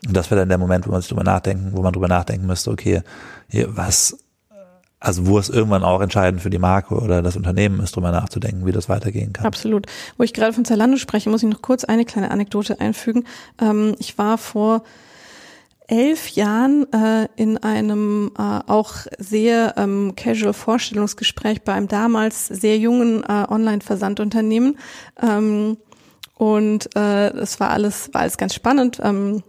Und 0.07 0.15
das 0.15 0.29
wäre 0.29 0.41
dann 0.41 0.49
der 0.49 0.57
Moment, 0.57 0.87
wo 0.87 0.91
man 0.91 1.01
sich 1.01 1.09
drüber 1.09 1.23
nachdenken, 1.23 1.71
wo 1.73 1.81
man 1.81 1.93
drüber 1.93 2.07
nachdenken 2.07 2.45
müsste, 2.45 2.71
okay, 2.71 3.01
hier, 3.47 3.75
was, 3.75 4.17
also 4.99 5.27
wo 5.27 5.37
es 5.37 5.49
irgendwann 5.49 5.83
auch 5.83 6.01
entscheidend 6.01 6.41
für 6.41 6.49
die 6.49 6.59
Marke 6.59 6.95
oder 6.95 7.21
das 7.21 7.35
Unternehmen 7.37 7.79
ist, 7.79 7.95
drüber 7.95 8.11
nachzudenken, 8.11 8.65
wie 8.65 8.71
das 8.71 8.89
weitergehen 8.89 9.33
kann. 9.33 9.45
Absolut. 9.45 9.85
Wo 10.17 10.23
ich 10.23 10.33
gerade 10.33 10.53
von 10.53 10.65
Zalando 10.65 10.97
spreche, 10.97 11.29
muss 11.29 11.43
ich 11.43 11.49
noch 11.49 11.61
kurz 11.61 11.83
eine 11.83 12.05
kleine 12.05 12.31
Anekdote 12.31 12.79
einfügen. 12.79 13.25
Ähm, 13.61 13.95
ich 13.99 14.17
war 14.17 14.37
vor 14.37 14.83
elf 15.87 16.29
Jahren 16.29 16.91
äh, 16.93 17.27
in 17.35 17.57
einem 17.57 18.31
äh, 18.37 18.41
auch 18.67 18.95
sehr 19.17 19.75
ähm, 19.77 20.13
casual 20.15 20.53
Vorstellungsgespräch 20.53 21.63
bei 21.63 21.73
einem 21.73 21.87
damals 21.87 22.47
sehr 22.47 22.77
jungen 22.77 23.23
äh, 23.23 23.45
Online-Versandunternehmen. 23.49 24.77
Ähm, 25.21 25.77
und 26.35 26.95
äh, 26.95 27.29
es 27.31 27.59
war 27.59 27.69
alles, 27.69 28.13
war 28.13 28.21
alles 28.21 28.37
ganz 28.37 28.53
spannend. 28.53 28.99
Ähm, 29.03 29.43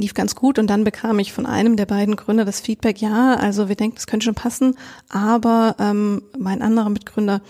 lief 0.00 0.14
ganz 0.14 0.34
gut 0.34 0.58
und 0.58 0.68
dann 0.68 0.84
bekam 0.84 1.18
ich 1.18 1.32
von 1.32 1.46
einem 1.46 1.76
der 1.76 1.86
beiden 1.86 2.16
Gründer 2.16 2.44
das 2.44 2.60
Feedback, 2.60 3.00
ja, 3.00 3.34
also 3.34 3.68
wir 3.68 3.76
denken, 3.76 3.96
das 3.96 4.06
könnte 4.06 4.24
schon 4.24 4.34
passen, 4.34 4.76
aber 5.08 5.76
ähm, 5.78 6.22
mein 6.38 6.62
anderer 6.62 6.88
Mitgründer 6.88 7.40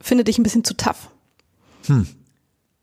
findet 0.00 0.28
dich 0.28 0.38
ein 0.38 0.42
bisschen 0.42 0.64
zu 0.64 0.74
tough. 0.74 1.10
Hm. 1.86 2.06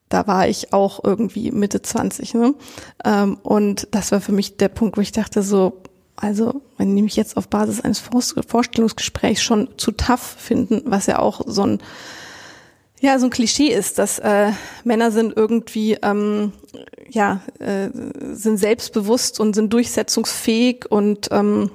Da 0.10 0.25
war 0.25 0.47
ich 0.47 0.73
auch 0.73 1.03
irgendwie 1.03 1.51
Mitte 1.51 1.82
20. 1.82 2.34
Ne? 2.36 2.56
Ähm, 3.03 3.38
und 3.43 3.88
das 3.91 4.12
war 4.12 4.21
für 4.21 4.32
mich 4.32 4.58
der 4.58 4.69
Punkt, 4.69 4.97
wo 4.97 5.01
ich 5.01 5.12
dachte 5.12 5.43
so, 5.43 5.82
also 6.15 6.62
wenn 6.77 6.95
die 6.95 7.01
mich 7.01 7.15
jetzt 7.15 7.38
auf 7.38 7.47
Basis 7.47 7.82
eines 7.82 7.99
Vorstellungsgesprächs 7.99 9.41
schon 9.41 9.69
zu 9.77 9.91
tough 9.91 10.36
finden, 10.38 10.82
was 10.86 11.06
ja 11.08 11.19
auch 11.19 11.41
so 11.45 11.63
ein 11.63 11.80
ja, 12.99 13.19
so 13.19 13.27
ein 13.27 13.29
Klischee 13.29 13.71
ist, 13.71 13.99
dass 13.99 14.19
äh, 14.19 14.51
Männer 14.83 15.12
sind 15.12 15.36
irgendwie, 15.36 15.97
ähm, 16.01 16.53
ja, 17.10 17.41
äh, 17.60 17.89
sind 18.33 18.57
selbstbewusst 18.57 19.39
und 19.39 19.53
sind 19.53 19.71
durchsetzungsfähig 19.71 20.86
und 20.89 21.29
ähm, 21.31 21.69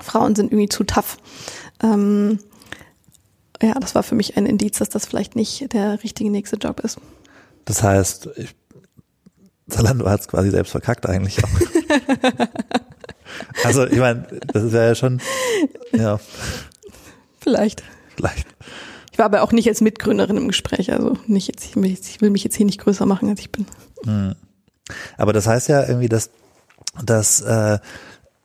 Frauen 0.00 0.36
sind 0.36 0.52
irgendwie 0.52 0.68
zu 0.68 0.84
tough. 0.84 1.16
Ähm, 1.82 2.38
ja, 3.60 3.74
das 3.74 3.96
war 3.96 4.04
für 4.04 4.14
mich 4.14 4.36
ein 4.36 4.46
Indiz, 4.46 4.78
dass 4.78 4.88
das 4.88 5.06
vielleicht 5.06 5.34
nicht 5.34 5.72
der 5.72 6.02
richtige 6.04 6.30
nächste 6.30 6.56
Job 6.56 6.80
ist. 6.80 6.98
Das 7.64 7.82
heißt, 7.82 8.30
ich, 8.36 8.54
Zalando 9.68 10.08
hat 10.08 10.20
es 10.20 10.28
quasi 10.28 10.50
selbst 10.50 10.70
verkackt 10.70 11.06
eigentlich 11.06 11.42
auch. 11.42 11.48
also 13.64 13.86
ich 13.86 13.98
meine, 13.98 14.26
das 14.52 14.62
ist 14.62 14.72
ja 14.72 14.94
schon, 14.94 15.20
ja. 15.92 16.20
Vielleicht. 17.40 17.82
Vielleicht. 18.16 18.46
Ich 19.18 19.20
war 19.20 19.26
aber 19.26 19.42
auch 19.42 19.50
nicht 19.50 19.66
als 19.66 19.80
Mitgründerin 19.80 20.36
im 20.36 20.46
Gespräch, 20.46 20.92
also 20.92 21.16
nicht 21.26 21.48
jetzt, 21.48 21.64
ich 21.64 21.74
will 22.20 22.30
mich 22.30 22.44
jetzt 22.44 22.54
hier 22.54 22.66
nicht 22.66 22.78
größer 22.78 23.04
machen, 23.04 23.28
als 23.28 23.40
ich 23.40 23.50
bin. 23.50 23.66
Hm. 24.04 24.36
Aber 25.16 25.32
das 25.32 25.48
heißt 25.48 25.68
ja 25.68 25.84
irgendwie, 25.88 26.08
dass, 26.08 26.30
dass 27.04 27.40
äh, 27.40 27.80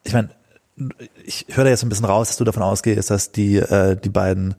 ich 0.03 0.13
meine, 0.13 0.29
ich 1.23 1.45
höre 1.49 1.65
da 1.65 1.69
jetzt 1.69 1.83
ein 1.83 1.89
bisschen 1.89 2.05
raus, 2.05 2.29
dass 2.29 2.37
du 2.37 2.43
davon 2.43 2.63
ausgehst, 2.63 3.11
dass 3.11 3.31
die, 3.31 3.57
äh, 3.57 3.95
die 3.95 4.09
beiden 4.09 4.55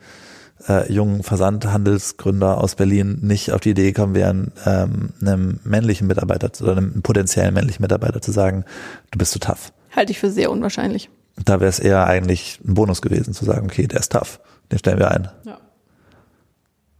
äh, 0.68 0.88
jungen 0.92 1.24
Versandhandelsgründer 1.24 2.58
aus 2.58 2.76
Berlin 2.76 3.18
nicht 3.22 3.50
auf 3.50 3.62
die 3.62 3.70
Idee 3.70 3.90
gekommen 3.90 4.14
wären, 4.14 4.52
ähm, 4.66 5.14
einem 5.20 5.58
männlichen 5.64 6.06
Mitarbeiter 6.06 6.48
oder 6.62 6.76
einem 6.76 7.02
potenziellen 7.02 7.54
männlichen 7.54 7.82
Mitarbeiter 7.82 8.22
zu 8.22 8.30
sagen, 8.30 8.64
du 9.10 9.18
bist 9.18 9.32
zu 9.32 9.40
so 9.40 9.48
tough. 9.48 9.72
Halte 9.90 10.12
ich 10.12 10.20
für 10.20 10.30
sehr 10.30 10.52
unwahrscheinlich. 10.52 11.10
Da 11.44 11.58
wäre 11.58 11.70
es 11.70 11.80
eher 11.80 12.06
eigentlich 12.06 12.60
ein 12.64 12.74
Bonus 12.74 13.02
gewesen, 13.02 13.34
zu 13.34 13.44
sagen, 13.44 13.66
okay, 13.66 13.88
der 13.88 13.98
ist 13.98 14.12
tough, 14.12 14.38
den 14.70 14.78
stellen 14.78 15.00
wir 15.00 15.10
ein. 15.10 15.28
Ja. 15.44 15.58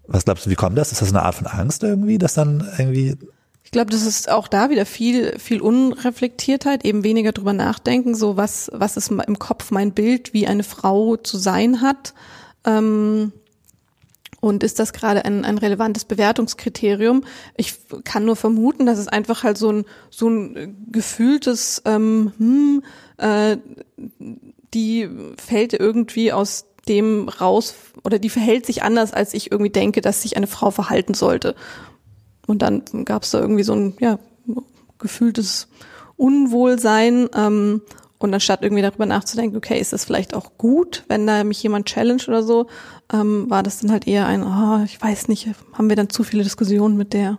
Was 0.07 0.25
glaubst 0.25 0.47
du, 0.47 0.51
wie 0.51 0.55
kommt 0.55 0.77
das? 0.77 0.93
Ist 0.93 1.03
das 1.03 1.11
eine 1.11 1.23
Art 1.23 1.35
von 1.35 1.47
Angst 1.47 1.83
irgendwie, 1.83 2.19
dass 2.19 2.35
dann 2.35 2.69
irgendwie 2.79 3.17
ich 3.65 3.71
glaube, 3.71 3.91
das 3.91 4.05
ist 4.05 4.31
auch 4.31 4.47
da 4.47 4.69
wieder 4.69 4.85
viel, 4.87 5.39
viel 5.39 5.61
Unreflektiertheit, 5.61 6.85
eben 6.85 7.03
weniger 7.03 7.33
drüber 7.33 7.55
nachdenken, 7.55 8.15
so 8.15 8.37
was, 8.37 8.71
was 8.75 8.97
ist 8.97 9.11
im 9.11 9.39
Kopf 9.39 9.71
mein 9.71 9.93
Bild, 9.93 10.35
wie 10.35 10.47
eine 10.47 10.63
Frau 10.63 11.17
zu 11.17 11.39
sein 11.39 11.81
hat. 11.81 12.13
Ähm, 12.65 13.33
und 14.41 14.63
ist 14.63 14.79
das 14.79 14.93
gerade 14.93 15.25
ein, 15.25 15.47
ein 15.47 15.57
relevantes 15.57 16.05
Bewertungskriterium? 16.05 17.25
Ich 17.57 17.75
kann 18.05 18.27
nur 18.27 18.37
vermuten, 18.37 18.85
dass 18.85 18.99
es 18.99 19.09
einfach 19.09 19.43
halt 19.43 19.57
so 19.57 19.73
ein, 19.73 19.85
so 20.11 20.29
ein 20.29 20.87
gefühltes, 20.93 21.81
ähm, 21.87 22.33
hm, 22.37 22.83
äh, 23.17 23.57
die 24.75 25.09
fällt 25.39 25.73
irgendwie 25.73 26.31
aus 26.31 26.67
dem 26.89 27.29
raus 27.29 27.75
oder 28.03 28.19
die 28.19 28.31
verhält 28.31 28.67
sich 28.67 28.83
anders, 28.83 29.13
als 29.13 29.35
ich 29.35 29.51
irgendwie 29.51 29.71
denke, 29.71 30.01
dass 30.01 30.23
sich 30.23 30.37
eine 30.37 30.47
Frau 30.47 30.71
verhalten 30.71 31.15
sollte. 31.15 31.55
Und 32.47 32.63
dann 32.63 32.83
gab 33.05 33.23
es 33.23 33.31
da 33.31 33.41
irgendwie 33.41 33.63
so 33.63 33.75
ein 33.75 33.95
ja, 34.01 34.19
gefühltes 34.99 35.69
Unwohlsein. 36.17 37.29
Ähm, 37.35 37.83
und 38.19 38.33
anstatt 38.33 38.63
irgendwie 38.63 38.83
darüber 38.83 39.07
nachzudenken, 39.07 39.57
okay, 39.57 39.79
ist 39.79 39.93
das 39.93 40.05
vielleicht 40.05 40.35
auch 40.35 40.53
gut, 40.57 41.05
wenn 41.09 41.27
da 41.27 41.45
mich 41.45 41.63
jemand 41.63 41.87
challenge 41.87 42.23
oder 42.29 42.43
so, 42.43 42.69
ähm, 43.13 43.51
war 43.51 43.63
das 43.63 43.81
dann 43.81 43.91
halt 43.91 44.07
eher 44.07 44.27
ein, 44.27 44.43
oh, 44.43 44.83
ich 44.85 45.01
weiß 45.01 45.29
nicht, 45.29 45.49
haben 45.75 45.89
wir 45.91 45.97
dann 45.97 46.09
zu 46.09 46.23
viele 46.25 46.43
Diskussionen 46.43 46.97
mit 46.97 47.13
der. 47.13 47.39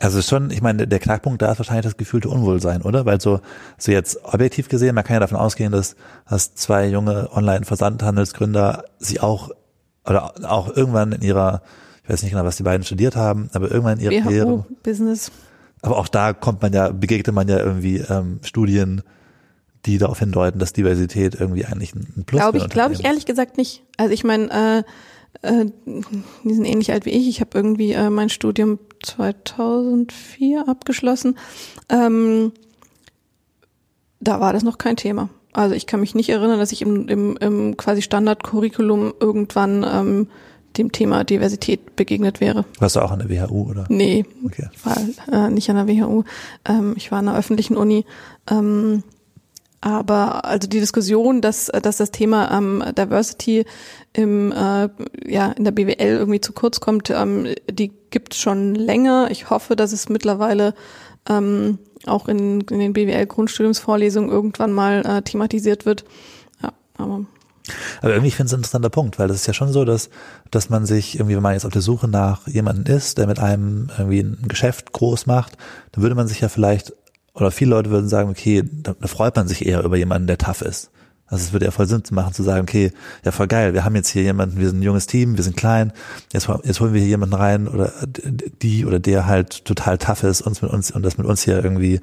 Also 0.00 0.20
schon, 0.22 0.50
ich 0.50 0.60
meine, 0.60 0.88
der 0.88 0.98
Knackpunkt 0.98 1.40
da 1.40 1.52
ist 1.52 1.58
wahrscheinlich 1.58 1.84
das 1.84 1.96
gefühlte 1.96 2.28
Unwohlsein, 2.28 2.82
oder? 2.82 3.06
Weil 3.06 3.20
so, 3.20 3.40
so 3.78 3.92
jetzt 3.92 4.24
objektiv 4.24 4.68
gesehen, 4.68 4.94
man 4.94 5.04
kann 5.04 5.14
ja 5.14 5.20
davon 5.20 5.38
ausgehen, 5.38 5.70
dass, 5.70 5.94
dass 6.28 6.54
zwei 6.54 6.88
junge 6.88 7.30
Online-Versandhandelsgründer 7.32 8.84
sich 8.98 9.22
auch 9.22 9.50
oder 10.06 10.34
auch 10.50 10.74
irgendwann 10.74 11.12
in 11.12 11.22
ihrer, 11.22 11.62
ich 12.02 12.10
weiß 12.10 12.22
nicht 12.22 12.32
genau, 12.32 12.44
was 12.44 12.56
die 12.56 12.64
beiden 12.64 12.84
studiert 12.84 13.16
haben, 13.16 13.48
aber 13.52 13.70
irgendwann 13.70 13.98
in 13.98 14.10
ihrer 14.10 14.22
Karriere. 14.22 14.66
Business. 14.82 15.30
Aber 15.80 15.98
auch 15.98 16.08
da 16.08 16.32
kommt 16.32 16.62
man 16.62 16.72
ja, 16.72 16.90
begegnet 16.90 17.34
man 17.34 17.48
ja 17.48 17.58
irgendwie 17.58 17.98
ähm, 17.98 18.40
Studien, 18.42 19.02
die 19.86 19.98
darauf 19.98 20.18
hindeuten, 20.18 20.58
dass 20.58 20.72
Diversität 20.72 21.34
irgendwie 21.38 21.66
eigentlich 21.66 21.94
ein 21.94 22.24
Plus 22.26 22.40
Glaube 22.40 22.58
ich, 22.58 22.68
glaube 22.68 22.94
ich 22.94 23.04
ehrlich 23.04 23.26
gesagt 23.26 23.58
nicht. 23.58 23.82
Also 23.96 24.12
ich 24.12 24.24
meine, 24.24 24.84
äh, 25.42 25.48
äh, 25.48 25.66
die 26.44 26.54
sind 26.54 26.64
ähnlich 26.64 26.92
alt 26.92 27.04
wie 27.04 27.10
ich. 27.10 27.28
Ich 27.28 27.40
habe 27.40 27.50
irgendwie 27.54 27.92
äh, 27.92 28.08
mein 28.08 28.30
Studium 28.30 28.78
2004 29.04 30.68
abgeschlossen. 30.68 31.38
Ähm, 31.88 32.52
da 34.20 34.40
war 34.40 34.52
das 34.52 34.62
noch 34.62 34.78
kein 34.78 34.96
Thema. 34.96 35.28
Also 35.52 35.74
ich 35.74 35.86
kann 35.86 36.00
mich 36.00 36.14
nicht 36.14 36.30
erinnern, 36.30 36.58
dass 36.58 36.72
ich 36.72 36.82
im, 36.82 37.08
im, 37.08 37.36
im 37.36 37.76
quasi 37.76 38.02
Standardcurriculum 38.02 39.14
irgendwann 39.20 39.86
ähm, 39.88 40.28
dem 40.76 40.90
Thema 40.90 41.22
Diversität 41.22 41.94
begegnet 41.94 42.40
wäre. 42.40 42.64
Warst 42.80 42.96
du 42.96 43.00
auch 43.00 43.12
an 43.12 43.20
der 43.20 43.30
WHU 43.30 43.70
oder? 43.70 43.84
Nee, 43.88 44.24
okay. 44.44 44.68
war 44.82 44.96
äh, 45.46 45.50
nicht 45.50 45.70
an 45.70 45.76
der 45.76 45.86
WHU. 45.86 46.24
Ähm, 46.64 46.94
ich 46.96 47.12
war 47.12 47.20
an 47.20 47.26
der 47.26 47.36
öffentlichen 47.36 47.76
Uni. 47.76 48.04
Ähm, 48.50 49.04
aber 49.84 50.46
also 50.46 50.66
die 50.66 50.80
Diskussion, 50.80 51.42
dass, 51.42 51.66
dass 51.66 51.98
das 51.98 52.10
Thema 52.10 52.50
ähm, 52.56 52.82
Diversity 52.96 53.66
im, 54.14 54.50
äh, 54.50 54.88
ja, 55.26 55.52
in 55.52 55.64
der 55.64 55.72
BWL 55.72 56.16
irgendwie 56.16 56.40
zu 56.40 56.54
kurz 56.54 56.80
kommt, 56.80 57.10
ähm, 57.10 57.48
die 57.70 57.92
gibt 58.08 58.32
schon 58.32 58.74
länger. 58.74 59.28
Ich 59.30 59.50
hoffe, 59.50 59.76
dass 59.76 59.92
es 59.92 60.08
mittlerweile 60.08 60.72
ähm, 61.28 61.78
auch 62.06 62.28
in, 62.28 62.62
in 62.62 62.78
den 62.78 62.94
BWL-Grundstudiumsvorlesungen 62.94 64.30
irgendwann 64.30 64.72
mal 64.72 65.04
äh, 65.04 65.20
thematisiert 65.20 65.84
wird. 65.84 66.04
Ja, 66.62 66.72
aber 66.96 67.26
aber 68.00 68.12
irgendwie 68.12 68.30
finde 68.30 68.46
ich 68.46 68.50
es 68.50 68.52
ein 68.54 68.60
interessanter 68.60 68.90
Punkt, 68.90 69.18
weil 69.18 69.28
das 69.28 69.38
ist 69.38 69.46
ja 69.46 69.54
schon 69.54 69.72
so, 69.72 69.84
dass, 69.84 70.10
dass 70.50 70.68
man 70.68 70.84
sich 70.86 71.16
irgendwie, 71.16 71.36
wenn 71.36 71.42
man 71.42 71.54
jetzt 71.54 71.64
auf 71.64 71.72
der 71.72 71.82
Suche 71.82 72.08
nach 72.08 72.46
jemanden 72.46 72.84
ist, 72.86 73.16
der 73.18 73.26
mit 73.26 73.38
einem 73.38 73.90
irgendwie 73.98 74.20
ein 74.20 74.48
Geschäft 74.48 74.92
groß 74.92 75.26
macht, 75.26 75.56
dann 75.92 76.02
würde 76.02 76.14
man 76.14 76.28
sich 76.28 76.40
ja 76.40 76.48
vielleicht, 76.48 76.92
oder 77.34 77.50
viele 77.50 77.70
Leute 77.70 77.90
würden 77.90 78.08
sagen, 78.08 78.30
okay, 78.30 78.62
da, 78.64 78.94
da 78.98 79.06
freut 79.06 79.36
man 79.36 79.48
sich 79.48 79.66
eher 79.66 79.82
über 79.82 79.96
jemanden, 79.96 80.26
der 80.26 80.38
tough 80.38 80.62
ist. 80.62 80.90
Also 81.26 81.46
es 81.46 81.52
würde 81.52 81.64
ja 81.64 81.70
voll 81.70 81.86
Sinn 81.86 82.02
machen, 82.10 82.34
zu 82.34 82.42
sagen, 82.42 82.62
okay, 82.62 82.92
ja 83.24 83.32
voll 83.32 83.48
geil, 83.48 83.72
wir 83.72 83.84
haben 83.84 83.96
jetzt 83.96 84.10
hier 84.10 84.22
jemanden, 84.22 84.58
wir 84.58 84.68
sind 84.68 84.80
ein 84.80 84.82
junges 84.82 85.06
Team, 85.06 85.36
wir 85.36 85.42
sind 85.42 85.56
klein, 85.56 85.92
jetzt, 86.32 86.48
jetzt 86.64 86.80
holen 86.80 86.92
wir 86.92 87.00
hier 87.00 87.08
jemanden 87.08 87.34
rein 87.34 87.66
oder 87.66 87.92
die 88.60 88.84
oder 88.84 89.00
der 89.00 89.26
halt 89.26 89.64
total 89.64 89.96
tough 89.96 90.22
ist 90.22 90.42
uns 90.42 90.60
mit 90.60 90.70
uns 90.70 90.90
und 90.90 91.02
das 91.02 91.16
mit 91.16 91.26
uns 91.26 91.42
hier 91.42 91.64
irgendwie 91.64 92.00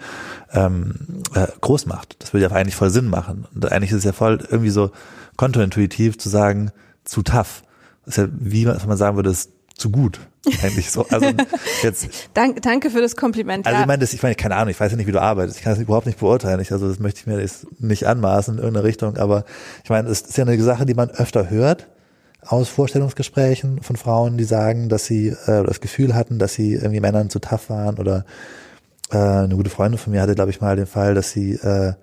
ähm, 0.51 0.95
äh, 1.35 1.47
groß 1.61 1.85
macht. 1.85 2.15
Das 2.19 2.33
würde 2.33 2.47
ja 2.47 2.51
eigentlich 2.51 2.75
voll 2.75 2.89
Sinn 2.89 3.07
machen. 3.07 3.45
Und 3.53 3.71
eigentlich 3.71 3.91
ist 3.91 3.99
es 3.99 4.03
ja 4.03 4.11
voll 4.11 4.39
irgendwie 4.49 4.71
so 4.71 4.91
kontointuitiv 5.37 6.17
zu 6.17 6.27
sagen, 6.27 6.71
zu 7.05 7.21
tough. 7.21 7.63
Das 8.05 8.17
ist 8.17 8.23
ja 8.23 8.27
wie 8.33 8.65
man 8.65 8.97
sagen 8.97 9.15
würde, 9.15 9.29
ist 9.29 9.51
zu 9.81 9.89
gut. 9.89 10.19
Eigentlich 10.63 10.89
so. 10.89 11.05
Also 11.09 11.27
jetzt. 11.83 12.07
danke, 12.33 12.61
danke 12.61 12.89
für 12.89 13.01
das 13.01 13.15
Kompliment. 13.15 13.67
Also 13.67 13.81
ich 13.81 13.87
meine, 13.87 13.99
das, 13.99 14.13
ich 14.13 14.23
meine, 14.23 14.35
keine 14.35 14.55
Ahnung, 14.55 14.69
ich 14.69 14.79
weiß 14.79 14.91
ja 14.91 14.97
nicht, 14.97 15.07
wie 15.07 15.11
du 15.11 15.21
arbeitest. 15.21 15.57
Ich 15.57 15.63
kann 15.63 15.73
das 15.73 15.81
überhaupt 15.81 16.05
nicht 16.05 16.19
beurteilen. 16.19 16.59
Ich, 16.61 16.71
also 16.71 16.87
das 16.87 16.99
möchte 16.99 17.19
ich 17.19 17.27
mir 17.27 17.39
jetzt 17.39 17.67
nicht 17.79 18.07
anmaßen 18.07 18.55
in 18.55 18.59
irgendeine 18.59 18.87
Richtung. 18.87 19.17
Aber 19.17 19.43
ich 19.83 19.89
meine, 19.89 20.09
es 20.09 20.21
ist 20.21 20.37
ja 20.37 20.45
eine 20.45 20.59
Sache, 20.61 20.85
die 20.85 20.93
man 20.93 21.09
öfter 21.09 21.49
hört 21.49 21.87
aus 22.43 22.69
Vorstellungsgesprächen 22.69 23.81
von 23.81 23.95
Frauen, 23.95 24.37
die 24.37 24.43
sagen, 24.45 24.89
dass 24.89 25.05
sie 25.05 25.27
äh, 25.27 25.63
das 25.63 25.79
Gefühl 25.79 26.15
hatten, 26.15 26.39
dass 26.39 26.53
sie 26.53 26.73
irgendwie 26.73 26.99
Männern 26.99 27.29
zu 27.29 27.39
tough 27.39 27.69
waren 27.69 27.99
oder 27.99 28.25
äh, 29.11 29.17
eine 29.17 29.55
gute 29.55 29.69
Freundin 29.69 29.99
von 29.99 30.11
mir 30.11 30.21
hatte, 30.21 30.33
glaube 30.33 30.49
ich, 30.49 30.59
mal 30.59 30.75
den 30.75 30.87
Fall, 30.87 31.13
dass 31.13 31.31
sie, 31.31 31.53
äh, 31.53 31.93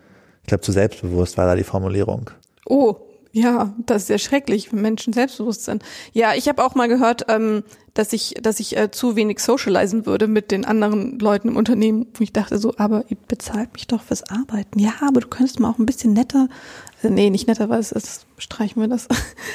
ich 0.43 0.47
glaube, 0.47 0.61
zu 0.61 0.71
selbstbewusst 0.71 1.37
war 1.37 1.47
da 1.47 1.57
die 1.57 1.65
Formulierung. 1.65 2.31
Oh, 2.67 2.97
ja, 3.33 3.75
das 3.85 4.05
ist 4.05 4.09
ja 4.09 4.19
schrecklich, 4.19 4.73
wenn 4.73 4.81
Menschen 4.81 5.13
selbstbewusst 5.13 5.65
sind. 5.65 5.83
Ja, 6.13 6.35
ich 6.35 6.49
habe 6.49 6.65
auch 6.65 6.75
mal 6.75 6.89
gehört, 6.89 7.27
ähm, 7.29 7.63
dass 7.95 8.13
ich, 8.13 8.35
dass 8.41 8.61
ich 8.61 8.77
äh, 8.77 8.91
zu 8.91 9.17
wenig 9.17 9.41
socialisen 9.41 10.07
würde 10.07 10.29
mit 10.29 10.51
den 10.51 10.65
anderen 10.65 11.19
Leuten 11.19 11.49
im 11.49 11.57
Unternehmen. 11.57 12.05
Und 12.05 12.21
ich 12.21 12.33
dachte 12.33 12.59
so, 12.59 12.75
aber 12.79 13.05
ihr 13.09 13.17
bezahlt 13.29 13.73
mich 13.75 13.87
doch 13.87 14.03
fürs 14.03 14.29
Arbeiten. 14.31 14.79
Ja, 14.79 14.95
aber 15.07 15.21
du 15.21 15.29
könntest 15.29 15.61
mal 15.61 15.71
auch 15.71 15.79
ein 15.79 15.87
bisschen 15.87 16.15
netter. 16.15 16.49
Also, 16.97 17.13
nee, 17.13 17.31
nicht 17.31 17.49
netter, 17.49 17.69
weil 17.69 17.81
es 17.81 17.93
ist, 17.93 18.27
streichen 18.39 18.81
wir 18.81 18.89
das. 18.89 19.09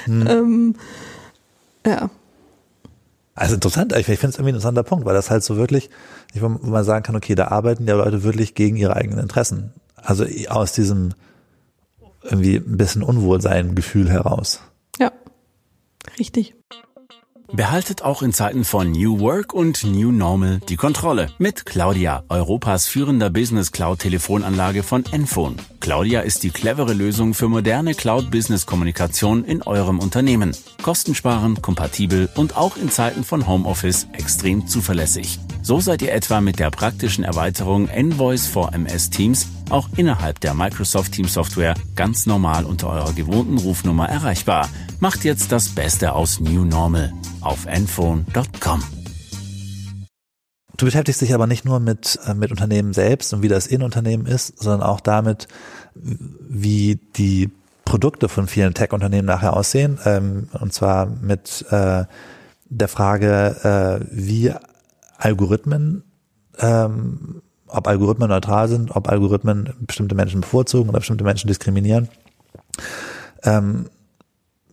Hm. 0.06 0.28
ähm, 0.30 0.76
ja. 1.86 2.10
Also 3.36 3.56
interessant, 3.56 3.94
ich 3.98 4.06
finde 4.06 4.28
es 4.28 4.36
irgendwie 4.36 4.44
ein 4.44 4.56
interessanter 4.56 4.84
Punkt, 4.84 5.06
weil 5.06 5.16
das 5.16 5.32
halt 5.32 5.44
so 5.44 5.58
wirklich, 5.58 5.90
ich 6.36 6.42
wo 6.44 6.50
man 6.50 6.84
sagen 6.84 7.04
kann, 7.04 7.16
okay, 7.16 7.34
da 7.34 7.48
arbeiten 7.48 7.88
ja 7.88 7.96
Leute 7.96 8.24
wirklich 8.24 8.54
gegen 8.54 8.76
ihre 8.76 8.96
eigenen 8.96 9.18
Interessen. 9.18 9.74
Also 9.96 10.26
aus 10.50 10.74
diesem 10.74 11.16
irgendwie 12.24 12.58
ein 12.58 12.78
bisschen 12.78 13.04
Unwohlsein-Gefühl 13.04 14.10
heraus. 14.10 14.62
Ja, 15.00 15.12
richtig. 16.20 16.56
Behaltet 17.52 18.02
auch 18.02 18.24
in 18.24 18.34
Zeiten 18.34 18.64
von 18.64 18.92
New 18.92 19.20
Work 19.20 19.54
und 19.54 19.84
New 19.84 20.12
Normal 20.12 20.60
die 20.70 20.76
Kontrolle 20.76 21.28
mit 21.38 21.66
Claudia, 21.66 22.24
Europas 22.30 22.88
führender 22.88 23.30
Business 23.30 23.72
Cloud 23.72 24.00
Telefonanlage 24.00 24.82
von 24.82 25.06
Enphone. 25.12 25.58
Claudia 25.84 26.22
ist 26.22 26.44
die 26.44 26.50
clevere 26.50 26.94
Lösung 26.94 27.34
für 27.34 27.50
moderne 27.50 27.94
Cloud 27.94 28.32
Business 28.32 28.66
Kommunikation 28.66 29.44
in 29.44 29.62
eurem 29.64 30.00
Unternehmen. 30.00 30.56
Kostensparend, 30.82 31.62
kompatibel 31.62 32.30
und 32.38 32.56
auch 32.56 32.78
in 32.78 32.90
Zeiten 32.90 33.26
von 33.26 33.48
Homeoffice 33.48 34.08
extrem 34.14 34.66
zuverlässig. 34.66 35.40
So 35.62 35.82
seid 35.82 36.02
ihr 36.02 36.14
etwa 36.14 36.40
mit 36.40 36.58
der 36.58 36.72
praktischen 36.72 37.26
Erweiterung 37.26 37.90
Envoice 37.90 38.48
for 38.48 38.74
MS 38.74 39.10
Teams 39.10 39.48
auch 39.72 39.90
innerhalb 39.98 40.40
der 40.40 40.54
Microsoft 40.54 41.12
Teams 41.12 41.34
Software 41.34 41.74
ganz 41.98 42.28
normal 42.28 42.64
unter 42.64 42.88
eurer 42.88 43.12
gewohnten 43.12 43.58
Rufnummer 43.58 44.08
erreichbar. 44.08 44.70
Macht 45.02 45.26
jetzt 45.26 45.52
das 45.52 45.68
Beste 45.68 46.14
aus 46.14 46.40
New 46.40 46.64
Normal 46.64 47.12
auf 47.42 47.66
enphone.com. 47.66 49.03
Du 50.78 50.86
beschäftigst 50.86 51.22
dich 51.22 51.34
aber 51.34 51.48
nicht 51.48 51.66
nur 51.66 51.80
mit, 51.80 52.20
äh, 52.26 52.34
mit 52.34 52.52
Unternehmen 52.52 52.94
selbst 52.94 53.34
und 53.34 53.44
wie 53.44 53.48
das 53.48 53.68
in 53.68 53.84
Unternehmen 53.84 54.26
ist, 54.26 54.60
sondern 54.62 54.82
auch 54.82 55.00
damit, 55.00 55.48
wie 55.96 57.00
die 57.16 57.52
Produkte 57.86 58.28
von 58.28 58.48
vielen 58.48 58.74
Tech-Unternehmen 58.74 59.28
nachher 59.28 59.56
aussehen. 59.56 60.00
Ähm, 60.06 60.50
und 60.60 60.74
zwar 60.74 61.06
mit 61.06 61.66
äh, 61.70 62.06
der 62.70 62.88
Frage, 62.88 64.02
äh, 64.02 64.06
wie 64.12 64.54
Algorithmen, 65.18 66.04
ähm, 66.58 67.42
ob 67.68 67.88
Algorithmen 67.88 68.30
neutral 68.30 68.68
sind, 68.68 68.96
ob 68.96 69.10
Algorithmen 69.10 69.74
bestimmte 69.82 70.16
Menschen 70.16 70.42
bevorzugen 70.42 70.90
oder 70.90 71.00
bestimmte 71.00 71.24
Menschen 71.24 71.48
diskriminieren. 71.48 72.10
Ähm, 73.44 73.90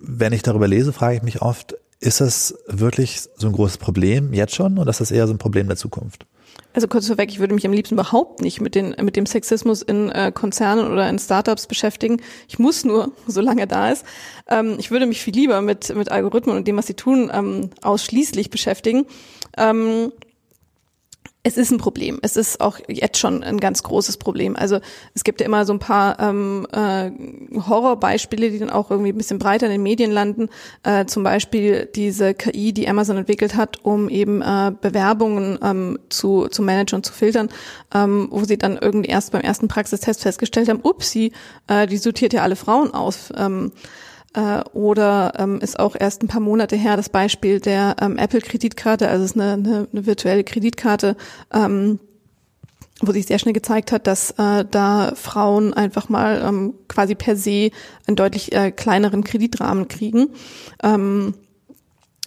wenn 0.00 0.32
ich 0.32 0.42
darüber 0.42 0.66
lese, 0.66 0.92
frage 0.92 1.16
ich 1.16 1.22
mich 1.22 1.42
oft, 1.42 1.74
ist 2.00 2.20
das 2.20 2.54
wirklich 2.66 3.20
so 3.36 3.46
ein 3.46 3.52
großes 3.52 3.78
Problem 3.78 4.32
jetzt 4.32 4.54
schon 4.54 4.78
oder 4.78 4.90
ist 4.90 5.00
das 5.00 5.10
eher 5.10 5.26
so 5.26 5.34
ein 5.34 5.38
Problem 5.38 5.68
der 5.68 5.76
Zukunft? 5.76 6.26
Also 6.72 6.86
kurz 6.86 7.08
vorweg, 7.08 7.30
ich 7.30 7.40
würde 7.40 7.54
mich 7.54 7.66
am 7.66 7.72
liebsten 7.72 7.94
überhaupt 7.94 8.42
nicht 8.42 8.60
mit, 8.60 8.74
den, 8.74 8.94
mit 9.02 9.16
dem 9.16 9.26
Sexismus 9.26 9.82
in 9.82 10.08
äh, 10.10 10.30
Konzernen 10.32 10.90
oder 10.90 11.08
in 11.10 11.18
Startups 11.18 11.66
beschäftigen. 11.66 12.22
Ich 12.48 12.58
muss 12.58 12.84
nur, 12.84 13.12
solange 13.26 13.62
er 13.62 13.66
da 13.66 13.90
ist. 13.90 14.04
Ähm, 14.48 14.76
ich 14.78 14.90
würde 14.90 15.06
mich 15.06 15.22
viel 15.22 15.34
lieber 15.34 15.60
mit, 15.62 15.94
mit 15.94 16.10
Algorithmen 16.10 16.56
und 16.56 16.68
dem, 16.68 16.76
was 16.76 16.86
sie 16.86 16.94
tun, 16.94 17.30
ähm, 17.32 17.70
ausschließlich 17.82 18.50
beschäftigen. 18.50 19.06
Ähm, 19.58 20.12
es 21.42 21.56
ist 21.56 21.70
ein 21.70 21.78
Problem. 21.78 22.18
Es 22.22 22.36
ist 22.36 22.60
auch 22.60 22.78
jetzt 22.86 23.16
schon 23.16 23.42
ein 23.42 23.58
ganz 23.60 23.82
großes 23.82 24.18
Problem. 24.18 24.56
Also 24.56 24.78
es 25.14 25.24
gibt 25.24 25.40
ja 25.40 25.46
immer 25.46 25.64
so 25.64 25.72
ein 25.72 25.78
paar 25.78 26.20
ähm, 26.20 26.66
äh, 26.70 27.10
Horrorbeispiele, 27.58 28.50
die 28.50 28.58
dann 28.58 28.68
auch 28.68 28.90
irgendwie 28.90 29.12
ein 29.12 29.16
bisschen 29.16 29.38
breiter 29.38 29.66
in 29.66 29.72
den 29.72 29.82
Medien 29.82 30.10
landen. 30.10 30.50
Äh, 30.82 31.06
zum 31.06 31.22
Beispiel 31.22 31.88
diese 31.94 32.34
KI, 32.34 32.74
die 32.74 32.88
Amazon 32.88 33.16
entwickelt 33.16 33.56
hat, 33.56 33.82
um 33.82 34.10
eben 34.10 34.42
äh, 34.42 34.72
Bewerbungen 34.78 35.58
ähm, 35.62 35.98
zu, 36.10 36.48
zu 36.48 36.62
managen 36.62 36.96
und 36.96 37.06
zu 37.06 37.14
filtern, 37.14 37.48
ähm, 37.94 38.28
wo 38.30 38.44
sie 38.44 38.58
dann 38.58 38.76
irgendwie 38.76 39.08
erst 39.08 39.32
beim 39.32 39.40
ersten 39.40 39.66
Praxistest 39.66 40.22
festgestellt 40.22 40.68
haben, 40.68 40.80
upsi, 40.82 41.32
äh, 41.68 41.86
die 41.86 41.96
sortiert 41.96 42.34
ja 42.34 42.42
alle 42.42 42.56
Frauen 42.56 42.92
aus. 42.92 43.32
Ähm, 43.34 43.72
äh, 44.34 44.62
oder 44.72 45.32
ähm, 45.38 45.60
ist 45.60 45.78
auch 45.78 45.96
erst 45.98 46.22
ein 46.22 46.28
paar 46.28 46.40
Monate 46.40 46.76
her 46.76 46.96
das 46.96 47.08
Beispiel 47.08 47.60
der 47.60 47.96
ähm, 48.00 48.16
Apple-Kreditkarte, 48.16 49.08
also 49.08 49.24
es 49.24 49.32
ist 49.32 49.40
eine, 49.40 49.54
eine, 49.54 49.88
eine 49.92 50.06
virtuelle 50.06 50.44
Kreditkarte, 50.44 51.16
ähm, 51.52 51.98
wo 53.00 53.12
sich 53.12 53.26
sehr 53.26 53.38
schnell 53.38 53.54
gezeigt 53.54 53.92
hat, 53.92 54.06
dass 54.06 54.32
äh, 54.32 54.64
da 54.70 55.12
Frauen 55.14 55.72
einfach 55.72 56.08
mal 56.08 56.42
ähm, 56.46 56.74
quasi 56.86 57.14
per 57.14 57.34
se 57.34 57.70
einen 58.06 58.16
deutlich 58.16 58.52
äh, 58.52 58.70
kleineren 58.70 59.24
Kreditrahmen 59.24 59.88
kriegen. 59.88 60.28
Ähm, 60.82 61.34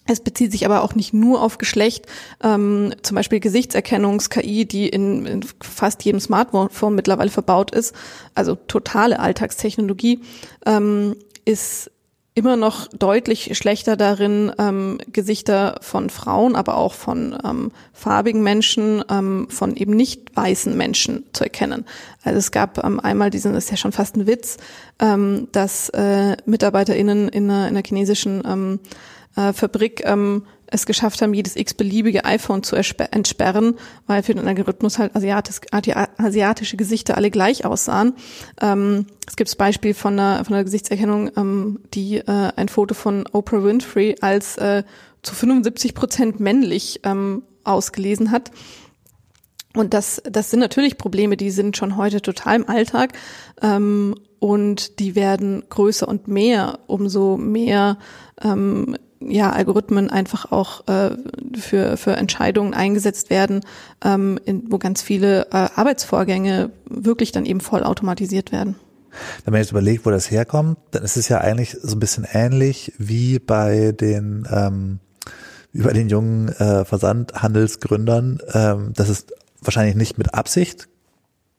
es 0.05 0.19
bezieht 0.19 0.51
sich 0.51 0.65
aber 0.65 0.83
auch 0.83 0.95
nicht 0.95 1.13
nur 1.13 1.41
auf 1.41 1.57
Geschlecht. 1.57 2.07
Ähm, 2.41 2.93
zum 3.03 3.15
Beispiel 3.15 3.39
Gesichtserkennungs-KI, 3.39 4.65
die 4.65 4.89
in, 4.89 5.25
in, 5.25 5.45
fast 5.61 6.03
jedem 6.03 6.19
Smartphone 6.19 6.95
mittlerweile 6.95 7.29
verbaut 7.29 7.71
ist, 7.71 7.95
also 8.35 8.55
totale 8.55 9.19
Alltagstechnologie, 9.19 10.19
ähm, 10.65 11.15
ist 11.45 11.91
immer 12.35 12.55
noch 12.55 12.87
deutlich 12.87 13.55
schlechter 13.57 13.95
darin, 13.95 14.51
ähm, 14.57 14.97
Gesichter 15.11 15.77
von 15.81 16.09
Frauen, 16.09 16.55
aber 16.55 16.77
auch 16.77 16.93
von 16.93 17.37
ähm, 17.45 17.71
farbigen 17.93 18.41
Menschen, 18.41 19.03
ähm, 19.09 19.47
von 19.49 19.75
eben 19.75 19.95
nicht 19.95 20.35
weißen 20.35 20.75
Menschen 20.75 21.25
zu 21.33 21.43
erkennen. 21.43 21.85
Also 22.23 22.39
es 22.39 22.51
gab 22.51 22.83
ähm, 22.83 22.99
einmal 22.99 23.29
diesen, 23.29 23.53
das 23.53 23.65
ist 23.65 23.71
ja 23.71 23.77
schon 23.77 23.91
fast 23.91 24.15
ein 24.15 24.25
Witz, 24.25 24.57
ähm, 24.99 25.47
dass 25.51 25.89
äh, 25.89 26.35
MitarbeiterInnen 26.45 27.29
in 27.29 27.49
einer, 27.49 27.67
in 27.67 27.75
einer 27.75 27.85
chinesischen 27.85 28.41
ähm, 28.45 28.79
äh, 29.35 29.53
Fabrik 29.53 30.01
ähm, 30.05 30.45
es 30.73 30.85
geschafft 30.85 31.21
haben, 31.21 31.33
jedes 31.33 31.55
x-beliebige 31.55 32.25
iPhone 32.25 32.63
zu 32.63 32.75
entsperren, 32.75 33.75
weil 34.07 34.23
für 34.23 34.33
den 34.33 34.47
Algorithmus 34.47 34.97
halt 34.97 35.15
asiatisch, 35.15 35.61
asiatische 36.17 36.77
Gesichter 36.77 37.15
alle 37.15 37.31
gleich 37.31 37.65
aussahen. 37.65 38.13
Ähm, 38.59 39.05
es 39.27 39.35
gibt 39.35 39.49
das 39.49 39.55
Beispiel 39.55 39.93
von 39.93 40.13
einer, 40.13 40.43
von 40.43 40.55
einer 40.55 40.63
Gesichtserkennung, 40.63 41.31
ähm, 41.37 41.79
die 41.93 42.17
äh, 42.17 42.51
ein 42.55 42.69
Foto 42.69 42.95
von 42.95 43.25
Oprah 43.31 43.63
Winfrey 43.63 44.15
als 44.21 44.57
äh, 44.57 44.83
zu 45.21 45.35
75 45.35 45.93
Prozent 45.93 46.39
männlich 46.39 47.01
ähm, 47.03 47.43
ausgelesen 47.63 48.31
hat. 48.31 48.51
Und 49.75 49.93
das, 49.93 50.21
das 50.25 50.51
sind 50.51 50.59
natürlich 50.59 50.97
Probleme, 50.97 51.37
die 51.37 51.49
sind 51.49 51.77
schon 51.77 51.97
heute 51.97 52.21
total 52.21 52.57
im 52.57 52.69
Alltag. 52.69 53.13
Ähm, 53.61 54.15
und 54.39 54.99
die 54.99 55.15
werden 55.15 55.63
größer 55.69 56.07
und 56.07 56.27
mehr, 56.27 56.79
umso 56.87 57.37
mehr 57.37 57.97
ähm, 58.43 58.97
ja, 59.29 59.51
Algorithmen 59.51 60.09
einfach 60.09 60.51
auch 60.51 60.87
äh, 60.87 61.11
für, 61.57 61.97
für 61.97 62.15
Entscheidungen 62.15 62.73
eingesetzt 62.73 63.29
werden, 63.29 63.61
ähm, 64.03 64.39
in, 64.45 64.71
wo 64.71 64.77
ganz 64.77 65.01
viele 65.01 65.47
äh, 65.51 65.69
Arbeitsvorgänge 65.75 66.71
wirklich 66.85 67.31
dann 67.31 67.45
eben 67.45 67.61
voll 67.61 67.83
automatisiert 67.83 68.51
werden. 68.51 68.75
Wenn 69.45 69.51
man 69.51 69.61
jetzt 69.61 69.71
überlegt, 69.71 70.05
wo 70.05 70.09
das 70.09 70.31
herkommt, 70.31 70.77
dann 70.91 71.03
ist 71.03 71.17
es 71.17 71.29
ja 71.29 71.39
eigentlich 71.39 71.77
so 71.81 71.95
ein 71.95 71.99
bisschen 71.99 72.25
ähnlich 72.31 72.93
wie 72.97 73.39
bei 73.39 73.91
den 73.91 74.47
ähm, 74.51 74.99
bei 75.73 75.93
den 75.93 76.07
jungen 76.07 76.49
äh, 76.49 76.85
Versandhandelsgründern, 76.85 78.39
ähm, 78.53 78.93
dass 78.93 79.09
es 79.09 79.25
wahrscheinlich 79.61 79.95
nicht 79.95 80.17
mit 80.17 80.33
Absicht 80.33 80.87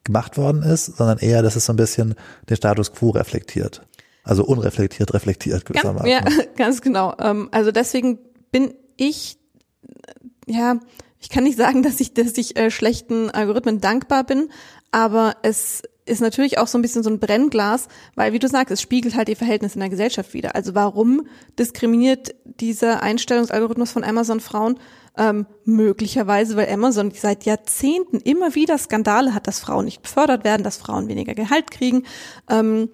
gemacht 0.04 0.36
worden 0.36 0.62
ist, 0.62 0.96
sondern 0.96 1.18
eher, 1.18 1.42
dass 1.42 1.56
es 1.56 1.66
so 1.66 1.72
ein 1.72 1.76
bisschen 1.76 2.14
den 2.48 2.56
Status 2.56 2.92
quo 2.92 3.10
reflektiert. 3.10 3.82
Also 4.24 4.44
unreflektiert, 4.44 5.12
reflektiert 5.12 5.66
gewissermaßen. 5.66 6.08
Ja, 6.08 6.24
ganz 6.56 6.80
genau. 6.80 7.14
Ähm, 7.20 7.48
also 7.52 7.70
deswegen 7.70 8.18
bin 8.50 8.74
ich, 8.96 9.36
ja, 10.46 10.80
ich 11.20 11.28
kann 11.28 11.44
nicht 11.44 11.58
sagen, 11.58 11.82
dass 11.84 12.00
ich, 12.00 12.14
dass 12.14 12.36
ich 12.38 12.56
äh, 12.56 12.70
schlechten 12.70 13.30
Algorithmen 13.30 13.80
dankbar 13.80 14.24
bin, 14.24 14.48
aber 14.90 15.36
es 15.42 15.82
ist 16.06 16.20
natürlich 16.20 16.58
auch 16.58 16.66
so 16.66 16.78
ein 16.78 16.82
bisschen 16.82 17.02
so 17.02 17.10
ein 17.10 17.18
Brennglas, 17.18 17.88
weil 18.14 18.32
wie 18.32 18.38
du 18.38 18.48
sagst, 18.48 18.70
es 18.70 18.82
spiegelt 18.82 19.16
halt 19.16 19.28
die 19.28 19.34
Verhältnisse 19.34 19.74
in 19.74 19.80
der 19.80 19.88
Gesellschaft 19.88 20.34
wieder. 20.34 20.54
Also 20.54 20.74
warum 20.74 21.26
diskriminiert 21.58 22.34
dieser 22.44 23.02
Einstellungsalgorithmus 23.02 23.92
von 23.92 24.04
Amazon 24.04 24.40
Frauen? 24.40 24.78
Ähm, 25.16 25.46
möglicherweise, 25.64 26.56
weil 26.56 26.68
Amazon 26.68 27.12
seit 27.12 27.44
Jahrzehnten 27.44 28.18
immer 28.18 28.54
wieder 28.54 28.76
Skandale 28.78 29.32
hat, 29.32 29.46
dass 29.46 29.60
Frauen 29.60 29.84
nicht 29.84 30.02
befördert 30.02 30.44
werden, 30.44 30.64
dass 30.64 30.76
Frauen 30.76 31.08
weniger 31.08 31.34
Gehalt 31.34 31.70
kriegen. 31.70 32.04
Ähm, 32.50 32.90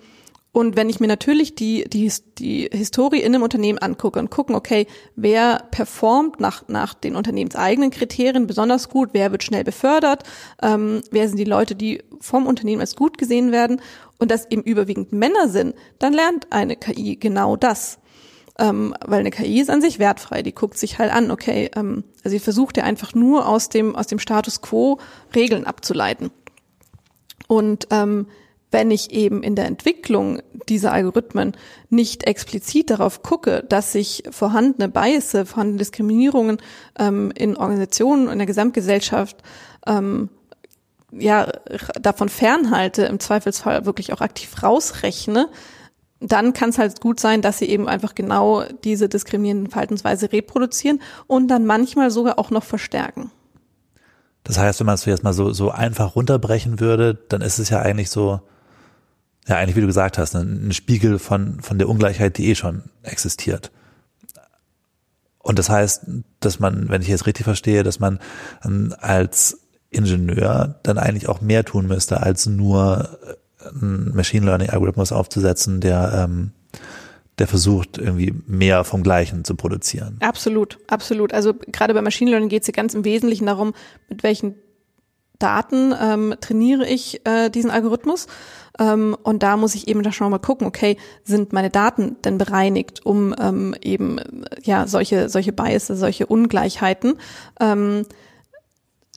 und 0.53 0.77
wenn 0.77 0.91
ich 0.91 0.99
mir 0.99 1.07
natürlich 1.07 1.55
die, 1.55 1.85
die, 1.89 2.13
die 2.39 2.69
Historie 2.73 3.21
in 3.21 3.35
einem 3.35 3.45
Unternehmen 3.45 3.79
angucke 3.79 4.19
und 4.19 4.31
gucken, 4.31 4.57
okay, 4.57 4.89
wer 5.15 5.63
performt 5.71 6.41
nach, 6.41 6.67
nach 6.67 6.93
den 6.93 7.15
unternehmenseigenen 7.15 7.91
Kriterien 7.91 8.49
besonders 8.49 8.89
gut, 8.89 9.11
wer 9.13 9.31
wird 9.31 9.45
schnell 9.45 9.63
befördert, 9.63 10.25
ähm, 10.61 11.03
wer 11.13 11.29
sind 11.29 11.39
die 11.39 11.45
Leute, 11.45 11.77
die 11.77 12.03
vom 12.21 12.47
Unternehmen 12.47 12.81
als 12.81 12.97
gut 12.97 13.17
gesehen 13.17 13.53
werden 13.53 13.81
und 14.19 14.33
das 14.33 14.51
eben 14.51 14.63
überwiegend 14.63 15.13
Männer 15.13 15.49
sind, 15.49 15.77
dann 16.01 16.13
lernt 16.13 16.49
eine 16.51 16.75
KI 16.75 17.17
genau 17.17 17.55
das. 17.57 18.01
Ähm, 18.59 18.95
weil 19.07 19.21
eine 19.21 19.31
KI 19.31 19.61
ist 19.61 19.71
an 19.71 19.81
sich 19.81 20.01
wertfrei, 20.01 20.43
die 20.43 20.53
guckt 20.53 20.77
sich 20.77 20.99
halt 20.99 21.13
an, 21.13 21.31
okay, 21.31 21.71
ähm, 21.77 22.03
also 22.25 22.31
sie 22.31 22.41
versucht 22.41 22.77
ja 22.77 22.83
einfach 22.83 23.15
nur 23.15 23.49
aus 23.49 23.69
dem, 23.69 23.95
aus 23.95 24.09
dem 24.09 24.19
Status 24.19 24.61
quo 24.61 24.99
Regeln 25.35 25.65
abzuleiten. 25.65 26.31
Und 27.47 27.87
ähm, 27.91 28.27
wenn 28.71 28.91
ich 28.91 29.11
eben 29.11 29.43
in 29.43 29.57
der 29.57 29.67
Entwicklung 29.67 30.41
dieser 30.69 30.93
Algorithmen 30.93 31.57
nicht 31.89 32.25
explizit 32.25 32.91
darauf 32.91 33.23
gucke, 33.23 33.65
dass 33.69 33.93
sich 33.93 34.23
vorhandene 34.31 34.89
Biases, 34.89 35.49
vorhandene 35.49 35.79
Diskriminierungen 35.79 36.59
ähm, 36.99 37.33
in 37.35 37.57
Organisationen, 37.57 38.29
in 38.29 38.39
der 38.39 38.47
Gesamtgesellschaft 38.47 39.39
ähm, 39.87 40.29
ja 41.13 41.49
davon 42.01 42.29
fernhalte, 42.29 43.03
im 43.03 43.19
Zweifelsfall 43.19 43.85
wirklich 43.87 44.13
auch 44.13 44.21
aktiv 44.21 44.63
rausrechne, 44.63 45.49
dann 46.21 46.53
kann 46.53 46.71
es 46.71 46.79
halt 46.79 47.01
gut 47.01 47.19
sein, 47.19 47.43
dass 47.43 47.59
sie 47.59 47.65
eben 47.65 47.89
einfach 47.89 48.15
genau 48.15 48.63
diese 48.85 49.09
diskriminierenden 49.09 49.71
Verhaltensweise 49.71 50.31
reproduzieren 50.33 51.01
und 51.27 51.49
dann 51.49 51.67
manchmal 51.67 52.11
sogar 52.11 52.39
auch 52.39 52.51
noch 52.51 52.65
verstärken. 52.65 53.33
Das 54.45 54.59
heißt, 54.59 54.81
wenn 54.81 54.87
man 54.87 54.95
es 54.95 55.05
jetzt 55.05 55.25
mal 55.25 55.33
so, 55.33 55.53
so 55.53 55.71
einfach 55.71 56.17
runterbrechen 56.17 56.79
würde, 56.81 57.19
dann 57.29 57.41
ist 57.41 57.59
es 57.59 57.71
ja 57.71 57.81
eigentlich 57.81 58.11
so, 58.11 58.41
ja 59.47 59.57
eigentlich, 59.57 59.77
wie 59.77 59.81
du 59.81 59.87
gesagt 59.87 60.19
hast, 60.19 60.35
ein 60.35 60.73
Spiegel 60.73 61.19
von, 61.19 61.61
von 61.61 61.79
der 61.79 61.89
Ungleichheit, 61.89 62.39
die 62.39 62.49
eh 62.49 62.55
schon 62.55 62.85
existiert. 63.03 63.71
Und 65.39 65.59
das 65.59 65.71
heißt, 65.71 66.03
dass 66.41 66.61
man, 66.61 66.89
wenn 66.89 67.03
ich 67.03 67.09
jetzt 67.09 67.27
richtig 67.27 67.45
verstehe, 67.45 67.83
dass 67.83 67.99
man 67.99 68.21
ähm, 68.65 68.95
als 68.99 69.61
Ingenieur 69.89 70.79
dann 70.83 70.99
eigentlich 70.99 71.29
auch 71.29 71.41
mehr 71.41 71.65
tun 71.65 71.87
müsste, 71.87 72.23
als 72.23 72.47
nur 72.47 73.19
einen 73.59 74.15
Machine 74.15 74.47
Learning 74.47 74.71
Algorithmus 74.71 75.13
aufzusetzen, 75.13 75.81
der, 75.81 76.29
ähm, 76.29 76.53
der 77.39 77.49
versucht, 77.49 77.99
irgendwie 77.99 78.35
mehr 78.47 78.85
vom 78.85 79.03
Gleichen 79.03 79.45
zu 79.45 79.55
produzieren. 79.55 80.17
Absolut, 80.21 80.79
absolut. 80.87 81.33
Also 81.33 81.55
gerade 81.55 81.95
bei 81.95 82.03
Machine 82.03 82.31
Learning 82.31 82.49
geht 82.49 82.63
es 82.63 82.69
ja 82.69 82.73
ganz 82.73 82.95
im 82.95 83.05
Wesentlichen 83.05 83.47
darum, 83.47 83.75
mit 84.09 84.23
welchen 84.23 84.55
Daten 85.39 85.95
ähm, 85.99 86.35
trainiere 86.41 86.87
ich 86.87 87.27
äh, 87.27 87.49
diesen 87.51 87.71
Algorithmus. 87.71 88.27
Ähm, 88.79 89.17
und 89.23 89.43
da 89.43 89.57
muss 89.57 89.75
ich 89.75 89.89
eben 89.89 90.03
da 90.03 90.13
schon 90.13 90.31
mal 90.31 90.39
gucken, 90.39 90.67
okay, 90.67 90.97
sind 91.25 91.53
meine 91.53 91.71
Daten 91.71 92.17
denn 92.25 92.39
bereinigt, 92.39 93.05
um 93.05 93.35
ähm, 93.41 93.75
eben 93.83 94.21
ja 94.63 94.87
solche 94.87 95.29
solche 95.29 95.53
Biases, 95.53 95.99
solche 95.99 96.27
Ungleichheiten 96.27 97.15
ähm, 97.61 98.05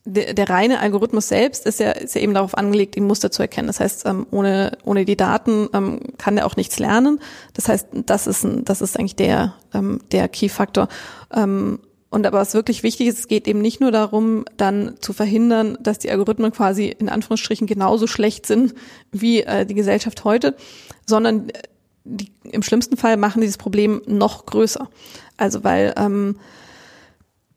der, 0.05 0.33
der 0.33 0.49
reine 0.49 0.79
Algorithmus 0.79 1.29
selbst 1.29 1.65
ist 1.65 1.79
ja, 1.79 1.91
ist 1.91 2.15
ja 2.15 2.21
eben 2.21 2.33
darauf 2.33 2.57
angelegt, 2.57 2.95
die 2.95 3.01
Muster 3.01 3.31
zu 3.31 3.41
erkennen. 3.41 3.67
Das 3.67 3.79
heißt, 3.79 4.05
ähm, 4.05 4.25
ohne, 4.31 4.77
ohne 4.83 5.05
die 5.05 5.15
Daten 5.15 5.69
ähm, 5.73 5.99
kann 6.17 6.37
er 6.37 6.45
auch 6.45 6.57
nichts 6.57 6.79
lernen. 6.79 7.19
Das 7.53 7.69
heißt, 7.69 7.87
das 8.05 8.27
ist, 8.27 8.43
ein, 8.43 8.65
das 8.65 8.81
ist 8.81 8.99
eigentlich 8.99 9.15
der, 9.15 9.53
ähm, 9.73 10.01
der 10.11 10.27
Key-Faktor. 10.27 10.89
Ähm, 11.33 11.79
und 12.13 12.27
aber 12.27 12.37
was 12.37 12.53
wirklich 12.53 12.83
wichtig 12.83 13.07
ist, 13.07 13.17
es 13.17 13.27
geht 13.27 13.47
eben 13.47 13.59
nicht 13.59 13.81
nur 13.81 13.91
darum, 13.91 14.45
dann 14.55 14.93
zu 14.99 15.13
verhindern, 15.13 15.79
dass 15.81 15.97
die 15.97 16.11
Algorithmen 16.11 16.51
quasi 16.51 16.87
in 16.87 17.09
Anführungsstrichen 17.09 17.65
genauso 17.65 18.05
schlecht 18.05 18.45
sind 18.45 18.75
wie 19.11 19.41
äh, 19.41 19.65
die 19.65 19.73
Gesellschaft 19.73 20.23
heute, 20.23 20.55
sondern 21.07 21.47
die, 22.03 22.31
im 22.43 22.61
schlimmsten 22.61 22.97
Fall 22.97 23.17
machen 23.17 23.41
dieses 23.41 23.57
Problem 23.57 24.03
noch 24.05 24.45
größer. 24.45 24.89
Also 25.37 25.63
weil 25.63 25.95
ähm, 25.97 26.37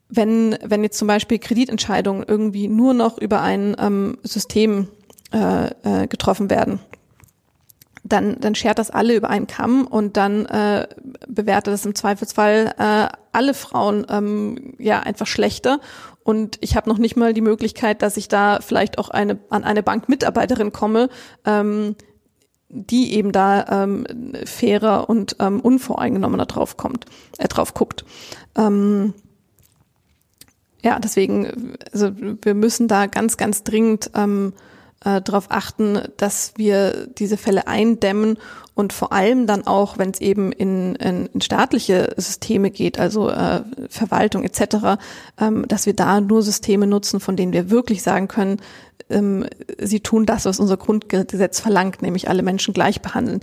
wenn, 0.08 0.56
wenn 0.64 0.82
jetzt 0.82 0.96
zum 0.96 1.08
Beispiel 1.08 1.38
Kreditentscheidungen 1.38 2.24
irgendwie 2.26 2.68
nur 2.68 2.94
noch 2.94 3.18
über 3.18 3.42
ein 3.42 3.76
ähm, 3.78 4.16
System 4.22 4.88
äh, 5.34 5.66
äh, 5.66 6.06
getroffen 6.06 6.48
werden, 6.48 6.78
dann, 8.08 8.38
dann 8.40 8.54
schert 8.54 8.78
das 8.78 8.90
alle 8.90 9.14
über 9.14 9.30
einen 9.30 9.46
Kamm 9.46 9.86
und 9.86 10.16
dann 10.16 10.46
äh, 10.46 10.86
bewertet 11.28 11.72
das 11.72 11.86
im 11.86 11.94
Zweifelsfall 11.94 12.74
äh, 12.78 13.08
alle 13.32 13.54
Frauen 13.54 14.06
ähm, 14.08 14.74
ja 14.78 15.00
einfach 15.00 15.26
schlechter. 15.26 15.80
Und 16.22 16.58
ich 16.60 16.76
habe 16.76 16.88
noch 16.88 16.98
nicht 16.98 17.16
mal 17.16 17.34
die 17.34 17.40
Möglichkeit, 17.40 18.02
dass 18.02 18.16
ich 18.16 18.28
da 18.28 18.60
vielleicht 18.60 18.98
auch 18.98 19.10
eine, 19.10 19.38
an 19.50 19.64
eine 19.64 19.82
Bankmitarbeiterin 19.82 20.72
komme, 20.72 21.08
ähm, 21.44 21.96
die 22.68 23.14
eben 23.14 23.32
da 23.32 23.82
ähm, 23.84 24.06
fairer 24.44 25.08
und 25.08 25.36
ähm, 25.38 25.60
unvoreingenommener 25.60 26.46
drauf 26.46 26.76
kommt, 26.76 27.06
äh, 27.38 27.48
drauf 27.48 27.74
guckt. 27.74 28.04
Ähm, 28.56 29.14
ja, 30.82 30.98
deswegen, 30.98 31.74
also 31.92 32.10
wir 32.16 32.54
müssen 32.54 32.88
da 32.88 33.06
ganz, 33.06 33.36
ganz 33.36 33.62
dringend 33.62 34.10
ähm, 34.14 34.52
äh, 35.04 35.20
darauf 35.20 35.46
achten, 35.50 36.00
dass 36.16 36.54
wir 36.56 37.06
diese 37.06 37.36
Fälle 37.36 37.66
eindämmen 37.66 38.38
und 38.74 38.92
vor 38.92 39.12
allem 39.12 39.46
dann 39.46 39.66
auch, 39.66 39.98
wenn 39.98 40.10
es 40.10 40.20
eben 40.20 40.52
in, 40.52 40.94
in, 40.96 41.26
in 41.26 41.40
staatliche 41.40 42.14
Systeme 42.16 42.70
geht, 42.70 42.98
also 42.98 43.30
äh, 43.30 43.62
Verwaltung 43.88 44.44
etc., 44.44 44.98
ähm, 45.40 45.66
dass 45.68 45.86
wir 45.86 45.94
da 45.94 46.20
nur 46.20 46.42
Systeme 46.42 46.86
nutzen, 46.86 47.20
von 47.20 47.36
denen 47.36 47.52
wir 47.52 47.70
wirklich 47.70 48.02
sagen 48.02 48.28
können, 48.28 48.60
ähm, 49.08 49.46
sie 49.78 50.00
tun 50.00 50.26
das, 50.26 50.44
was 50.44 50.60
unser 50.60 50.76
Grundgesetz 50.76 51.60
verlangt, 51.60 52.02
nämlich 52.02 52.28
alle 52.28 52.42
Menschen 52.42 52.74
gleich 52.74 53.00
behandeln. 53.00 53.40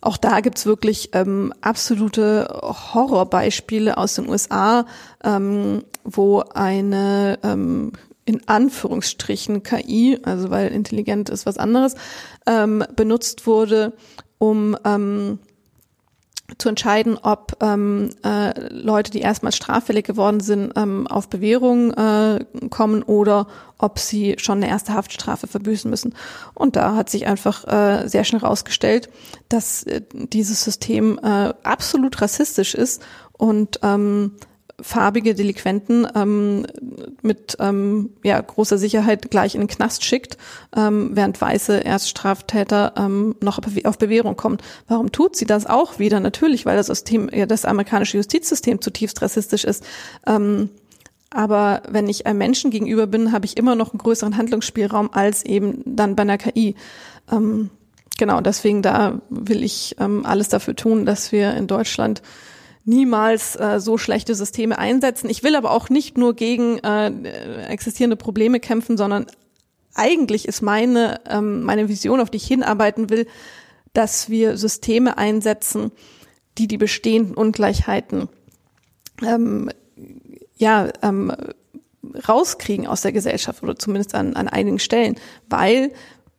Auch 0.00 0.16
da 0.16 0.40
gibt's 0.40 0.64
wirklich 0.64 1.10
ähm, 1.12 1.52
absolute 1.60 2.48
Horrorbeispiele 2.62 3.98
aus 3.98 4.14
den 4.14 4.28
USA, 4.28 4.86
ähm, 5.22 5.82
wo 6.04 6.40
eine 6.54 7.38
ähm, 7.42 7.92
in 8.30 8.46
Anführungsstrichen 8.46 9.64
KI, 9.64 10.20
also 10.22 10.50
weil 10.50 10.68
intelligent 10.68 11.30
ist 11.30 11.46
was 11.46 11.58
anderes, 11.58 11.96
ähm, 12.46 12.84
benutzt 12.94 13.44
wurde, 13.44 13.92
um 14.38 14.76
ähm, 14.84 15.40
zu 16.58 16.68
entscheiden, 16.68 17.18
ob 17.20 17.56
ähm, 17.60 18.10
äh, 18.24 18.72
Leute, 18.72 19.10
die 19.10 19.18
erstmals 19.20 19.56
straffällig 19.56 20.06
geworden 20.06 20.38
sind, 20.38 20.72
ähm, 20.76 21.08
auf 21.08 21.28
Bewährung 21.28 21.92
äh, 21.92 22.44
kommen 22.70 23.02
oder 23.02 23.48
ob 23.78 23.98
sie 23.98 24.36
schon 24.38 24.58
eine 24.58 24.68
erste 24.68 24.94
Haftstrafe 24.94 25.48
verbüßen 25.48 25.90
müssen. 25.90 26.14
Und 26.54 26.76
da 26.76 26.94
hat 26.94 27.10
sich 27.10 27.26
einfach 27.26 27.66
äh, 27.66 28.06
sehr 28.08 28.22
schnell 28.22 28.42
herausgestellt, 28.42 29.10
dass 29.48 29.82
äh, 29.82 30.02
dieses 30.12 30.62
System 30.62 31.18
äh, 31.20 31.52
absolut 31.64 32.22
rassistisch 32.22 32.76
ist 32.76 33.02
und 33.32 33.80
ähm, 33.82 34.36
farbige 34.82 35.34
Delinquenten 35.34 36.06
ähm, 36.14 36.66
mit 37.22 37.56
ähm, 37.60 38.10
ja, 38.22 38.40
großer 38.40 38.78
Sicherheit 38.78 39.30
gleich 39.30 39.54
in 39.54 39.62
den 39.62 39.68
Knast 39.68 40.04
schickt, 40.04 40.36
ähm, 40.76 41.10
während 41.14 41.40
weiße 41.40 41.78
Erststraftäter 41.78 42.94
ähm, 42.96 43.36
noch 43.40 43.60
auf 43.84 43.98
Bewährung 43.98 44.36
kommen. 44.36 44.58
Warum 44.88 45.12
tut 45.12 45.36
sie 45.36 45.46
das 45.46 45.66
auch 45.66 45.98
wieder? 45.98 46.20
Natürlich, 46.20 46.66
weil 46.66 46.76
das 46.76 46.86
System, 46.86 47.30
ja, 47.32 47.46
das 47.46 47.64
amerikanische 47.64 48.16
Justizsystem 48.16 48.80
zutiefst 48.80 49.22
rassistisch 49.22 49.64
ist. 49.64 49.84
Ähm, 50.26 50.70
aber 51.30 51.82
wenn 51.88 52.08
ich 52.08 52.26
einem 52.26 52.38
Menschen 52.38 52.70
gegenüber 52.70 53.06
bin, 53.06 53.32
habe 53.32 53.46
ich 53.46 53.56
immer 53.56 53.76
noch 53.76 53.92
einen 53.92 53.98
größeren 53.98 54.36
Handlungsspielraum 54.36 55.10
als 55.12 55.44
eben 55.44 55.82
dann 55.84 56.16
bei 56.16 56.22
einer 56.22 56.38
KI. 56.38 56.74
Ähm, 57.30 57.70
genau, 58.18 58.40
deswegen 58.40 58.82
da 58.82 59.20
will 59.30 59.62
ich 59.62 59.94
ähm, 60.00 60.26
alles 60.26 60.48
dafür 60.48 60.74
tun, 60.74 61.06
dass 61.06 61.30
wir 61.30 61.54
in 61.54 61.68
Deutschland 61.68 62.20
niemals 62.84 63.56
äh, 63.56 63.80
so 63.80 63.98
schlechte 63.98 64.34
Systeme 64.34 64.78
einsetzen. 64.78 65.30
Ich 65.30 65.42
will 65.42 65.54
aber 65.54 65.70
auch 65.70 65.88
nicht 65.88 66.16
nur 66.16 66.34
gegen 66.34 66.78
äh, 66.78 67.66
existierende 67.68 68.16
Probleme 68.16 68.60
kämpfen, 68.60 68.96
sondern 68.96 69.26
eigentlich 69.94 70.46
ist 70.48 70.62
meine, 70.62 71.20
ähm, 71.28 71.62
meine 71.62 71.88
Vision, 71.88 72.20
auf 72.20 72.30
die 72.30 72.38
ich 72.38 72.46
hinarbeiten 72.46 73.10
will, 73.10 73.26
dass 73.92 74.30
wir 74.30 74.56
Systeme 74.56 75.18
einsetzen, 75.18 75.90
die 76.58 76.68
die 76.68 76.78
bestehenden 76.78 77.34
Ungleichheiten 77.34 78.28
ähm, 79.22 79.70
ja, 80.56 80.88
ähm, 81.02 81.32
rauskriegen 82.28 82.86
aus 82.86 83.02
der 83.02 83.12
Gesellschaft 83.12 83.62
oder 83.62 83.78
zumindest 83.78 84.14
an, 84.14 84.36
an 84.36 84.48
einigen 84.48 84.78
Stellen, 84.78 85.16
weil 85.48 85.92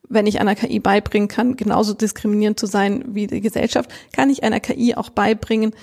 wenn 0.09 0.27
ich 0.27 0.41
einer 0.41 0.55
KI 0.55 0.79
beibringen 0.79 1.29
kann, 1.29 1.55
genauso 1.55 1.93
diskriminierend 1.93 2.59
zu 2.59 2.65
sein 2.65 3.03
wie 3.15 3.27
die 3.27 3.41
Gesellschaft, 3.41 3.89
kann 4.11 4.29
ich 4.29 4.43
einer 4.43 4.59
KI 4.59 4.95
auch 4.95 5.09
beibringen, 5.09 5.73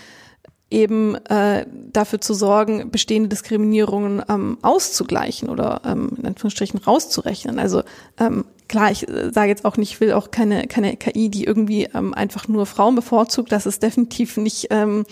eben 0.70 1.14
äh, 1.26 1.66
dafür 1.92 2.20
zu 2.20 2.34
sorgen, 2.34 2.90
bestehende 2.90 3.28
Diskriminierungen 3.28 4.22
ähm, 4.28 4.58
auszugleichen 4.62 5.48
oder 5.48 5.80
ähm, 5.84 6.10
in 6.18 6.26
Anführungsstrichen 6.26 6.80
rauszurechnen. 6.80 7.58
Also 7.58 7.82
ähm, 8.18 8.44
klar, 8.68 8.90
ich 8.90 9.08
äh, 9.08 9.30
sage 9.32 9.48
jetzt 9.48 9.64
auch 9.64 9.78
nicht, 9.78 9.92
ich 9.92 10.00
will 10.00 10.12
auch 10.12 10.30
keine, 10.30 10.66
keine 10.66 10.96
KI, 10.96 11.30
die 11.30 11.44
irgendwie 11.44 11.88
ähm, 11.94 12.12
einfach 12.12 12.48
nur 12.48 12.66
Frauen 12.66 12.94
bevorzugt. 12.94 13.50
Das 13.50 13.64
ist 13.64 13.82
definitiv 13.82 14.36
nicht, 14.36 14.66
ähm, 14.70 15.04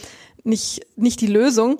nicht, 0.45 0.83
nicht 0.97 1.23
die 1.23 1.27
Lösung. 1.27 1.79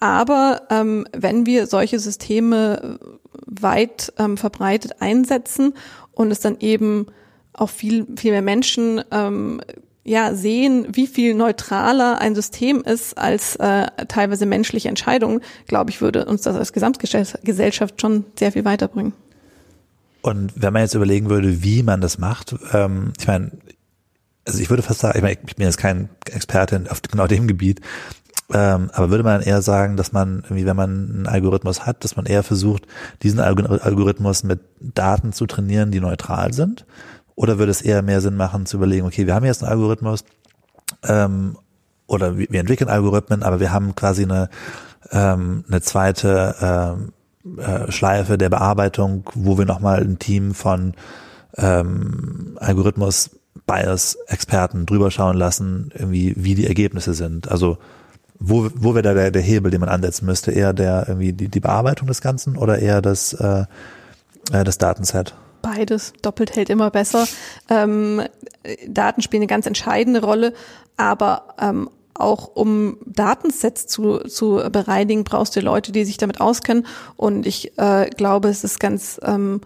Aber 0.00 0.62
ähm, 0.68 1.06
wenn 1.16 1.46
wir 1.46 1.66
solche 1.66 1.98
Systeme 1.98 2.98
weit 3.46 4.12
ähm, 4.18 4.36
verbreitet 4.36 5.00
einsetzen 5.00 5.72
und 6.12 6.30
es 6.30 6.40
dann 6.40 6.58
eben 6.60 7.06
auch 7.54 7.70
viel, 7.70 8.06
viel 8.16 8.32
mehr 8.32 8.42
Menschen 8.42 9.02
ähm, 9.10 9.62
ja 10.04 10.34
sehen, 10.34 10.86
wie 10.92 11.06
viel 11.06 11.34
neutraler 11.34 12.20
ein 12.20 12.34
System 12.34 12.82
ist 12.82 13.16
als 13.16 13.56
äh, 13.56 13.86
teilweise 14.06 14.46
menschliche 14.46 14.88
Entscheidungen, 14.88 15.40
glaube 15.66 15.90
ich, 15.90 16.00
würde 16.00 16.26
uns 16.26 16.42
das 16.42 16.56
als 16.56 16.72
Gesamtgesellschaft 16.72 18.00
schon 18.00 18.24
sehr 18.38 18.52
viel 18.52 18.64
weiterbringen. 18.64 19.14
Und 20.22 20.52
wenn 20.56 20.72
man 20.72 20.82
jetzt 20.82 20.94
überlegen 20.94 21.28
würde, 21.28 21.62
wie 21.62 21.82
man 21.82 22.00
das 22.00 22.18
macht, 22.18 22.54
ähm, 22.72 23.12
ich 23.18 23.26
meine, 23.26 23.52
also 24.46 24.58
ich 24.58 24.70
würde 24.70 24.82
fast 24.82 25.00
sagen, 25.00 25.18
ich, 25.18 25.22
meine, 25.22 25.38
ich 25.46 25.56
bin 25.56 25.66
jetzt 25.66 25.78
kein 25.78 26.10
Experte 26.30 26.84
auf 26.90 27.02
genau 27.02 27.26
dem 27.26 27.46
Gebiet, 27.46 27.80
ähm, 28.52 28.90
aber 28.92 29.10
würde 29.10 29.24
man 29.24 29.40
eher 29.40 29.62
sagen, 29.62 29.96
dass 29.96 30.12
man, 30.12 30.40
irgendwie, 30.44 30.66
wenn 30.66 30.76
man 30.76 30.90
einen 30.90 31.26
Algorithmus 31.26 31.86
hat, 31.86 32.04
dass 32.04 32.16
man 32.16 32.26
eher 32.26 32.42
versucht, 32.42 32.86
diesen 33.22 33.40
Algorithmus 33.40 34.44
mit 34.44 34.60
Daten 34.80 35.32
zu 35.32 35.46
trainieren, 35.46 35.90
die 35.90 36.00
neutral 36.00 36.52
sind? 36.52 36.84
Oder 37.36 37.58
würde 37.58 37.70
es 37.70 37.82
eher 37.82 38.02
mehr 38.02 38.20
Sinn 38.20 38.36
machen 38.36 38.66
zu 38.66 38.76
überlegen, 38.76 39.06
okay, 39.06 39.26
wir 39.26 39.34
haben 39.34 39.44
jetzt 39.44 39.62
einen 39.62 39.72
Algorithmus 39.72 40.24
ähm, 41.02 41.56
oder 42.06 42.38
wir, 42.38 42.46
wir 42.50 42.60
entwickeln 42.60 42.90
Algorithmen, 42.90 43.42
aber 43.42 43.60
wir 43.60 43.72
haben 43.72 43.94
quasi 43.94 44.22
eine, 44.22 44.48
ähm, 45.10 45.64
eine 45.68 45.80
zweite 45.80 46.54
ähm, 46.60 47.12
äh, 47.58 47.90
Schleife 47.90 48.38
der 48.38 48.50
Bearbeitung, 48.50 49.28
wo 49.34 49.58
wir 49.58 49.66
nochmal 49.66 50.00
ein 50.02 50.18
Team 50.18 50.54
von 50.54 50.94
ähm, 51.56 52.56
Algorithmus 52.60 53.30
Bias-Experten 53.66 54.86
drüber 54.86 55.10
schauen 55.10 55.36
lassen, 55.36 55.90
irgendwie, 55.94 56.34
wie 56.36 56.54
die 56.54 56.66
Ergebnisse 56.66 57.14
sind. 57.14 57.50
Also 57.50 57.78
wo, 58.38 58.68
wo 58.74 58.94
wäre 58.94 59.02
da 59.02 59.14
der, 59.14 59.30
der 59.30 59.42
Hebel, 59.42 59.70
den 59.70 59.80
man 59.80 59.88
ansetzen 59.88 60.26
müsste? 60.26 60.50
Eher 60.52 60.72
der 60.72 61.08
irgendwie 61.08 61.32
die, 61.32 61.48
die 61.48 61.60
Bearbeitung 61.60 62.08
des 62.08 62.20
Ganzen 62.20 62.56
oder 62.56 62.78
eher 62.78 63.00
das, 63.00 63.32
äh, 63.32 63.64
äh 64.52 64.64
das 64.64 64.78
Datenset? 64.78 65.34
Beides. 65.64 66.12
Doppelt 66.20 66.54
hält 66.56 66.68
immer 66.68 66.90
besser. 66.90 67.26
Ähm, 67.70 68.22
Daten 68.86 69.22
spielen 69.22 69.42
eine 69.42 69.46
ganz 69.46 69.66
entscheidende 69.66 70.22
Rolle, 70.22 70.52
aber 70.96 71.54
ähm, 71.58 71.88
auch 72.12 72.50
um 72.54 72.98
Datensets 73.06 73.86
zu, 73.86 74.18
zu 74.18 74.62
bereinigen, 74.70 75.24
brauchst 75.24 75.56
du 75.56 75.60
Leute, 75.60 75.90
die 75.90 76.04
sich 76.04 76.16
damit 76.18 76.40
auskennen. 76.40 76.86
Und 77.16 77.46
ich 77.46 77.76
äh, 77.78 78.10
glaube, 78.10 78.48
es 78.48 78.62
ist 78.62 78.78
ganz, 78.78 79.18
ähm, 79.24 79.62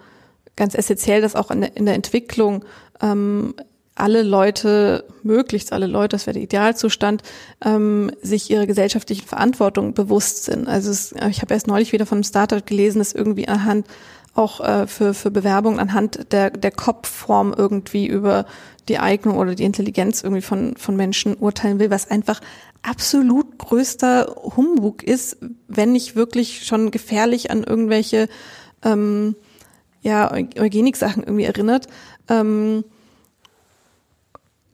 ganz 0.56 0.74
essentiell, 0.74 1.20
dass 1.20 1.36
auch 1.36 1.50
in 1.50 1.62
der, 1.62 1.76
in 1.76 1.84
der 1.84 1.94
Entwicklung 1.94 2.64
ähm, 3.02 3.54
alle 3.98 4.22
Leute, 4.22 5.04
möglichst 5.24 5.72
alle 5.72 5.86
Leute, 5.86 6.14
das 6.14 6.26
wäre 6.26 6.34
der 6.34 6.44
Idealzustand, 6.44 7.22
ähm, 7.64 8.12
sich 8.22 8.50
ihrer 8.50 8.66
gesellschaftlichen 8.66 9.26
Verantwortung 9.26 9.92
bewusst 9.92 10.44
sind. 10.44 10.68
Also 10.68 10.90
es, 10.90 11.12
ich 11.28 11.42
habe 11.42 11.54
erst 11.54 11.66
neulich 11.66 11.92
wieder 11.92 12.06
von 12.06 12.18
einem 12.18 12.24
Startup 12.24 12.64
gelesen, 12.64 12.98
dass 12.98 13.12
irgendwie 13.12 13.48
anhand 13.48 13.86
auch 14.38 14.60
äh, 14.60 14.86
für, 14.86 15.12
für 15.12 15.30
Bewerbungen 15.30 15.78
anhand 15.78 16.32
der, 16.32 16.50
der 16.50 16.70
Kopfform 16.70 17.54
irgendwie 17.56 18.06
über 18.06 18.46
die 18.88 18.98
Eignung 18.98 19.36
oder 19.36 19.54
die 19.54 19.64
Intelligenz 19.64 20.22
irgendwie 20.22 20.42
von, 20.42 20.76
von 20.76 20.96
Menschen 20.96 21.36
urteilen 21.36 21.78
will, 21.78 21.90
was 21.90 22.10
einfach 22.10 22.40
absolut 22.82 23.58
größter 23.58 24.34
Humbug 24.56 25.02
ist, 25.02 25.36
wenn 25.66 25.92
nicht 25.92 26.16
wirklich 26.16 26.64
schon 26.64 26.90
gefährlich 26.90 27.50
an 27.50 27.64
irgendwelche 27.64 28.28
ähm, 28.82 29.36
ja, 30.00 30.32
Eugenik-Sachen 30.32 31.24
irgendwie 31.24 31.44
erinnert. 31.44 31.88
Ähm, 32.28 32.84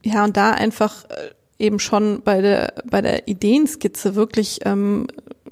ja, 0.03 0.23
und 0.23 0.37
da 0.37 0.51
einfach 0.51 1.05
äh, 1.05 1.31
eben 1.59 1.79
schon 1.79 2.21
bei 2.23 2.41
der, 2.41 2.73
bei 2.89 3.01
der 3.01 3.27
Ideenskizze 3.27 4.15
wirklich 4.15 4.59
ähm, 4.65 5.07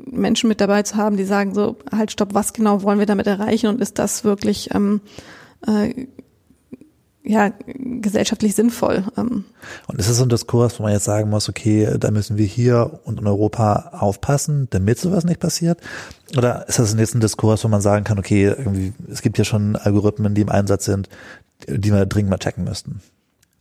Menschen 0.05 0.49
mit 0.49 0.61
dabei 0.61 0.83
zu 0.83 0.95
haben, 0.95 1.17
die 1.17 1.23
sagen 1.23 1.53
so, 1.53 1.77
halt 1.91 2.11
stopp, 2.11 2.33
was 2.33 2.53
genau 2.53 2.83
wollen 2.83 2.99
wir 2.99 3.05
damit 3.05 3.27
erreichen 3.27 3.67
und 3.67 3.81
ist 3.81 3.99
das 3.99 4.23
wirklich 4.23 4.73
ähm, 4.73 5.01
äh, 5.65 6.07
ja, 7.25 7.51
gesellschaftlich 7.65 8.53
sinnvoll. 8.53 9.05
Ähm. 9.17 9.45
Und 9.87 9.99
ist 9.99 10.09
es 10.09 10.17
so 10.17 10.23
ein 10.23 10.29
Diskurs, 10.29 10.77
wo 10.77 10.83
man 10.83 10.91
jetzt 10.91 11.05
sagen 11.05 11.29
muss, 11.29 11.47
okay, 11.47 11.95
da 11.97 12.11
müssen 12.11 12.37
wir 12.37 12.45
hier 12.45 12.99
und 13.05 13.21
in 13.21 13.27
Europa 13.27 13.91
aufpassen, 13.93 14.67
damit 14.71 14.99
sowas 14.99 15.23
nicht 15.23 15.39
passiert? 15.39 15.79
Oder 16.37 16.67
ist 16.67 16.79
das 16.79 16.93
jetzt 16.95 17.15
ein 17.15 17.21
Diskurs, 17.21 17.63
wo 17.63 17.69
man 17.69 17.81
sagen 17.81 18.03
kann, 18.03 18.19
okay, 18.19 18.47
irgendwie, 18.47 18.93
es 19.09 19.21
gibt 19.21 19.37
ja 19.37 19.45
schon 19.45 19.77
Algorithmen, 19.77 20.35
die 20.35 20.41
im 20.41 20.49
Einsatz 20.49 20.85
sind, 20.85 21.07
die 21.67 21.93
wir 21.93 22.05
dringend 22.05 22.29
mal 22.29 22.39
checken 22.39 22.65
müssten? 22.65 23.01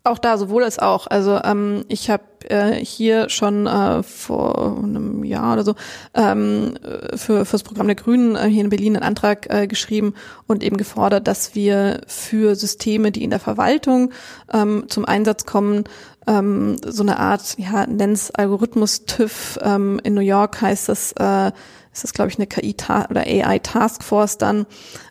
Auch 0.04 0.18
da, 0.18 0.36
sowohl 0.36 0.64
als 0.64 0.80
auch. 0.80 1.06
Also 1.06 1.40
ähm, 1.44 1.84
ich 1.86 2.10
habe 2.10 2.24
äh, 2.48 2.74
hier 2.84 3.28
schon 3.28 3.68
äh, 3.68 4.02
vor 4.02 4.78
einem 4.82 5.22
Jahr 5.22 5.52
oder 5.52 5.62
so 5.62 5.74
ähm, 6.14 6.74
für 7.14 7.44
fürs 7.44 7.62
Programm 7.62 7.86
der 7.86 7.94
Grünen 7.94 8.34
äh, 8.34 8.48
hier 8.48 8.64
in 8.64 8.70
Berlin 8.70 8.96
einen 8.96 9.04
Antrag 9.04 9.46
äh, 9.48 9.68
geschrieben 9.68 10.14
und 10.48 10.64
eben 10.64 10.76
gefordert, 10.76 11.28
dass 11.28 11.54
wir 11.54 12.00
für 12.08 12.56
Systeme, 12.56 13.12
die 13.12 13.22
in 13.22 13.30
der 13.30 13.38
Verwaltung 13.38 14.10
ähm, 14.52 14.86
zum 14.88 15.04
Einsatz 15.04 15.46
kommen, 15.46 15.84
ähm, 16.26 16.78
so 16.84 17.04
eine 17.04 17.20
Art, 17.20 17.56
ja, 17.58 17.86
nenn's 17.86 18.32
Algorithmus 18.32 19.04
TÜV. 19.04 19.60
Ähm, 19.62 20.00
in 20.02 20.14
New 20.14 20.20
York 20.20 20.60
heißt 20.60 20.88
das, 20.88 21.12
äh, 21.12 21.52
ist 21.92 22.02
das 22.02 22.12
glaube 22.12 22.28
ich 22.28 22.38
eine 22.38 22.48
KI 22.48 22.74
oder 23.08 23.20
AI 23.20 23.60
Taskforce 23.60 24.38
dann, 24.38 24.66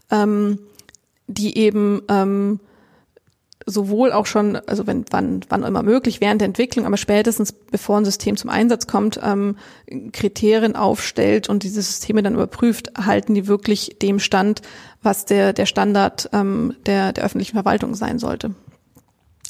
ähm, 0.10 0.60
die 1.28 1.58
eben 1.58 2.02
ähm, 2.10 2.60
sowohl 3.66 4.12
auch 4.12 4.26
schon, 4.26 4.56
also 4.56 4.88
wenn 4.88 5.06
wann, 5.12 5.42
wann 5.50 5.64
immer 5.64 5.84
möglich, 5.84 6.22
während 6.22 6.42
der 6.42 6.48
Entwicklung, 6.48 6.86
aber 6.86 6.98
spätestens 6.98 7.52
bevor 7.52 7.98
ein 7.98 8.06
System 8.06 8.38
zum 8.38 8.50
Einsatz 8.50 8.88
kommt, 8.88 9.20
ähm, 9.24 9.58
Kriterien 10.14 10.76
aufstellt 10.76 11.50
und 11.50 11.64
diese 11.64 11.82
Systeme 11.82 12.24
dann 12.24 12.34
überprüft, 12.34 12.92
halten 12.98 13.34
die 13.34 13.48
wirklich 13.48 13.98
dem 14.02 14.20
Stand, 14.20 14.62
was 15.02 15.26
der, 15.26 15.54
der 15.54 15.66
Standard 15.66 16.30
ähm, 16.34 16.76
der, 16.86 17.14
der 17.14 17.24
öffentlichen 17.24 17.54
Verwaltung 17.56 17.96
sein 17.96 18.20
sollte. 18.20 18.52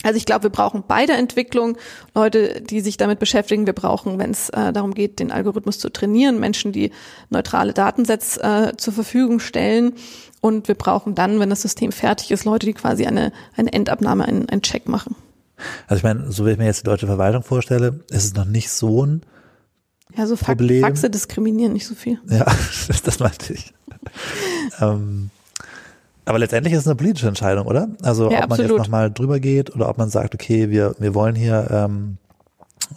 Also 0.04 0.18
ich 0.18 0.26
glaube, 0.26 0.44
wir 0.44 0.50
brauchen 0.50 0.84
bei 0.88 1.06
der 1.06 1.18
Entwicklung 1.18 1.78
Leute, 2.16 2.62
die 2.62 2.82
sich 2.82 2.98
damit 2.98 3.20
beschäftigen. 3.20 3.66
Wir 3.66 3.74
brauchen, 3.74 4.18
wenn 4.18 4.32
es 4.32 4.50
äh, 4.50 4.74
darum 4.74 4.94
geht, 4.94 5.20
den 5.20 5.32
Algorithmus 5.32 5.78
zu 5.80 5.92
trainieren, 5.92 6.40
Menschen, 6.40 6.72
die 6.72 6.92
neutrale 7.30 7.74
Datensätze 7.74 8.42
äh, 8.42 8.78
zur 8.78 8.94
Verfügung 8.94 9.40
stellen. 9.40 9.94
Und 10.42 10.68
wir 10.68 10.76
brauchen 10.76 11.14
dann, 11.16 11.40
wenn 11.40 11.50
das 11.52 11.62
System 11.62 11.92
fertig 11.92 12.32
ist, 12.32 12.46
Leute, 12.46 12.66
die 12.66 12.74
quasi 12.74 13.06
eine, 13.06 13.32
eine 13.56 13.72
Endabnahme, 13.72 14.26
einen, 14.26 14.50
einen 14.50 14.64
Check 14.64 14.88
machen. 14.88 15.16
Also 15.88 16.00
ich 16.00 16.04
meine, 16.04 16.32
so 16.32 16.46
wie 16.46 16.52
ich 16.52 16.58
mir 16.58 16.66
jetzt 16.66 16.80
die 16.80 16.86
deutsche 16.86 17.06
Verwaltung 17.06 17.44
vorstelle, 17.44 18.00
ist 18.10 18.26
es 18.26 18.34
noch 18.34 18.46
nicht 18.46 18.72
so 18.72 19.06
ein 19.06 19.22
ja, 20.18 20.28
so 20.28 20.36
Problem. 20.36 20.82
Faxe 20.82 21.10
diskriminieren 21.10 21.74
nicht 21.74 21.88
so 21.88 21.96
viel. 21.96 22.20
Ja, 22.28 22.46
das, 22.88 23.02
das 23.04 23.20
meinte 23.20 23.54
ich. 23.54 23.74
ähm, 24.82 25.30
aber 26.26 26.40
letztendlich 26.40 26.74
ist 26.74 26.82
es 26.82 26.88
eine 26.88 26.96
politische 26.96 27.28
Entscheidung, 27.28 27.68
oder? 27.68 27.90
Also 28.02 28.32
ja, 28.32 28.44
ob 28.44 28.50
man 28.50 28.60
absolut. 28.60 28.72
jetzt 28.72 28.80
nochmal 28.80 29.12
drüber 29.12 29.40
geht 29.40 29.74
oder 29.76 29.90
ob 29.90 29.98
man 29.98 30.10
sagt, 30.10 30.34
okay, 30.36 30.70
wir, 30.70 30.96
wir 31.00 31.14
wollen 31.14 31.36
hier 31.36 31.68
ähm, 31.72 32.18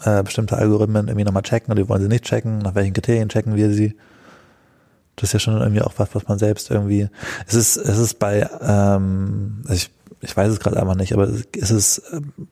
äh, 0.02 0.22
bestimmte 0.22 0.56
Algorithmen 0.56 1.08
irgendwie 1.08 1.24
nochmal 1.24 1.42
checken 1.42 1.72
oder 1.72 1.82
wir 1.82 1.88
wollen 1.88 2.02
sie 2.02 2.08
nicht 2.08 2.24
checken, 2.24 2.58
nach 2.58 2.74
welchen 2.74 2.92
Kriterien 2.92 3.28
checken 3.28 3.56
wir 3.56 3.70
sie. 3.70 3.94
Das 5.16 5.28
ist 5.28 5.32
ja 5.32 5.38
schon 5.38 5.60
irgendwie 5.60 5.82
auch 5.82 5.94
was, 5.96 6.14
was 6.14 6.26
man 6.28 6.38
selbst 6.38 6.70
irgendwie. 6.70 7.08
Es 7.46 7.54
ist, 7.54 7.76
es 7.76 7.98
ist 7.98 8.18
bei, 8.18 8.48
ähm, 8.60 9.62
also 9.64 9.74
ich, 9.74 9.90
ich 10.20 10.36
weiß 10.36 10.50
es 10.50 10.60
gerade 10.60 10.80
einfach 10.80 10.96
nicht, 10.96 11.12
aber 11.12 11.28
ist 11.28 11.70
es 11.70 12.02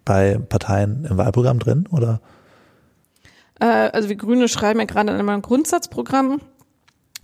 bei 0.04 0.38
Parteien 0.48 1.04
im 1.04 1.16
Wahlprogramm 1.16 1.58
drin 1.58 1.88
oder? 1.90 2.20
Äh, 3.60 3.66
also 3.66 4.08
wir 4.08 4.16
Grüne 4.16 4.48
schreiben 4.48 4.80
ja 4.80 4.86
gerade 4.86 5.12
an 5.12 5.28
einem 5.28 5.42
Grundsatzprogramm. 5.42 6.40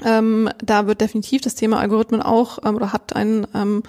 Ähm, 0.04 0.48
da 0.62 0.86
wird 0.86 1.00
definitiv 1.00 1.42
das 1.42 1.56
Thema 1.56 1.80
Algorithmen 1.80 2.22
auch 2.22 2.58
ähm, 2.64 2.76
oder 2.76 2.92
hat 2.92 3.16
einen 3.16 3.46
ähm, 3.52 3.82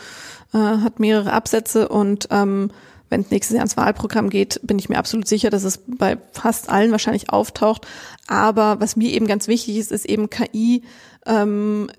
äh, 0.53 0.57
hat 0.57 0.99
mehrere 0.99 1.33
Absätze 1.33 1.87
und 1.87 2.27
ähm, 2.31 2.71
wenn 3.09 3.21
es 3.21 3.31
nächstes 3.31 3.55
Jahr 3.55 3.63
ins 3.63 3.77
Wahlprogramm 3.77 4.29
geht, 4.29 4.59
bin 4.63 4.79
ich 4.79 4.89
mir 4.89 4.97
absolut 4.97 5.27
sicher, 5.27 5.49
dass 5.49 5.63
es 5.63 5.79
bei 5.87 6.17
fast 6.31 6.69
allen 6.69 6.91
wahrscheinlich 6.91 7.31
auftaucht. 7.31 7.87
Aber 8.27 8.79
was 8.79 8.95
mir 8.95 9.11
eben 9.11 9.27
ganz 9.27 9.47
wichtig 9.47 9.77
ist, 9.77 9.91
ist 9.91 10.05
eben 10.05 10.29
KI 10.29 10.83
ähm, 11.25 11.89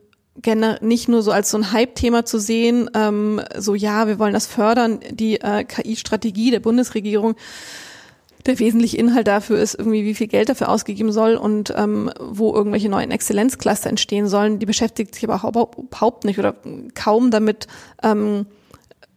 nicht 0.81 1.09
nur 1.09 1.23
so 1.23 1.33
als 1.33 1.51
so 1.51 1.59
ein 1.59 1.73
Hype-Thema 1.73 2.25
zu 2.25 2.39
sehen, 2.39 2.91
ähm, 2.95 3.43
so 3.57 3.75
ja, 3.75 4.07
wir 4.07 4.19
wollen 4.19 4.33
das 4.33 4.47
fördern, 4.47 5.01
die 5.11 5.41
äh, 5.41 5.65
KI-Strategie 5.65 6.51
der 6.51 6.61
Bundesregierung. 6.61 7.35
Der 8.47 8.59
wesentliche 8.59 8.97
Inhalt 8.97 9.27
dafür 9.27 9.59
ist 9.59 9.75
irgendwie, 9.75 10.05
wie 10.05 10.15
viel 10.15 10.29
Geld 10.29 10.49
dafür 10.49 10.71
ausgegeben 10.71 11.13
soll 11.13 11.37
und 11.37 11.75
ähm, 11.77 12.11
wo 12.19 12.55
irgendwelche 12.55 12.89
neuen 12.89 13.11
Exzellenzcluster 13.11 13.91
entstehen 13.91 14.29
sollen. 14.29 14.59
Die 14.59 14.67
beschäftigt 14.67 15.15
sich 15.15 15.29
aber 15.29 15.47
überhaupt 15.47 16.25
nicht 16.25 16.39
oder 16.39 16.55
kaum 16.95 17.31
damit, 17.31 17.67
ähm, 18.03 18.47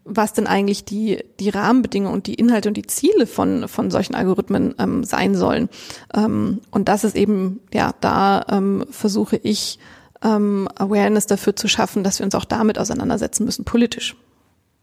was 0.06 0.34
denn 0.34 0.48
eigentlich 0.48 0.86
die, 0.86 1.24
die 1.40 1.50
Rahmenbedingungen 1.50 2.14
und 2.14 2.28
die 2.28 2.34
Inhalte 2.34 2.70
und 2.70 2.76
die 2.76 2.88
Ziele 2.88 3.26
von, 3.26 3.68
von 3.68 3.90
solchen 3.90 4.16
Algorithmen 4.16 4.76
ähm, 4.80 5.04
sein 5.04 5.36
sollen. 5.36 5.70
Ähm, 6.14 6.60
und 6.72 6.90
das 6.90 7.04
ist 7.04 7.16
eben, 7.16 7.60
ja, 7.74 7.94
da 8.02 8.46
ähm, 8.50 8.86
versuche 8.90 9.38
ich 9.38 9.80
ähm, 10.24 10.68
Awareness 10.76 11.28
dafür 11.28 11.56
zu 11.56 11.68
schaffen, 11.68 12.04
dass 12.04 12.20
wir 12.20 12.26
uns 12.26 12.36
auch 12.36 12.46
damit 12.46 12.78
auseinandersetzen 12.78 13.46
müssen, 13.46 13.66
politisch. 13.66 14.16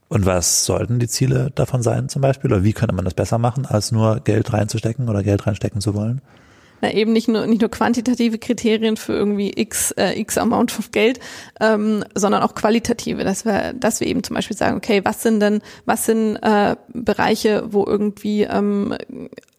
Und 0.08 0.26
was 0.26 0.64
sollten 0.64 0.98
die 0.98 1.06
Ziele 1.06 1.52
davon 1.54 1.82
sein 1.82 2.08
zum 2.08 2.20
Beispiel? 2.20 2.52
Oder 2.52 2.64
wie 2.64 2.72
könnte 2.72 2.94
man 2.94 3.04
das 3.04 3.14
besser 3.14 3.38
machen, 3.38 3.64
als 3.64 3.92
nur 3.92 4.20
Geld 4.20 4.52
reinzustecken 4.52 5.08
oder 5.08 5.22
Geld 5.22 5.46
reinstecken 5.46 5.80
zu 5.80 5.94
wollen? 5.94 6.20
Na, 6.80 6.92
eben 6.92 7.12
nicht 7.12 7.28
nur 7.28 7.46
nicht 7.46 7.60
nur 7.60 7.70
quantitative 7.70 8.38
Kriterien 8.38 8.96
für 8.96 9.12
irgendwie 9.12 9.50
x 9.50 9.92
äh, 9.92 10.18
x 10.20 10.38
Amount 10.38 10.78
of 10.78 10.92
Geld, 10.92 11.20
ähm, 11.60 12.04
sondern 12.14 12.42
auch 12.42 12.54
qualitative, 12.54 13.24
dass 13.24 13.44
wir 13.44 13.72
dass 13.72 14.00
wir 14.00 14.06
eben 14.06 14.22
zum 14.22 14.34
Beispiel 14.34 14.56
sagen, 14.56 14.76
okay, 14.76 15.00
was 15.04 15.22
sind 15.22 15.40
denn 15.40 15.60
was 15.84 16.06
sind 16.06 16.36
äh, 16.36 16.76
Bereiche, 16.88 17.64
wo 17.70 17.84
irgendwie 17.86 18.42
ähm, 18.42 18.94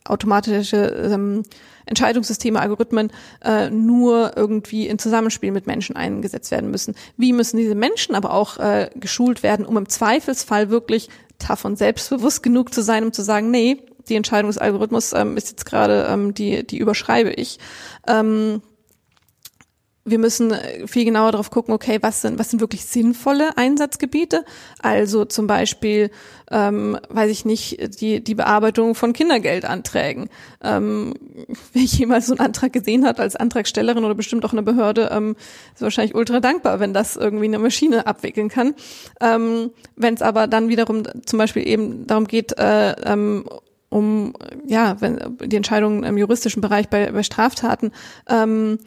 automatische 0.05 0.77
ähm, 0.77 1.43
Entscheidungssysteme, 1.85 2.59
Algorithmen 2.59 3.11
äh, 3.43 3.69
nur 3.69 4.33
irgendwie 4.35 4.87
in 4.87 4.99
Zusammenspiel 4.99 5.51
mit 5.51 5.67
Menschen 5.67 5.95
eingesetzt 5.95 6.51
werden 6.51 6.71
müssen. 6.71 6.95
Wie 7.17 7.33
müssen 7.33 7.57
diese 7.57 7.75
Menschen 7.75 8.15
aber 8.15 8.33
auch 8.33 8.57
äh, 8.57 8.89
geschult 8.95 9.43
werden, 9.43 9.65
um 9.65 9.77
im 9.77 9.89
Zweifelsfall 9.89 10.69
wirklich 10.69 11.09
tough 11.39 11.65
und 11.65 11.77
selbstbewusst 11.77 12.43
genug 12.43 12.73
zu 12.73 12.81
sein, 12.81 13.03
um 13.03 13.13
zu 13.13 13.23
sagen, 13.23 13.51
nee, 13.51 13.81
die 14.07 14.15
Entscheidung 14.15 14.49
des 14.49 14.57
Algorithmus 14.57 15.13
ähm, 15.13 15.37
ist 15.37 15.49
jetzt 15.49 15.65
gerade, 15.65 16.07
ähm, 16.09 16.33
die, 16.33 16.65
die 16.65 16.77
überschreibe 16.77 17.31
ich. 17.31 17.59
Ähm, 18.07 18.61
wir 20.03 20.17
müssen 20.17 20.53
viel 20.87 21.05
genauer 21.05 21.31
darauf 21.31 21.51
gucken, 21.51 21.73
okay, 21.73 21.99
was 22.01 22.21
sind, 22.21 22.39
was 22.39 22.49
sind 22.49 22.59
wirklich 22.59 22.85
sinnvolle 22.85 23.55
Einsatzgebiete? 23.55 24.43
Also 24.81 25.25
zum 25.25 25.45
Beispiel, 25.45 26.09
ähm, 26.49 26.97
weiß 27.09 27.29
ich 27.29 27.45
nicht, 27.45 28.01
die, 28.01 28.23
die 28.23 28.33
Bearbeitung 28.33 28.95
von 28.95 29.13
Kindergeldanträgen. 29.13 30.29
Ähm, 30.63 31.13
wer 31.73 31.83
jemals 31.83 32.27
so 32.27 32.33
einen 32.33 32.39
Antrag 32.39 32.73
gesehen 32.73 33.05
hat 33.05 33.19
als 33.19 33.35
Antragstellerin 33.35 34.03
oder 34.03 34.15
bestimmt 34.15 34.43
auch 34.43 34.53
eine 34.53 34.63
Behörde, 34.63 35.09
ähm, 35.11 35.35
ist 35.75 35.83
wahrscheinlich 35.83 36.15
ultra 36.15 36.39
dankbar, 36.39 36.79
wenn 36.79 36.93
das 36.95 37.15
irgendwie 37.15 37.45
eine 37.45 37.59
Maschine 37.59 38.07
abwickeln 38.07 38.49
kann. 38.49 38.73
Ähm, 39.19 39.69
wenn 39.95 40.15
es 40.15 40.23
aber 40.23 40.47
dann 40.47 40.69
wiederum 40.69 41.03
zum 41.25 41.37
Beispiel 41.37 41.67
eben 41.67 42.07
darum 42.07 42.25
geht, 42.25 42.57
äh, 42.57 42.93
ähm, 43.03 43.45
um 43.91 44.33
ja, 44.65 44.95
wenn 45.01 45.37
die 45.43 45.57
Entscheidungen 45.57 46.03
im 46.03 46.17
juristischen 46.17 46.61
Bereich 46.61 46.89
bei, 46.89 47.11
bei 47.11 47.23
Straftaten, 47.23 47.91
ähm, 48.27 48.79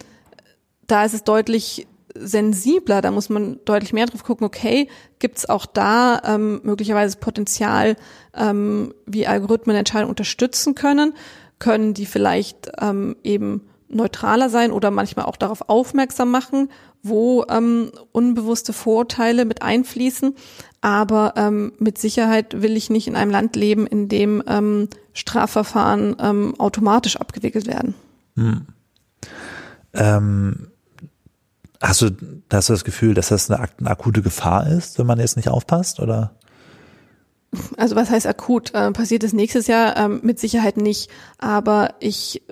da 0.86 1.04
ist 1.04 1.14
es 1.14 1.24
deutlich 1.24 1.86
sensibler, 2.14 3.02
da 3.02 3.10
muss 3.10 3.28
man 3.28 3.58
deutlich 3.64 3.92
mehr 3.92 4.06
drauf 4.06 4.24
gucken, 4.24 4.46
okay, 4.46 4.88
gibt 5.18 5.38
es 5.38 5.48
auch 5.48 5.66
da 5.66 6.22
ähm, 6.24 6.60
möglicherweise 6.62 7.18
Potenzial, 7.18 7.96
ähm, 8.34 8.94
wie 9.04 9.26
Algorithmen 9.26 9.76
Entscheidungen 9.76 10.10
unterstützen 10.10 10.74
können, 10.74 11.12
können 11.58 11.92
die 11.92 12.06
vielleicht 12.06 12.70
ähm, 12.80 13.16
eben 13.22 13.68
neutraler 13.88 14.48
sein 14.48 14.72
oder 14.72 14.90
manchmal 14.90 15.26
auch 15.26 15.36
darauf 15.36 15.68
aufmerksam 15.68 16.30
machen, 16.30 16.70
wo 17.02 17.44
ähm, 17.50 17.90
unbewusste 18.12 18.72
Vorurteile 18.72 19.44
mit 19.44 19.62
einfließen. 19.62 20.34
Aber 20.84 21.32
ähm, 21.36 21.72
mit 21.78 21.96
Sicherheit 21.96 22.60
will 22.60 22.76
ich 22.76 22.90
nicht 22.90 23.06
in 23.06 23.16
einem 23.16 23.30
Land 23.30 23.56
leben, 23.56 23.86
in 23.86 24.10
dem 24.10 24.42
ähm, 24.46 24.90
Strafverfahren 25.14 26.14
ähm, 26.20 26.60
automatisch 26.60 27.16
abgewickelt 27.16 27.66
werden. 27.66 27.94
Hm. 28.36 28.66
Ähm, 29.94 30.68
hast 31.80 32.02
du, 32.02 32.10
hast 32.52 32.68
du 32.68 32.74
das 32.74 32.84
Gefühl, 32.84 33.14
dass 33.14 33.28
das 33.28 33.50
eine, 33.50 33.66
eine 33.78 33.90
akute 33.90 34.20
Gefahr 34.20 34.66
ist, 34.66 34.98
wenn 34.98 35.06
man 35.06 35.18
jetzt 35.18 35.38
nicht 35.38 35.48
aufpasst, 35.48 36.00
oder? 36.00 36.34
Also 37.78 37.96
was 37.96 38.10
heißt 38.10 38.26
akut? 38.26 38.74
Äh, 38.74 38.90
passiert 38.90 39.24
es 39.24 39.32
nächstes 39.32 39.66
Jahr? 39.66 39.96
Ähm, 39.96 40.20
mit 40.22 40.38
Sicherheit 40.38 40.76
nicht. 40.76 41.10
Aber 41.38 41.94
ich 41.98 42.42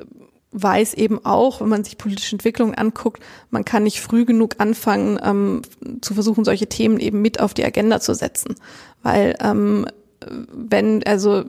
weiß 0.53 0.95
eben 0.95 1.25
auch, 1.25 1.61
wenn 1.61 1.69
man 1.69 1.85
sich 1.85 1.99
politische 1.99 2.37
Entwicklungen 2.37 2.75
anguckt, 2.75 3.23
man 3.51 3.65
kann 3.65 3.83
nicht 3.83 4.01
früh 4.01 4.25
genug 4.25 4.57
anfangen, 4.59 5.19
ähm, 5.23 5.63
zu 6.01 6.15
versuchen, 6.15 6.45
solche 6.45 6.69
Themen 6.69 7.01
eben 7.01 7.23
mit 7.23 7.41
auf 7.41 7.55
die 7.55 7.65
Agenda 7.65 8.01
zu 8.01 8.15
setzen. 8.15 8.55
Weil 9.03 9.37
ähm, 9.41 9.87
wenn, 10.53 11.03
also 11.05 11.45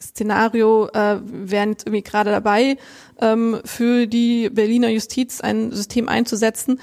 Szenario, 0.00 0.88
äh, 0.92 1.18
wären 1.22 1.70
irgendwie 1.70 2.02
gerade 2.02 2.30
dabei, 2.30 2.76
ähm, 3.20 3.58
für 3.64 4.06
die 4.06 4.50
Berliner 4.50 4.88
Justiz 4.88 5.40
ein 5.40 5.72
System 5.72 6.08
einzusetzen, 6.08 6.78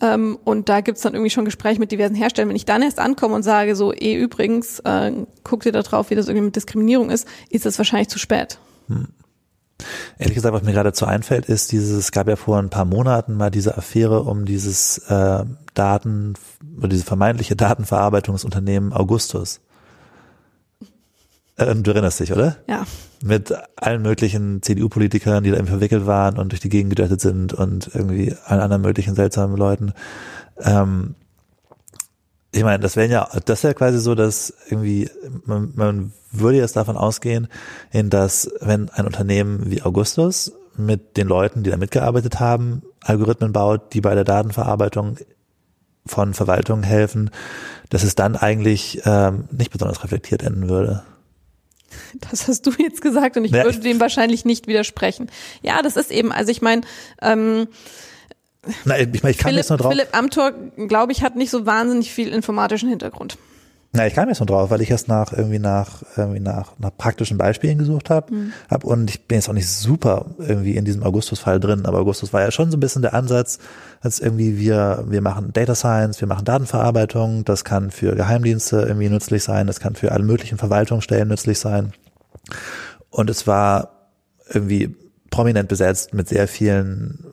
ähm, 0.00 0.38
und 0.44 0.68
da 0.68 0.80
gibt's 0.80 1.02
dann 1.02 1.14
irgendwie 1.14 1.30
schon 1.30 1.44
Gespräche 1.44 1.78
mit 1.80 1.92
diversen 1.92 2.16
Herstellern. 2.16 2.48
Wenn 2.48 2.56
ich 2.56 2.64
dann 2.64 2.82
erst 2.82 2.98
ankomme 2.98 3.34
und 3.34 3.42
sage, 3.42 3.76
so, 3.76 3.92
eh 3.92 4.14
übrigens, 4.14 4.80
äh, 4.80 5.12
guckt 5.44 5.66
ihr 5.66 5.72
da 5.72 5.82
drauf, 5.82 6.10
wie 6.10 6.14
das 6.14 6.26
irgendwie 6.26 6.46
mit 6.46 6.56
Diskriminierung 6.56 7.10
ist, 7.10 7.26
ist 7.48 7.64
das 7.64 7.78
wahrscheinlich 7.78 8.08
zu 8.08 8.18
spät. 8.18 8.58
Hm. 8.88 9.08
Ehrlich 10.18 10.34
gesagt, 10.34 10.54
was 10.54 10.62
mir 10.62 10.72
geradezu 10.72 11.06
einfällt, 11.06 11.46
ist 11.46 11.72
dieses, 11.72 11.90
es 11.98 12.12
gab 12.12 12.28
ja 12.28 12.36
vor 12.36 12.58
ein 12.58 12.70
paar 12.70 12.84
Monaten 12.84 13.34
mal 13.34 13.50
diese 13.50 13.76
Affäre 13.76 14.22
um 14.22 14.44
dieses 14.44 14.98
äh, 15.08 15.44
Daten, 15.74 16.34
oder 16.78 16.88
diese 16.88 17.04
vermeintliche 17.04 17.56
Datenverarbeitungsunternehmen 17.56 18.92
Augustus. 18.92 19.60
Äh, 21.56 21.74
du 21.74 21.90
erinnerst 21.90 22.20
dich, 22.20 22.32
oder? 22.32 22.56
Ja. 22.68 22.84
Mit 23.22 23.52
allen 23.76 24.02
möglichen 24.02 24.62
CDU-Politikern, 24.62 25.44
die 25.44 25.50
da 25.50 25.56
eben 25.56 25.66
verwickelt 25.66 26.06
waren 26.06 26.38
und 26.38 26.52
durch 26.52 26.60
die 26.60 26.68
Gegend 26.68 26.90
gedettet 26.90 27.20
sind 27.20 27.52
und 27.52 27.90
irgendwie 27.94 28.34
allen 28.44 28.60
anderen 28.60 28.82
möglichen 28.82 29.14
seltsamen 29.14 29.56
Leuten. 29.56 29.92
Ähm, 30.58 31.14
ich 32.54 32.62
meine, 32.62 32.78
das 32.78 32.96
wäre 32.96 33.10
ja, 33.10 33.28
das 33.44 33.64
wäre 33.64 33.74
quasi 33.74 33.98
so, 33.98 34.14
dass 34.14 34.54
irgendwie, 34.68 35.10
man, 35.44 35.72
man 35.74 36.12
würde 36.30 36.58
jetzt 36.58 36.76
davon 36.76 36.96
ausgehen, 36.96 37.48
in 37.90 38.10
dass, 38.10 38.50
wenn 38.60 38.88
ein 38.90 39.06
Unternehmen 39.06 39.70
wie 39.70 39.82
Augustus 39.82 40.52
mit 40.76 41.16
den 41.16 41.26
Leuten, 41.26 41.62
die 41.62 41.70
da 41.70 41.76
mitgearbeitet 41.76 42.40
haben, 42.40 42.82
Algorithmen 43.00 43.52
baut, 43.52 43.92
die 43.92 44.00
bei 44.00 44.14
der 44.14 44.24
Datenverarbeitung 44.24 45.18
von 46.06 46.34
Verwaltungen 46.34 46.84
helfen, 46.84 47.30
dass 47.90 48.04
es 48.04 48.14
dann 48.14 48.36
eigentlich 48.36 49.02
ähm, 49.04 49.48
nicht 49.50 49.72
besonders 49.72 50.04
reflektiert 50.04 50.42
enden 50.42 50.68
würde. 50.68 51.02
Das 52.30 52.46
hast 52.48 52.66
du 52.66 52.72
jetzt 52.78 53.02
gesagt 53.02 53.36
und 53.36 53.44
ich 53.44 53.52
ja, 53.52 53.64
würde 53.64 53.80
dem 53.80 54.00
wahrscheinlich 54.00 54.44
nicht 54.44 54.66
widersprechen. 54.66 55.30
Ja, 55.62 55.82
das 55.82 55.96
ist 55.96 56.10
eben, 56.10 56.32
also 56.32 56.50
ich 56.50 56.62
meine, 56.62 56.82
ähm, 57.22 57.68
na, 58.84 58.98
ich, 58.98 59.22
mein, 59.22 59.32
ich 59.32 59.38
kam 59.38 59.50
Philipp, 59.50 59.56
jetzt 59.56 59.68
nur 59.70 59.78
drauf. 59.78 59.92
Philipp 59.92 60.16
Amthor, 60.16 60.52
glaube 60.88 61.12
ich, 61.12 61.22
hat 61.22 61.36
nicht 61.36 61.50
so 61.50 61.66
wahnsinnig 61.66 62.12
viel 62.12 62.32
informatischen 62.32 62.88
Hintergrund. 62.88 63.38
Na, 63.96 64.08
ich 64.08 64.14
kam 64.14 64.28
jetzt 64.28 64.40
nur 64.40 64.48
drauf, 64.48 64.70
weil 64.70 64.80
ich 64.80 64.90
erst 64.90 65.06
nach 65.06 65.32
irgendwie 65.32 65.60
nach 65.60 66.02
irgendwie 66.16 66.40
nach 66.40 66.72
nach 66.78 66.90
praktischen 66.96 67.38
Beispielen 67.38 67.78
gesucht 67.78 68.10
habe, 68.10 68.34
mhm. 68.34 68.52
hab 68.68 68.82
und 68.82 69.08
ich 69.08 69.28
bin 69.28 69.36
jetzt 69.36 69.48
auch 69.48 69.52
nicht 69.52 69.68
super 69.68 70.26
irgendwie 70.38 70.76
in 70.76 70.84
diesem 70.84 71.04
Augustus-Fall 71.04 71.60
drin, 71.60 71.86
aber 71.86 71.98
Augustus 71.98 72.32
war 72.32 72.40
ja 72.40 72.50
schon 72.50 72.72
so 72.72 72.76
ein 72.76 72.80
bisschen 72.80 73.02
der 73.02 73.14
Ansatz, 73.14 73.60
als 74.00 74.18
irgendwie 74.18 74.58
wir 74.58 75.04
wir 75.06 75.20
machen 75.20 75.52
Data 75.52 75.76
Science, 75.76 76.20
wir 76.20 76.26
machen 76.26 76.44
Datenverarbeitung, 76.44 77.44
das 77.44 77.62
kann 77.62 77.92
für 77.92 78.16
Geheimdienste 78.16 78.80
irgendwie 78.80 79.08
nützlich 79.08 79.44
sein, 79.44 79.68
das 79.68 79.78
kann 79.78 79.94
für 79.94 80.10
alle 80.10 80.24
möglichen 80.24 80.58
Verwaltungsstellen 80.58 81.28
nützlich 81.28 81.60
sein. 81.60 81.92
Und 83.10 83.30
es 83.30 83.46
war 83.46 84.10
irgendwie 84.52 84.96
prominent 85.30 85.68
besetzt 85.68 86.14
mit 86.14 86.28
sehr 86.28 86.48
vielen 86.48 87.32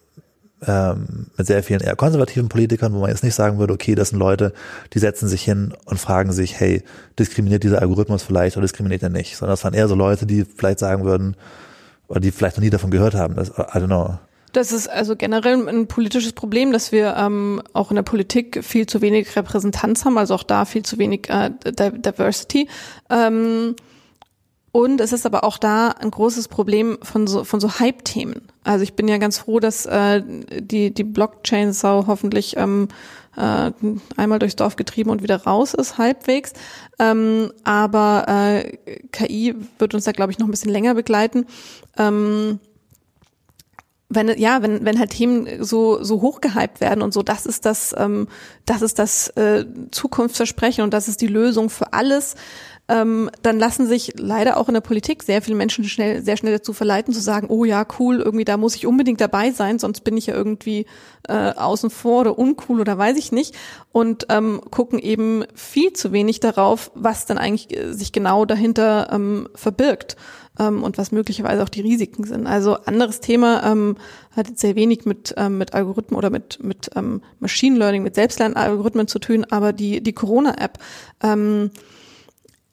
ähm, 0.66 1.28
mit 1.38 1.48
sehr 1.48 1.64
vielen 1.64 1.82
eher 1.82 1.96
konservativen 1.96 2.50
Politikern, 2.50 2.94
wo 2.94 3.00
man 3.00 3.10
jetzt 3.10 3.24
nicht 3.24 3.36
sagen 3.36 3.58
würde, 3.58 3.74
okay, 3.74 3.96
das 3.96 4.10
sind 4.10 4.20
Leute, 4.20 4.54
die 4.94 5.00
setzen 5.00 5.28
sich 5.28 5.44
hin 5.44 5.74
und 5.86 6.00
fragen 6.00 6.32
sich, 6.32 6.60
hey, 6.60 6.84
diskriminiert 7.18 7.64
dieser 7.64 7.82
Algorithmus 7.82 8.24
vielleicht 8.24 8.58
oder 8.58 8.64
diskriminiert 8.64 9.04
er 9.04 9.10
nicht, 9.10 9.38
sondern 9.38 9.54
das 9.54 9.64
waren 9.64 9.74
eher 9.74 9.88
so 9.88 9.96
Leute, 9.96 10.26
die 10.26 10.46
vielleicht 10.46 10.80
sagen 10.80 11.04
würden, 11.04 11.36
oder 12.08 12.20
die 12.20 12.32
vielleicht 12.32 12.58
noch 12.58 12.64
nie 12.64 12.70
davon 12.70 12.92
gehört 12.92 13.16
haben, 13.16 13.36
das, 13.36 13.50
I 13.50 13.78
don't 13.80 13.86
know. 13.86 14.18
Das 14.52 14.74
ist 14.74 14.90
also 14.90 15.16
generell 15.16 15.68
ein 15.68 15.88
politisches 15.88 16.34
Problem, 16.34 16.74
dass 16.74 16.92
wir 16.92 17.16
ähm, 17.18 17.62
auch 17.72 17.90
in 17.90 17.96
der 17.96 18.04
Politik 18.04 18.64
viel 18.64 18.86
zu 18.86 19.02
wenig 19.02 19.34
Repräsentanz 19.38 20.04
haben, 20.04 20.18
also 20.18 20.36
auch 20.36 20.44
da 20.44 20.66
viel 20.66 20.84
zu 20.84 20.98
wenig 20.98 21.30
äh, 21.30 21.52
Diversity. 21.64 22.68
Ähm, 23.10 23.76
und 24.72 25.02
es 25.02 25.12
ist 25.12 25.26
aber 25.26 25.44
auch 25.44 25.58
da 25.58 25.90
ein 25.90 26.12
großes 26.12 26.48
Problem 26.48 26.98
von 27.02 27.28
so, 27.28 27.44
von 27.44 27.60
so 27.60 27.80
Hype-Themen. 27.80 28.48
Also 28.64 28.84
ich 28.84 28.94
bin 28.94 29.08
ja 29.08 29.18
ganz 29.18 29.40
froh, 29.40 29.60
dass 29.60 29.86
äh, 29.86 30.22
die, 30.24 30.94
die 30.94 31.04
Blockchain-Sau 31.04 32.06
hoffentlich 32.08 32.56
ähm, 32.56 32.88
äh, 33.36 33.72
einmal 34.16 34.40
durchs 34.40 34.56
Dorf 34.56 34.78
getrieben 34.78 35.10
und 35.10 35.24
wieder 35.24 35.44
raus 35.44 35.74
ist, 35.74 35.98
halbwegs. 35.98 36.54
Ähm, 37.00 37.52
aber 37.66 38.26
äh, 38.28 38.78
KI 39.12 39.56
wird 39.78 39.94
uns 39.94 40.06
da, 40.06 40.14
glaube 40.14 40.32
ich, 40.32 40.40
noch 40.40 40.48
ein 40.48 40.52
bisschen 40.52 40.72
länger 40.72 40.96
begleiten. 40.96 41.46
Ähm, 41.98 42.60
wenn 44.14 44.28
ja, 44.38 44.62
wenn 44.62 44.84
wenn 44.84 45.00
halt 45.00 45.12
Themen 45.12 45.64
so 45.64 46.04
so 46.04 46.22
hochgehypt 46.22 46.82
werden 46.82 47.02
und 47.02 47.14
so, 47.14 47.24
das 47.24 47.46
ist 47.46 47.66
das 47.66 47.96
ähm, 47.98 48.28
das 48.66 48.82
ist 48.82 49.00
das 49.00 49.30
äh, 49.30 49.66
Zukunftsversprechen 49.92 50.84
und 50.84 50.94
das 50.94 51.08
ist 51.08 51.22
die 51.22 51.28
Lösung 51.28 51.70
für 51.70 51.94
alles 51.94 52.36
ähm, 52.92 53.30
dann 53.42 53.58
lassen 53.58 53.88
sich 53.88 54.14
leider 54.18 54.58
auch 54.58 54.68
in 54.68 54.74
der 54.74 54.82
Politik 54.82 55.24
sehr 55.24 55.42
viele 55.42 55.56
Menschen 55.56 55.86
schnell, 55.86 56.22
sehr 56.22 56.36
schnell 56.36 56.52
dazu 56.52 56.74
verleiten, 56.74 57.14
zu 57.14 57.22
sagen, 57.22 57.48
oh 57.50 57.64
ja, 57.64 57.88
cool, 58.00 58.20
irgendwie 58.20 58.44
da 58.44 58.58
muss 58.58 58.76
ich 58.76 58.86
unbedingt 58.86 59.22
dabei 59.22 59.52
sein, 59.52 59.80
sonst 59.80 60.02
bin 60.02 60.18
ich 60.18 60.28
ja 60.28 60.36
irgendwie 60.36 60.86
äh, 61.30 61.54
außen 61.54 61.90
vor 61.90 62.22
oder 62.22 62.38
uncool 62.38 62.82
oder 62.82 62.98
weiß 62.98 63.18
ich 63.18 63.32
nicht. 63.32 63.56
Und 63.94 64.26
ähm, 64.30 64.60
gucken 64.72 65.00
eben 65.00 65.46
viel 65.56 65.94
zu 65.94 66.12
wenig 66.12 66.42
darauf, 66.42 66.92
was 66.94 67.26
dann 67.26 67.38
eigentlich 67.38 67.78
äh, 67.78 67.94
sich 67.94 68.12
genau 68.12 68.44
dahinter 68.44 69.08
ähm, 69.14 69.48
verbirgt 69.56 70.18
ähm, 70.60 70.84
und 70.84 70.98
was 70.98 71.14
möglicherweise 71.14 71.64
auch 71.64 71.70
die 71.70 71.82
Risiken 71.82 72.26
sind. 72.26 72.46
Also 72.46 72.76
anderes 72.76 73.22
Thema 73.22 73.64
ähm, 73.64 73.96
hat 74.36 74.50
jetzt 74.50 74.60
sehr 74.60 74.76
wenig 74.76 75.06
mit 75.06 75.34
ähm, 75.38 75.58
mit 75.58 75.74
Algorithmen 75.74 76.18
oder 76.18 76.30
mit 76.30 76.62
mit 76.62 76.90
ähm, 76.96 77.22
Machine 77.40 77.78
Learning, 77.78 78.04
mit 78.04 78.16
Selbstlernalgorithmen 78.16 79.08
zu 79.08 79.20
tun, 79.20 79.46
aber 79.50 79.72
die 79.72 80.02
die 80.02 80.14
Corona 80.14 80.56
App 80.58 80.78
ähm, 81.24 81.72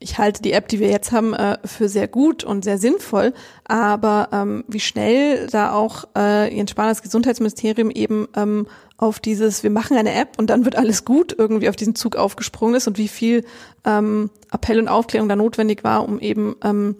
ich 0.01 0.18
halte 0.18 0.42
die 0.42 0.53
App, 0.53 0.68
die 0.68 0.78
wir 0.78 0.88
jetzt 0.88 1.11
haben, 1.11 1.34
äh, 1.34 1.59
für 1.64 1.88
sehr 1.88 2.07
gut 2.07 2.44
und 2.44 2.62
sehr 2.62 2.78
sinnvoll. 2.78 3.32
Aber 3.64 4.28
ähm, 4.32 4.64
wie 4.68 4.80
schnell 4.80 5.49
da 5.49 5.72
auch 5.72 6.05
äh, 6.16 6.55
Jens 6.55 6.70
Spahn, 6.70 6.88
das 6.88 7.03
Gesundheitsministerium 7.03 7.90
eben 7.90 8.28
ähm, 8.36 8.66
auf 8.96 9.18
dieses, 9.18 9.62
wir 9.62 9.70
machen 9.70 9.96
eine 9.96 10.14
App 10.14 10.38
und 10.38 10.51
dann 10.51 10.64
wird 10.64 10.76
alles 10.76 11.05
gut, 11.05 11.34
irgendwie 11.36 11.68
auf 11.68 11.76
diesen 11.76 11.94
Zug 11.94 12.16
aufgesprungen 12.16 12.76
ist 12.76 12.86
und 12.86 12.99
wie 12.99 13.09
viel 13.09 13.44
ähm, 13.84 14.30
Appell 14.53 14.78
und 14.78 14.88
Aufklärung 14.88 15.28
da 15.28 15.36
notwendig 15.36 15.82
war, 15.84 16.05
um 16.05 16.20
eben 16.20 16.57
ähm, 16.62 16.96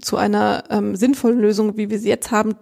zu 0.00 0.16
einer 0.16 0.64
ähm, 0.70 0.96
sinnvollen 0.96 1.38
Lösung, 1.38 1.76
wie 1.76 1.90
wir 1.90 1.98
sie 1.98 2.08
jetzt 2.08 2.30
haben, 2.30 2.56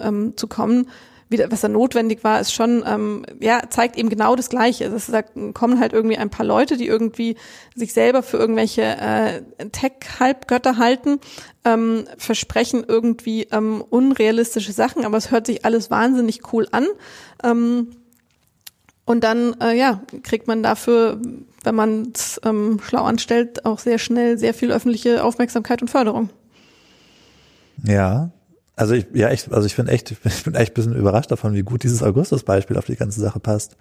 ähm, 0.00 0.36
zu 0.36 0.46
kommen, 0.46 0.88
wieder, 1.28 1.50
was 1.50 1.60
da 1.60 1.68
notwendig 1.68 2.24
war, 2.24 2.40
ist 2.40 2.52
schon, 2.52 2.82
ähm, 2.86 3.24
ja, 3.40 3.62
zeigt 3.68 3.96
eben 3.96 4.08
genau 4.08 4.34
das 4.34 4.48
Gleiche. 4.48 4.84
Es 4.84 5.06
da 5.06 5.22
kommen 5.52 5.80
halt 5.80 5.92
irgendwie 5.92 6.16
ein 6.16 6.30
paar 6.30 6.46
Leute, 6.46 6.76
die 6.76 6.86
irgendwie 6.86 7.36
sich 7.74 7.92
selber 7.92 8.22
für 8.22 8.38
irgendwelche 8.38 8.82
äh, 8.82 9.42
Tech-Halbgötter 9.70 10.78
halten, 10.78 11.20
ähm, 11.64 12.04
versprechen 12.16 12.84
irgendwie 12.86 13.44
ähm, 13.52 13.84
unrealistische 13.88 14.72
Sachen, 14.72 15.04
aber 15.04 15.16
es 15.16 15.30
hört 15.30 15.46
sich 15.46 15.64
alles 15.64 15.90
wahnsinnig 15.90 16.52
cool 16.52 16.66
an. 16.72 16.86
Ähm, 17.44 17.88
und 19.04 19.24
dann, 19.24 19.56
äh, 19.60 19.76
ja, 19.76 20.02
kriegt 20.22 20.48
man 20.48 20.62
dafür, 20.62 21.20
wenn 21.64 21.74
man 21.74 22.12
es 22.14 22.40
ähm, 22.44 22.78
schlau 22.82 23.04
anstellt, 23.04 23.64
auch 23.64 23.78
sehr 23.78 23.98
schnell 23.98 24.38
sehr 24.38 24.54
viel 24.54 24.70
öffentliche 24.70 25.24
Aufmerksamkeit 25.24 25.80
und 25.80 25.88
Förderung. 25.88 26.30
Ja, 27.84 28.30
also 28.78 28.94
ich, 28.94 29.06
ja, 29.12 29.28
echt, 29.28 29.52
also 29.52 29.66
ich 29.66 29.76
bin 29.76 29.88
echt, 29.88 30.14
ich 30.24 30.44
bin 30.44 30.54
echt 30.54 30.72
ein 30.72 30.74
bisschen 30.74 30.94
überrascht 30.94 31.30
davon, 31.30 31.54
wie 31.54 31.62
gut 31.62 31.82
dieses 31.82 32.02
Augustus-Beispiel 32.02 32.78
auf 32.78 32.86
die 32.86 32.96
ganze 32.96 33.20
Sache 33.20 33.40
passt. 33.40 33.76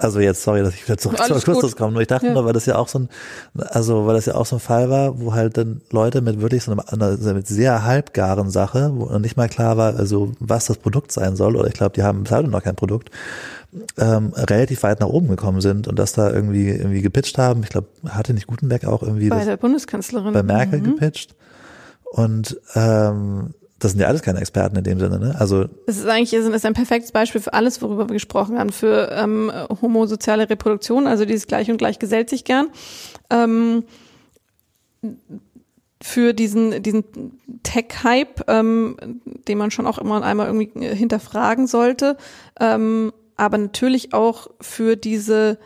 Also 0.00 0.20
jetzt, 0.20 0.44
sorry, 0.44 0.62
dass 0.62 0.74
ich 0.74 0.86
wieder 0.86 0.96
zurück 0.96 1.18
Alles 1.18 1.42
zu 1.42 1.50
Augustus 1.50 1.74
komme, 1.74 1.92
nur 1.92 2.02
ich 2.02 2.06
dachte 2.06 2.26
ja. 2.26 2.32
nur, 2.32 2.44
weil 2.44 2.52
das 2.52 2.66
ja 2.66 2.76
auch 2.76 2.86
so 2.86 3.00
ein, 3.00 3.08
also 3.56 4.06
weil 4.06 4.14
das 4.14 4.26
ja 4.26 4.36
auch 4.36 4.46
so 4.46 4.56
ein 4.56 4.60
Fall 4.60 4.90
war, 4.90 5.20
wo 5.20 5.34
halt 5.34 5.56
dann 5.56 5.80
Leute 5.90 6.20
mit 6.20 6.40
wirklich 6.40 6.62
so 6.62 6.70
einer, 6.70 6.92
einer 6.92 7.34
mit 7.34 7.48
sehr 7.48 7.84
halbgaren 7.84 8.48
Sache, 8.48 8.92
wo 8.94 9.18
nicht 9.18 9.36
mal 9.36 9.48
klar 9.48 9.76
war, 9.76 9.96
also 9.96 10.30
was 10.38 10.66
das 10.66 10.76
Produkt 10.76 11.10
sein 11.10 11.34
soll, 11.34 11.56
oder 11.56 11.66
ich 11.66 11.74
glaube, 11.74 11.94
die 11.96 12.04
haben 12.04 12.22
bis 12.22 12.30
heute 12.30 12.48
noch 12.48 12.62
kein 12.62 12.76
Produkt, 12.76 13.10
ähm, 13.96 14.32
relativ 14.36 14.84
weit 14.84 15.00
nach 15.00 15.08
oben 15.08 15.28
gekommen 15.28 15.60
sind 15.60 15.88
und 15.88 15.98
das 15.98 16.12
da 16.12 16.30
irgendwie 16.30 16.68
irgendwie 16.68 17.02
gepitcht 17.02 17.36
haben. 17.36 17.64
Ich 17.64 17.70
glaube, 17.70 17.88
hatte 18.08 18.34
nicht 18.34 18.46
Gutenberg 18.46 18.84
auch 18.84 19.02
irgendwie 19.02 19.30
bei 19.30 19.44
der 19.44 19.56
Bundeskanzlerin 19.56 20.32
bei 20.32 20.44
Merkel 20.44 20.78
mhm. 20.78 20.84
gepitcht 20.84 21.34
und 22.12 22.56
ähm, 22.76 23.52
das 23.78 23.92
sind 23.92 24.00
ja 24.00 24.08
alles 24.08 24.22
keine 24.22 24.40
Experten 24.40 24.76
in 24.76 24.84
dem 24.84 24.98
Sinne, 24.98 25.18
ne? 25.18 25.36
Also 25.38 25.66
es 25.86 25.98
ist 25.98 26.06
eigentlich 26.06 26.32
es 26.32 26.46
ist 26.46 26.66
ein 26.66 26.74
perfektes 26.74 27.12
Beispiel 27.12 27.40
für 27.40 27.52
alles, 27.52 27.80
worüber 27.80 28.08
wir 28.08 28.14
gesprochen 28.14 28.58
haben, 28.58 28.70
für 28.70 29.10
ähm, 29.12 29.52
homosoziale 29.80 30.50
Reproduktion, 30.50 31.06
also 31.06 31.24
dieses 31.24 31.46
Gleich 31.46 31.70
und 31.70 31.78
Gleich 31.78 31.98
gesellt 31.98 32.28
sich 32.28 32.44
gern. 32.44 32.68
Ähm, 33.30 33.84
für 36.02 36.32
diesen, 36.32 36.82
diesen 36.82 37.04
Tech-Hype, 37.62 38.48
ähm, 38.48 38.96
den 39.48 39.58
man 39.58 39.70
schon 39.70 39.86
auch 39.86 39.98
immer 39.98 40.22
einmal 40.22 40.46
irgendwie 40.46 40.94
hinterfragen 40.94 41.66
sollte, 41.66 42.16
ähm, 42.60 43.12
aber 43.36 43.58
natürlich 43.58 44.12
auch 44.14 44.48
für 44.60 44.96
diese 44.96 45.58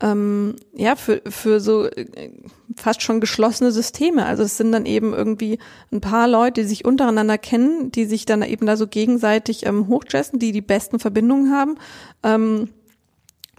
ähm, 0.00 0.56
ja, 0.74 0.96
für, 0.96 1.22
für 1.26 1.60
so 1.60 1.86
äh, 1.86 2.32
fast 2.76 3.02
schon 3.02 3.20
geschlossene 3.20 3.72
Systeme. 3.72 4.26
Also 4.26 4.42
es 4.42 4.56
sind 4.56 4.72
dann 4.72 4.86
eben 4.86 5.12
irgendwie 5.12 5.58
ein 5.92 6.00
paar 6.00 6.28
Leute, 6.28 6.62
die 6.62 6.68
sich 6.68 6.84
untereinander 6.84 7.38
kennen, 7.38 7.90
die 7.90 8.04
sich 8.04 8.24
dann 8.24 8.42
eben 8.42 8.66
da 8.66 8.76
so 8.76 8.86
gegenseitig 8.86 9.66
ähm, 9.66 9.88
hochjessen, 9.88 10.38
die 10.38 10.52
die 10.52 10.60
besten 10.60 10.98
Verbindungen 10.98 11.52
haben, 11.52 11.76
ähm, 12.22 12.68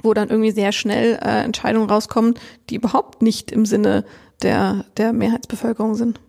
wo 0.02 0.14
dann 0.14 0.30
irgendwie 0.30 0.52
sehr 0.52 0.72
schnell 0.72 1.20
äh, 1.22 1.44
Entscheidungen 1.44 1.90
rauskommen, 1.90 2.36
die 2.70 2.76
überhaupt 2.76 3.22
nicht 3.22 3.52
im 3.52 3.66
Sinne 3.66 4.06
der, 4.42 4.86
der 4.96 5.12
Mehrheitsbevölkerung 5.12 5.96
sind. 5.96 6.22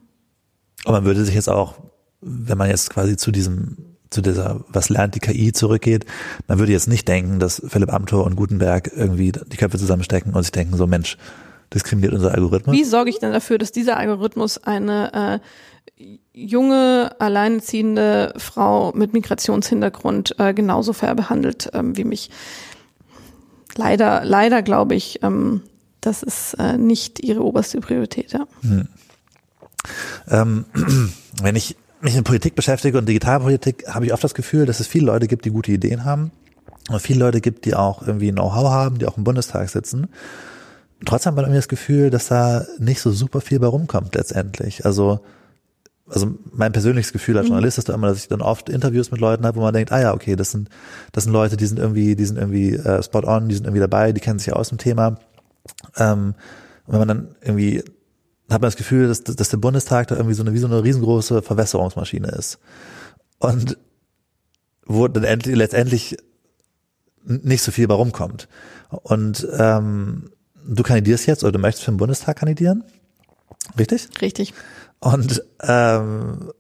Und 0.85 0.93
man 0.93 1.05
würde 1.05 1.25
sich 1.25 1.35
jetzt 1.35 1.49
auch, 1.49 1.75
wenn 2.21 2.59
man 2.59 2.69
jetzt 2.69 2.91
quasi 2.91 3.17
zu 3.17 3.31
diesem 3.31 3.89
zu 4.11 4.21
dieser, 4.21 4.61
was 4.69 4.89
lernt 4.89 5.15
die 5.15 5.21
KI 5.21 5.53
zurückgeht, 5.53 6.05
man 6.49 6.59
würde 6.59 6.73
jetzt 6.73 6.89
nicht 6.89 7.07
denken, 7.07 7.39
dass 7.39 7.63
Philipp 7.67 7.93
Amthor 7.93 8.25
und 8.25 8.37
Gutenberg 8.37 8.91
irgendwie 8.95 9.33
die 9.33 9.57
Köpfe 9.57 9.79
zusammenstecken 9.79 10.35
und 10.35 10.43
sich 10.43 10.53
denken, 10.53 10.77
so 10.77 10.87
Mensch, 10.87 11.17
diskriminiert 11.73 12.13
unser 12.13 12.35
Algorithmus. 12.35 12.75
Wie 12.75 12.85
sorge 12.85 13.11
ich 13.11 13.21
denn 13.21 13.33
dafür, 13.33 13.59
dass 13.59 13.71
dieser 13.73 13.97
Algorithmus 13.97 14.59
eine 14.59 15.41
äh, 15.97 16.07
junge, 16.33 17.15
alleineziehende 17.19 18.35
Frau 18.37 18.93
mit 18.93 19.13
Migrationshintergrund 19.13 20.35
äh, 20.39 20.53
genauso 20.55 20.93
fair 20.93 21.15
behandelt 21.15 21.71
ähm, 21.73 21.97
wie 21.97 22.05
mich? 22.05 22.31
Leider, 23.77 24.25
leider 24.25 24.63
glaube 24.63 24.97
ich, 24.97 25.23
ähm, 25.23 25.63
das 26.01 26.23
ist 26.23 26.55
äh, 26.55 26.77
nicht 26.77 27.21
ihre 27.21 27.45
oberste 27.45 27.81
Priorität. 27.81 28.33
Ja. 28.33 28.47
Hm. 28.63 28.89
Ähm, 30.29 30.65
wenn 31.43 31.57
ich 31.57 31.77
mich 32.01 32.16
in 32.16 32.24
Politik 32.24 32.55
beschäftige 32.55 32.98
und 32.98 33.09
Digitalpolitik, 33.09 33.84
habe 33.88 34.07
ich 34.07 34.12
oft 34.12 34.24
das 34.24 34.34
Gefühl, 34.34 34.66
dass 34.66 34.80
es 34.80 34.86
viele 34.86 35.07
Leute 35.07 35.26
gibt, 35.26 35.44
die 35.44 35.51
gute 35.51 35.72
Ideen 35.72 36.05
haben. 36.05 36.32
Und 36.88 37.01
viele 37.01 37.20
Leute 37.20 37.40
gibt, 37.40 37.66
die 37.66 37.74
auch 37.74 38.03
irgendwie 38.03 38.32
Know-how 38.32 38.70
haben, 38.70 38.98
die 38.98 39.07
auch 39.07 39.16
im 39.16 39.24
Bundestag 39.24 39.68
sitzen. 39.68 40.09
Trotzdem 41.05 41.30
hat 41.30 41.36
man 41.36 41.44
irgendwie 41.44 41.59
das 41.59 41.68
Gefühl, 41.68 42.11
dass 42.11 42.28
da 42.28 42.64
nicht 42.78 43.01
so 43.01 43.11
super 43.11 43.40
viel 43.40 43.61
bei 43.61 43.66
rumkommt 43.66 44.14
letztendlich. 44.14 44.84
Also, 44.84 45.20
also 46.09 46.34
mein 46.53 46.72
persönliches 46.72 47.12
Gefühl 47.12 47.36
als 47.36 47.46
mhm. 47.46 47.53
Journalist 47.53 47.78
ist 47.78 47.88
da 47.88 47.94
immer, 47.94 48.09
dass 48.09 48.18
ich 48.18 48.28
dann 48.28 48.42
oft 48.42 48.68
Interviews 48.68 49.11
mit 49.11 49.20
Leuten 49.20 49.46
habe, 49.46 49.57
wo 49.57 49.62
man 49.62 49.72
denkt, 49.72 49.92
ah 49.92 50.01
ja, 50.01 50.14
okay, 50.14 50.36
das 50.36 50.51
sind, 50.51 50.68
das 51.12 51.24
sind 51.24 51.32
Leute, 51.32 51.57
die 51.57 51.66
sind 51.66 51.78
irgendwie, 51.78 52.16
die 52.16 52.24
sind 52.24 52.38
irgendwie 52.38 52.74
äh, 52.74 53.03
spot 53.03 53.24
on, 53.24 53.48
die 53.48 53.55
sind 53.55 53.66
irgendwie 53.66 53.80
dabei, 53.80 54.12
die 54.12 54.20
kennen 54.20 54.38
sich 54.38 54.48
ja 54.48 54.55
aus 54.55 54.70
dem 54.70 54.78
Thema. 54.78 55.18
Ähm, 55.96 56.34
und 56.86 56.92
wenn 56.92 56.98
man 56.98 57.09
dann 57.09 57.28
irgendwie 57.42 57.84
hat 58.51 58.61
man 58.61 58.68
das 58.68 58.76
Gefühl, 58.76 59.09
dass, 59.09 59.22
dass 59.22 59.48
der 59.48 59.57
Bundestag 59.57 60.09
da 60.09 60.16
irgendwie 60.16 60.34
so 60.34 60.42
eine, 60.42 60.53
wie 60.53 60.59
so 60.59 60.66
eine 60.66 60.82
riesengroße 60.82 61.42
Verwässerungsmaschine 61.42 62.28
ist. 62.28 62.59
Und 63.38 63.78
wo 64.86 65.07
dann 65.09 65.24
endlich, 65.24 65.57
letztendlich 65.57 66.16
nicht 67.24 67.62
so 67.62 67.70
viel 67.70 67.86
bei 67.86 67.94
rumkommt. 67.94 68.48
Und 68.90 69.46
ähm, 69.57 70.30
du 70.66 70.82
kandidierst 70.82 71.26
jetzt 71.26 71.44
oder 71.44 71.53
du 71.53 71.59
möchtest 71.59 71.84
für 71.84 71.92
den 71.92 71.98
Bundestag 71.98 72.38
kandidieren? 72.38 72.84
Richtig? 73.78 74.09
Richtig. 74.20 74.53
Und 74.98 75.42
ähm, 75.62 76.51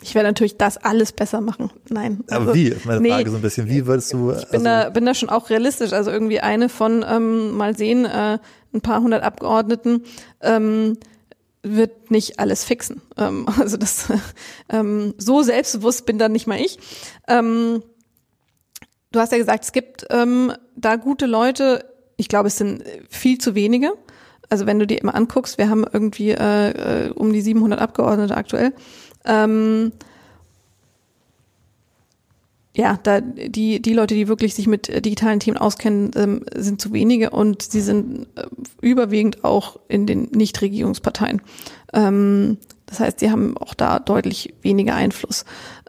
ich 0.00 0.14
werde 0.14 0.28
natürlich 0.28 0.56
das 0.56 0.76
alles 0.76 1.12
besser 1.12 1.40
machen. 1.40 1.70
Nein. 1.88 2.22
Also, 2.28 2.42
aber 2.42 2.54
wie? 2.54 2.74
Meine 2.84 3.00
nee, 3.00 3.10
Frage 3.10 3.30
so 3.30 3.36
ein 3.36 3.42
bisschen. 3.42 3.68
Wie 3.68 3.86
würdest 3.86 4.12
du? 4.12 4.30
Ich 4.30 4.46
bin 4.48 4.64
also, 4.64 4.64
da 4.64 4.90
bin 4.90 5.04
da 5.04 5.14
schon 5.14 5.28
auch 5.28 5.50
realistisch. 5.50 5.92
Also 5.92 6.10
irgendwie 6.10 6.40
eine 6.40 6.68
von 6.68 7.04
ähm, 7.08 7.56
mal 7.56 7.76
sehen. 7.76 8.04
Äh, 8.04 8.38
ein 8.72 8.80
paar 8.80 9.02
hundert 9.02 9.22
Abgeordneten 9.22 10.04
ähm, 10.40 10.98
wird 11.62 12.10
nicht 12.10 12.38
alles 12.38 12.64
fixen. 12.64 13.02
Ähm, 13.16 13.46
also 13.58 13.76
das 13.76 14.06
ähm, 14.68 15.14
so 15.18 15.42
selbstbewusst 15.42 16.06
bin 16.06 16.18
dann 16.18 16.32
nicht 16.32 16.46
mal 16.46 16.60
ich. 16.60 16.78
Ähm, 17.26 17.82
du 19.10 19.18
hast 19.20 19.32
ja 19.32 19.38
gesagt, 19.38 19.64
es 19.64 19.72
gibt 19.72 20.06
ähm, 20.10 20.52
da 20.76 20.94
gute 20.94 21.26
Leute. 21.26 21.84
Ich 22.16 22.28
glaube, 22.28 22.48
es 22.48 22.58
sind 22.58 22.84
viel 23.08 23.38
zu 23.38 23.56
wenige. 23.56 23.92
Also 24.48 24.64
wenn 24.64 24.78
du 24.78 24.86
dir 24.86 25.00
immer 25.00 25.14
anguckst, 25.14 25.58
wir 25.58 25.68
haben 25.68 25.84
irgendwie 25.92 26.30
äh, 26.30 27.06
äh 27.06 27.10
um 27.10 27.32
die 27.32 27.42
700 27.42 27.80
Abgeordnete 27.80 28.36
aktuell. 28.36 28.72
Ähm, 29.28 29.92
ja, 32.74 32.98
da 33.02 33.20
die 33.20 33.82
die 33.82 33.92
Leute, 33.92 34.14
die 34.14 34.28
wirklich 34.28 34.54
sich 34.54 34.68
mit 34.68 34.88
äh, 34.88 35.02
digitalen 35.02 35.40
Themen 35.40 35.56
auskennen, 35.56 36.12
ähm, 36.14 36.44
sind 36.54 36.80
zu 36.80 36.92
wenige 36.92 37.30
und 37.30 37.62
sie 37.62 37.80
sind 37.80 38.28
äh, 38.36 38.46
überwiegend 38.80 39.44
auch 39.44 39.80
in 39.88 40.06
den 40.06 40.28
Nichtregierungsparteien. 40.30 41.42
Ähm, 41.92 42.58
das 42.86 43.00
heißt, 43.00 43.20
sie 43.20 43.30
haben 43.30 43.56
auch 43.58 43.74
da 43.74 43.98
deutlich 43.98 44.54
weniger 44.62 44.94
Einfluss. 44.94 45.44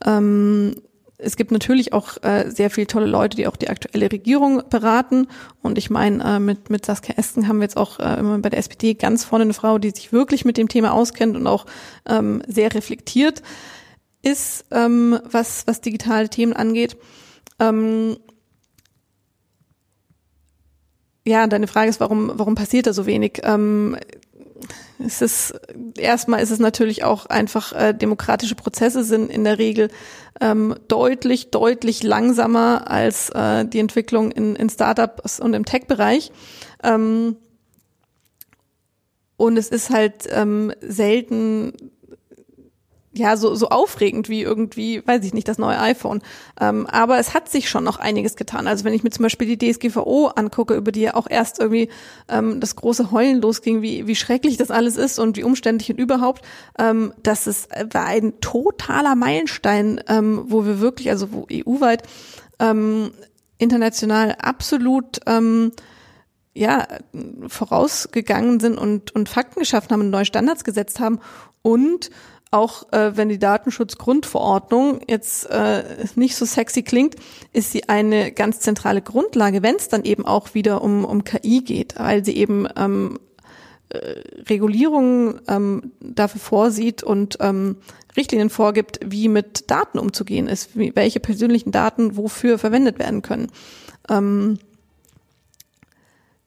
Ähm, 0.06 0.76
es 1.22 1.36
gibt 1.36 1.52
natürlich 1.52 1.92
auch 1.92 2.22
äh, 2.24 2.50
sehr 2.50 2.70
viele 2.70 2.88
tolle 2.88 3.06
Leute, 3.06 3.36
die 3.36 3.48
auch 3.48 3.58
die 3.58 3.70
aktuelle 3.70 4.12
Regierung 4.12 4.64
beraten. 4.70 5.28
Und 5.62 5.78
ich 5.78 5.90
meine, 5.90 6.24
äh, 6.24 6.40
mit, 6.40 6.70
mit 6.70 6.86
Saskia 6.86 7.16
Esken 7.18 7.48
haben 7.48 7.58
wir 7.58 7.66
jetzt 7.66 7.78
auch 7.78 8.00
äh, 8.00 8.20
immer 8.20 8.40
bei 8.40 8.50
der 8.50 8.60
SPD 8.60 8.94
ganz 8.94 9.26
vorne 9.26 9.44
eine 9.44 9.54
Frau, 9.54 9.78
die 9.78 9.92
sich 9.92 10.14
wirklich 10.14 10.46
mit 10.46 10.58
dem 10.58 10.70
Thema 10.70 10.94
auskennt 10.94 11.36
und 11.36 11.46
auch 11.46 11.66
ähm, 12.08 12.42
sehr 12.48 12.74
reflektiert 12.74 13.44
ist, 14.22 14.66
ähm, 14.72 15.20
was, 15.30 15.68
was 15.68 15.82
digitale 15.82 16.30
Themen 16.30 16.54
angeht. 16.54 16.98
Ähm, 17.60 18.18
ja, 21.28 21.46
deine 21.48 21.68
Frage 21.68 21.90
ist, 21.90 22.00
warum, 22.00 22.32
warum 22.36 22.56
passiert 22.56 22.88
da 22.88 22.94
so 22.94 23.06
wenig? 23.06 23.42
Ähm, 23.44 23.98
es 25.00 25.22
ist 25.22 25.54
erstmal 25.98 26.42
ist 26.42 26.52
es 26.52 26.60
natürlich 26.60 27.04
auch 27.04 27.26
einfach 27.26 27.74
äh, 27.74 27.94
demokratische 27.94 28.56
Prozesse 28.56 29.04
sind 29.04 29.32
in 29.32 29.44
der 29.44 29.58
Regel 29.58 29.90
ähm, 30.42 30.76
deutlich 30.88 31.52
deutlich 31.52 32.04
langsamer 32.04 32.90
als 32.90 33.30
äh, 33.30 33.66
die 33.66 33.80
Entwicklung 33.80 34.32
in, 34.32 34.56
in 34.56 34.70
Startups 34.70 35.40
und 35.40 35.54
im 35.54 35.66
Tech-Bereich. 35.66 36.32
Ähm, 36.84 37.38
und 39.38 39.58
es 39.58 39.70
ist 39.70 39.90
halt 39.90 40.28
ähm, 40.32 40.74
selten 40.82 41.74
ja, 43.12 43.38
so, 43.38 43.56
so 43.56 43.70
aufregend 43.70 44.30
wie 44.30 44.44
irgendwie, 44.44 45.06
weiß 45.06 45.26
ich 45.26 45.34
nicht, 45.34 45.48
das 45.48 45.58
neue 45.58 45.80
iPhone. 45.80 46.22
Ähm, 46.62 46.86
aber 46.86 47.18
es 47.18 47.34
hat 47.34 47.50
sich 47.50 47.70
schon 47.70 47.84
noch 47.84 47.98
einiges 47.98 48.36
getan. 48.36 48.68
Also 48.68 48.84
wenn 48.86 48.94
ich 48.94 49.04
mir 49.04 49.10
zum 49.10 49.24
Beispiel 49.24 49.56
die 49.56 49.72
DSGVO 49.72 50.28
angucke, 50.36 50.76
über 50.76 50.92
die 50.92 51.02
ja 51.02 51.16
auch 51.16 51.28
erst 51.28 51.60
irgendwie 51.60 51.90
ähm, 52.28 52.60
das 52.60 52.76
große 52.76 53.12
Heulen 53.12 53.42
losging, 53.42 53.82
wie, 53.82 54.06
wie 54.06 54.16
schrecklich 54.16 54.58
das 54.58 54.70
alles 54.70 54.96
ist 54.96 55.18
und 55.18 55.38
wie 55.38 55.44
umständlich 55.44 55.90
und 55.90 56.00
überhaupt, 56.00 56.46
ähm, 56.78 57.14
das 57.24 57.48
ist, 57.48 57.70
war 57.92 58.06
ein 58.06 58.40
totaler 58.42 59.16
Meilenstein, 59.16 60.02
ähm, 60.08 60.46
wo 60.48 60.66
wir 60.66 60.80
wirklich, 60.80 61.10
also 61.10 61.32
wo 61.32 61.48
EU-weit 61.52 62.04
ähm, 62.60 63.12
international 63.58 64.36
absolut 64.40 65.20
ähm, 65.26 65.72
ja, 66.54 66.88
vorausgegangen 67.48 68.60
sind 68.60 68.78
und, 68.78 69.16
und 69.16 69.30
Fakten 69.30 69.62
geschaffen 69.62 69.92
haben 69.92 70.02
und 70.02 70.10
neue 70.10 70.26
Standards 70.26 70.64
gesetzt 70.64 71.00
haben 71.00 71.20
und 71.62 72.10
auch 72.52 72.92
äh, 72.92 73.16
wenn 73.16 73.30
die 73.30 73.38
Datenschutzgrundverordnung 73.38 75.02
jetzt 75.08 75.50
äh, 75.50 75.84
nicht 76.16 76.36
so 76.36 76.46
sexy 76.46 76.82
klingt, 76.82 77.16
ist 77.54 77.72
sie 77.72 77.88
eine 77.90 78.32
ganz 78.32 78.60
zentrale 78.60 79.02
Grundlage, 79.02 79.62
wenn 79.62 79.76
es 79.76 79.88
dann 79.88 80.04
eben 80.04 80.26
auch 80.26 80.54
wieder 80.56 80.82
um, 80.82 81.06
um 81.06 81.24
KI 81.24 81.62
geht, 81.62 81.96
weil 81.98 82.26
sie 82.26 82.36
eben 82.36 82.68
ähm, 82.76 83.20
äh, 83.90 83.98
Regulierungen 84.50 85.42
ähm, 85.48 85.92
dafür 86.00 86.42
vorsieht 86.42 87.04
und 87.04 87.38
ähm, 87.40 87.78
Richtlinien 88.18 88.50
vorgibt, 88.50 89.00
wie 89.06 89.28
mit 89.28 89.70
Daten 89.70 90.00
umzugehen 90.00 90.48
ist, 90.48 90.76
wie, 90.78 90.96
welche 90.96 91.20
persönlichen 91.20 91.72
Daten 91.72 92.18
wofür 92.18 92.58
verwendet 92.58 92.98
werden 92.98 93.22
können. 93.22 93.52
Ähm, 94.10 94.58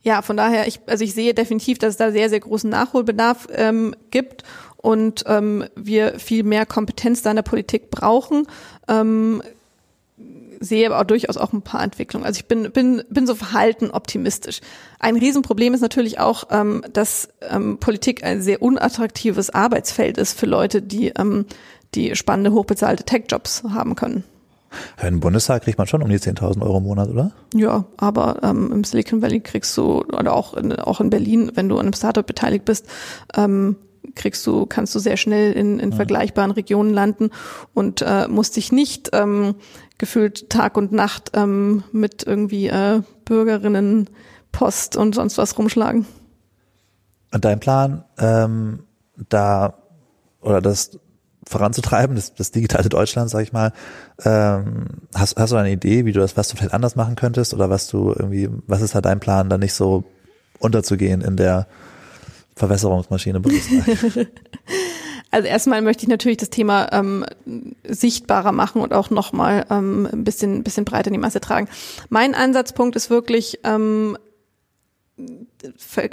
ja, 0.02 0.20
von 0.22 0.36
daher, 0.36 0.66
ich, 0.66 0.80
also 0.86 1.04
ich 1.04 1.14
sehe 1.14 1.32
definitiv, 1.32 1.78
dass 1.78 1.90
es 1.90 1.96
da 1.96 2.10
sehr, 2.10 2.28
sehr 2.28 2.40
großen 2.40 2.68
Nachholbedarf 2.68 3.46
ähm, 3.52 3.94
gibt 4.10 4.42
und 4.82 5.24
ähm, 5.26 5.64
wir 5.74 6.18
viel 6.18 6.42
mehr 6.42 6.66
Kompetenz 6.66 7.22
da 7.22 7.30
in 7.30 7.36
der 7.36 7.42
Politik 7.42 7.90
brauchen. 7.90 8.46
Ähm, 8.88 9.42
sehe 10.60 10.86
aber 10.86 11.00
auch 11.00 11.04
durchaus 11.04 11.36
auch 11.36 11.52
ein 11.52 11.62
paar 11.62 11.82
Entwicklungen. 11.82 12.24
Also 12.26 12.38
ich 12.38 12.46
bin, 12.46 12.70
bin, 12.70 13.02
bin 13.08 13.26
so 13.26 13.34
verhalten 13.34 13.90
optimistisch. 13.90 14.60
Ein 14.98 15.16
Riesenproblem 15.16 15.74
ist 15.74 15.80
natürlich 15.80 16.20
auch, 16.20 16.44
ähm, 16.50 16.82
dass 16.92 17.28
ähm, 17.48 17.78
Politik 17.78 18.24
ein 18.24 18.42
sehr 18.42 18.62
unattraktives 18.62 19.50
Arbeitsfeld 19.50 20.18
ist 20.18 20.38
für 20.38 20.46
Leute, 20.46 20.82
die, 20.82 21.08
ähm, 21.08 21.46
die 21.94 22.14
spannende, 22.16 22.52
hochbezahlte 22.52 23.04
Tech-Jobs 23.04 23.64
haben 23.70 23.96
können. 23.96 24.24
Im 25.02 25.20
Bundestag 25.20 25.64
kriegt 25.64 25.78
man 25.78 25.86
schon 25.86 26.02
um 26.02 26.08
die 26.08 26.18
10.000 26.18 26.62
Euro 26.62 26.78
im 26.78 26.84
Monat, 26.84 27.08
oder? 27.10 27.32
Ja, 27.54 27.84
aber 27.98 28.38
ähm, 28.42 28.72
im 28.72 28.84
Silicon 28.84 29.20
Valley 29.20 29.40
kriegst 29.40 29.76
du, 29.76 30.02
oder 30.02 30.32
auch 30.32 30.54
in, 30.54 30.72
auch 30.72 31.00
in 31.00 31.10
Berlin, 31.10 31.52
wenn 31.54 31.68
du 31.68 31.74
an 31.76 31.86
einem 31.86 31.92
Startup 31.92 32.26
beteiligt 32.26 32.64
bist, 32.64 32.86
ähm, 33.36 33.76
kriegst 34.14 34.46
du, 34.46 34.66
kannst 34.66 34.94
du 34.94 34.98
sehr 34.98 35.16
schnell 35.16 35.52
in, 35.52 35.78
in 35.78 35.92
vergleichbaren 35.92 36.50
Regionen 36.50 36.92
landen 36.92 37.30
und 37.74 38.02
äh, 38.02 38.28
musst 38.28 38.56
dich 38.56 38.72
nicht 38.72 39.10
ähm, 39.12 39.54
gefühlt 39.98 40.50
Tag 40.50 40.76
und 40.76 40.92
Nacht 40.92 41.32
ähm, 41.34 41.84
mit 41.92 42.24
irgendwie 42.26 42.68
äh, 42.68 43.02
Bürgerinnen, 43.24 44.10
Post 44.50 44.96
und 44.96 45.14
sonst 45.14 45.38
was 45.38 45.56
rumschlagen. 45.58 46.06
Und 47.32 47.44
dein 47.44 47.60
Plan, 47.60 48.04
ähm, 48.18 48.84
da 49.28 49.78
oder 50.40 50.60
das 50.60 50.98
voranzutreiben, 51.46 52.16
das, 52.16 52.34
das 52.34 52.50
digitale 52.50 52.88
Deutschland, 52.88 53.30
sag 53.30 53.42
ich 53.42 53.52
mal, 53.52 53.72
ähm, 54.24 54.86
hast, 55.14 55.36
hast 55.36 55.52
du 55.52 55.56
eine 55.56 55.72
Idee, 55.72 56.04
wie 56.04 56.12
du 56.12 56.20
das, 56.20 56.36
was 56.36 56.48
du 56.48 56.56
vielleicht 56.56 56.74
anders 56.74 56.96
machen 56.96 57.16
könntest 57.16 57.54
oder 57.54 57.70
was 57.70 57.88
du 57.88 58.10
irgendwie, 58.10 58.48
was 58.66 58.82
ist 58.82 58.94
halt 58.94 59.04
dein 59.04 59.20
Plan, 59.20 59.48
da 59.48 59.58
nicht 59.58 59.74
so 59.74 60.04
unterzugehen 60.58 61.20
in 61.20 61.36
der 61.36 61.66
Verwässerungsmaschine 62.54 63.40
Bundesreich? 63.40 64.28
Also 65.32 65.48
erstmal 65.48 65.80
möchte 65.80 66.02
ich 66.02 66.10
natürlich 66.10 66.36
das 66.36 66.50
Thema 66.50 66.92
ähm, 66.92 67.24
sichtbarer 67.88 68.52
machen 68.52 68.82
und 68.82 68.92
auch 68.92 69.08
nochmal 69.08 69.64
ähm, 69.70 70.06
ein 70.12 70.24
bisschen, 70.24 70.62
bisschen 70.62 70.84
breiter 70.84 71.06
in 71.06 71.14
die 71.14 71.18
Masse 71.18 71.40
tragen. 71.40 71.68
Mein 72.10 72.34
Ansatzpunkt 72.34 72.96
ist 72.96 73.08
wirklich 73.08 73.58
ähm, 73.64 74.18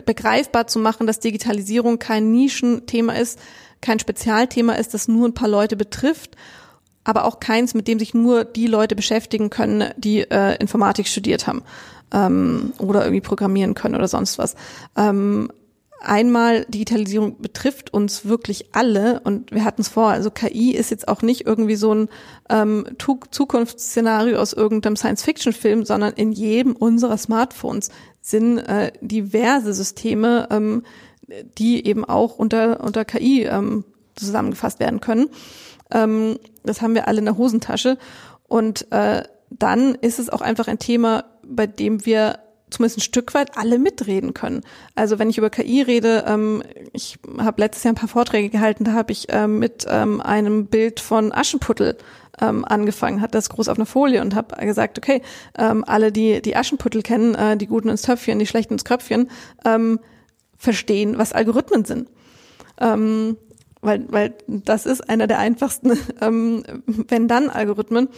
begreifbar 0.05 0.67
zu 0.67 0.79
machen, 0.79 1.05
dass 1.05 1.19
Digitalisierung 1.19 1.99
kein 1.99 2.31
Nischenthema 2.31 3.11
ist, 3.13 3.39
kein 3.81 3.99
Spezialthema 3.99 4.73
ist, 4.73 4.93
das 4.93 5.09
nur 5.09 5.27
ein 5.27 5.33
paar 5.33 5.49
Leute 5.49 5.75
betrifft, 5.75 6.37
aber 7.03 7.25
auch 7.25 7.41
keins, 7.41 7.73
mit 7.73 7.89
dem 7.89 7.99
sich 7.99 8.13
nur 8.13 8.45
die 8.45 8.67
Leute 8.67 8.95
beschäftigen 8.95 9.49
können, 9.49 9.91
die 9.97 10.21
äh, 10.21 10.55
Informatik 10.61 11.09
studiert 11.09 11.45
haben 11.45 11.63
ähm, 12.13 12.71
oder 12.77 13.01
irgendwie 13.03 13.21
programmieren 13.21 13.73
können 13.73 13.95
oder 13.95 14.07
sonst 14.07 14.37
was. 14.37 14.55
Ähm, 14.95 15.49
einmal 16.01 16.65
Digitalisierung 16.65 17.41
betrifft 17.41 17.93
uns 17.93 18.25
wirklich 18.25 18.73
alle 18.73 19.21
und 19.21 19.51
wir 19.51 19.63
hatten 19.63 19.81
es 19.81 19.89
vor, 19.89 20.09
also 20.09 20.31
KI 20.31 20.71
ist 20.71 20.91
jetzt 20.91 21.07
auch 21.07 21.21
nicht 21.21 21.45
irgendwie 21.45 21.75
so 21.75 21.93
ein 21.93 22.09
ähm, 22.49 22.85
Zukunftsszenario 22.97 24.37
aus 24.39 24.53
irgendeinem 24.53 24.95
Science-Fiction-Film, 24.95 25.85
sondern 25.85 26.13
in 26.13 26.31
jedem 26.31 26.75
unserer 26.75 27.17
Smartphones 27.17 27.89
sind 28.21 28.59
äh, 28.59 28.91
diverse 29.01 29.73
Systeme, 29.73 30.47
ähm, 30.51 30.83
die 31.57 31.85
eben 31.85 32.05
auch 32.05 32.37
unter, 32.37 32.83
unter 32.83 33.05
KI 33.05 33.43
ähm, 33.43 33.85
zusammengefasst 34.15 34.79
werden 34.79 34.99
können. 34.99 35.29
Ähm, 35.91 36.37
das 36.63 36.81
haben 36.81 36.95
wir 36.95 37.07
alle 37.07 37.19
in 37.19 37.25
der 37.25 37.37
Hosentasche. 37.37 37.97
Und 38.47 38.91
äh, 38.91 39.23
dann 39.49 39.95
ist 39.95 40.19
es 40.19 40.29
auch 40.29 40.41
einfach 40.41 40.67
ein 40.67 40.79
Thema, 40.79 41.25
bei 41.43 41.67
dem 41.67 42.05
wir 42.05 42.39
zumindest 42.69 42.99
ein 42.99 43.01
Stück 43.01 43.33
weit 43.33 43.57
alle 43.57 43.79
mitreden 43.79 44.33
können. 44.33 44.61
Also 44.95 45.19
wenn 45.19 45.29
ich 45.29 45.37
über 45.37 45.49
KI 45.49 45.81
rede, 45.81 46.25
ähm, 46.27 46.63
ich 46.93 47.19
habe 47.37 47.61
letztes 47.61 47.83
Jahr 47.83 47.93
ein 47.93 47.97
paar 47.97 48.09
Vorträge 48.09 48.49
gehalten, 48.49 48.83
da 48.83 48.93
habe 48.93 49.11
ich 49.11 49.27
ähm, 49.29 49.59
mit 49.59 49.85
ähm, 49.89 50.21
einem 50.21 50.67
Bild 50.67 50.99
von 50.99 51.31
Aschenputtel 51.31 51.97
ähm, 52.41 52.65
angefangen, 52.65 53.21
hat 53.21 53.35
das 53.35 53.49
groß 53.49 53.67
auf 53.69 53.77
einer 53.77 53.85
Folie 53.85 54.21
und 54.21 54.35
habe 54.35 54.55
gesagt, 54.65 54.97
okay, 54.97 55.21
ähm, 55.57 55.83
alle, 55.85 56.11
die 56.11 56.41
die 56.41 56.55
Aschenputtel 56.55 57.01
kennen, 57.01 57.35
äh, 57.35 57.57
die 57.57 57.67
Guten 57.67 57.89
ins 57.89 58.03
Töpfchen, 58.03 58.39
die 58.39 58.47
Schlechten 58.47 58.73
ins 58.73 58.85
Kröpfchen, 58.85 59.29
ähm, 59.65 59.99
verstehen, 60.57 61.17
was 61.17 61.33
Algorithmen 61.33 61.85
sind. 61.85 62.09
Ähm, 62.79 63.37
weil, 63.81 64.05
weil 64.09 64.33
das 64.47 64.85
ist 64.85 65.09
einer 65.09 65.27
der 65.27 65.39
einfachsten 65.39 65.97
ähm, 66.21 66.63
Wenn-Dann-Algorithmen. 66.85 68.09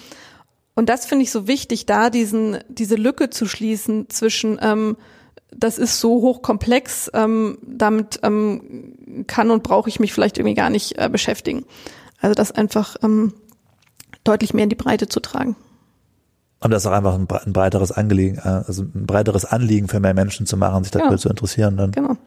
Und 0.73 0.89
das 0.89 1.05
finde 1.05 1.23
ich 1.23 1.31
so 1.31 1.47
wichtig, 1.47 1.85
da 1.85 2.09
diesen, 2.09 2.59
diese 2.69 2.95
Lücke 2.95 3.29
zu 3.29 3.45
schließen 3.45 4.09
zwischen, 4.09 4.57
ähm, 4.61 4.97
das 5.55 5.77
ist 5.77 5.99
so 5.99 6.21
hochkomplex, 6.21 7.11
ähm, 7.13 7.57
damit 7.61 8.19
ähm, 8.23 9.25
kann 9.27 9.51
und 9.51 9.63
brauche 9.63 9.89
ich 9.89 9.99
mich 9.99 10.13
vielleicht 10.13 10.37
irgendwie 10.37 10.55
gar 10.55 10.69
nicht 10.69 10.97
äh, 10.97 11.09
beschäftigen. 11.09 11.65
Also 12.19 12.35
das 12.35 12.51
einfach 12.51 12.95
ähm, 13.03 13.33
deutlich 14.23 14.53
mehr 14.53 14.63
in 14.63 14.69
die 14.69 14.75
Breite 14.75 15.07
zu 15.07 15.19
tragen. 15.19 15.55
Und 16.61 16.69
das 16.71 16.83
ist 16.83 16.87
auch 16.87 16.95
einfach 16.95 17.15
ein, 17.15 17.27
ein 17.27 17.53
breiteres 17.53 17.91
Anliegen, 17.91 18.37
äh, 18.37 18.63
also 18.65 18.83
ein 18.83 19.07
breiteres 19.07 19.45
Anliegen 19.45 19.87
für 19.87 19.99
mehr 19.99 20.13
Menschen 20.13 20.45
zu 20.45 20.57
machen, 20.57 20.83
sich 20.83 20.91
dafür 20.91 21.09
genau. 21.09 21.19
zu 21.19 21.29
interessieren. 21.29 21.75
Dann. 21.75 21.91
Genau. 21.91 22.17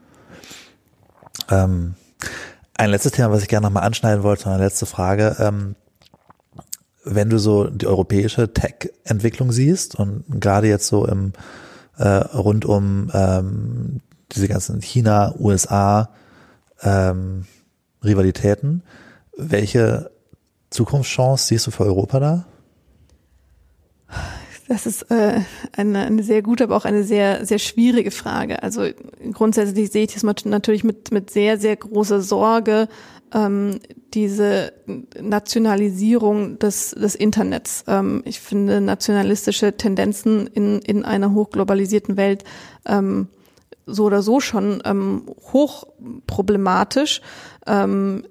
Ähm, 1.50 1.94
ein 2.76 2.90
letztes 2.90 3.12
Thema, 3.12 3.30
was 3.30 3.42
ich 3.42 3.48
gerne 3.48 3.66
nochmal 3.66 3.84
anschneiden 3.84 4.24
wollte, 4.24 4.50
eine 4.50 4.62
letzte 4.62 4.86
Frage. 4.86 5.36
Ähm, 5.38 5.76
wenn 7.04 7.30
du 7.30 7.38
so 7.38 7.68
die 7.68 7.86
europäische 7.86 8.52
Tech-Entwicklung 8.52 9.52
siehst 9.52 9.94
und 9.94 10.24
gerade 10.40 10.68
jetzt 10.68 10.86
so 10.86 11.06
im 11.06 11.32
äh, 11.96 12.08
rund 12.08 12.64
um 12.64 13.10
ähm, 13.12 14.00
diese 14.32 14.48
ganzen 14.48 14.80
China, 14.80 15.34
USA 15.38 16.10
ähm, 16.82 17.44
Rivalitäten, 18.02 18.82
welche 19.36 20.10
Zukunftschance 20.70 21.46
siehst 21.46 21.66
du 21.66 21.70
für 21.70 21.84
Europa 21.84 22.20
da? 22.20 22.44
Das 24.66 24.86
ist 24.86 25.02
äh, 25.10 25.40
eine, 25.76 26.06
eine 26.06 26.22
sehr 26.22 26.42
gute, 26.42 26.64
aber 26.64 26.76
auch 26.76 26.86
eine 26.86 27.04
sehr, 27.04 27.44
sehr 27.44 27.58
schwierige 27.58 28.10
Frage. 28.10 28.62
Also 28.62 28.88
grundsätzlich 29.32 29.92
sehe 29.92 30.04
ich 30.04 30.14
das 30.14 30.22
natürlich 30.44 30.84
mit, 30.84 31.12
mit 31.12 31.30
sehr, 31.30 31.58
sehr 31.58 31.76
großer 31.76 32.22
Sorge, 32.22 32.88
ähm, 33.34 33.80
diese 34.14 34.72
Nationalisierung 35.20 36.58
des, 36.58 36.92
des 36.92 37.14
Internets. 37.14 37.84
Ähm, 37.88 38.22
ich 38.24 38.40
finde 38.40 38.80
nationalistische 38.80 39.76
Tendenzen 39.76 40.46
in, 40.46 40.78
in 40.80 41.04
einer 41.04 41.34
hochglobalisierten 41.34 42.16
Welt 42.16 42.44
ähm, 42.86 43.28
so 43.86 44.04
oder 44.04 44.22
so 44.22 44.40
schon 44.40 44.82
ähm, 44.84 45.24
hochproblematisch. 45.52 47.20
Ähm, 47.66 48.24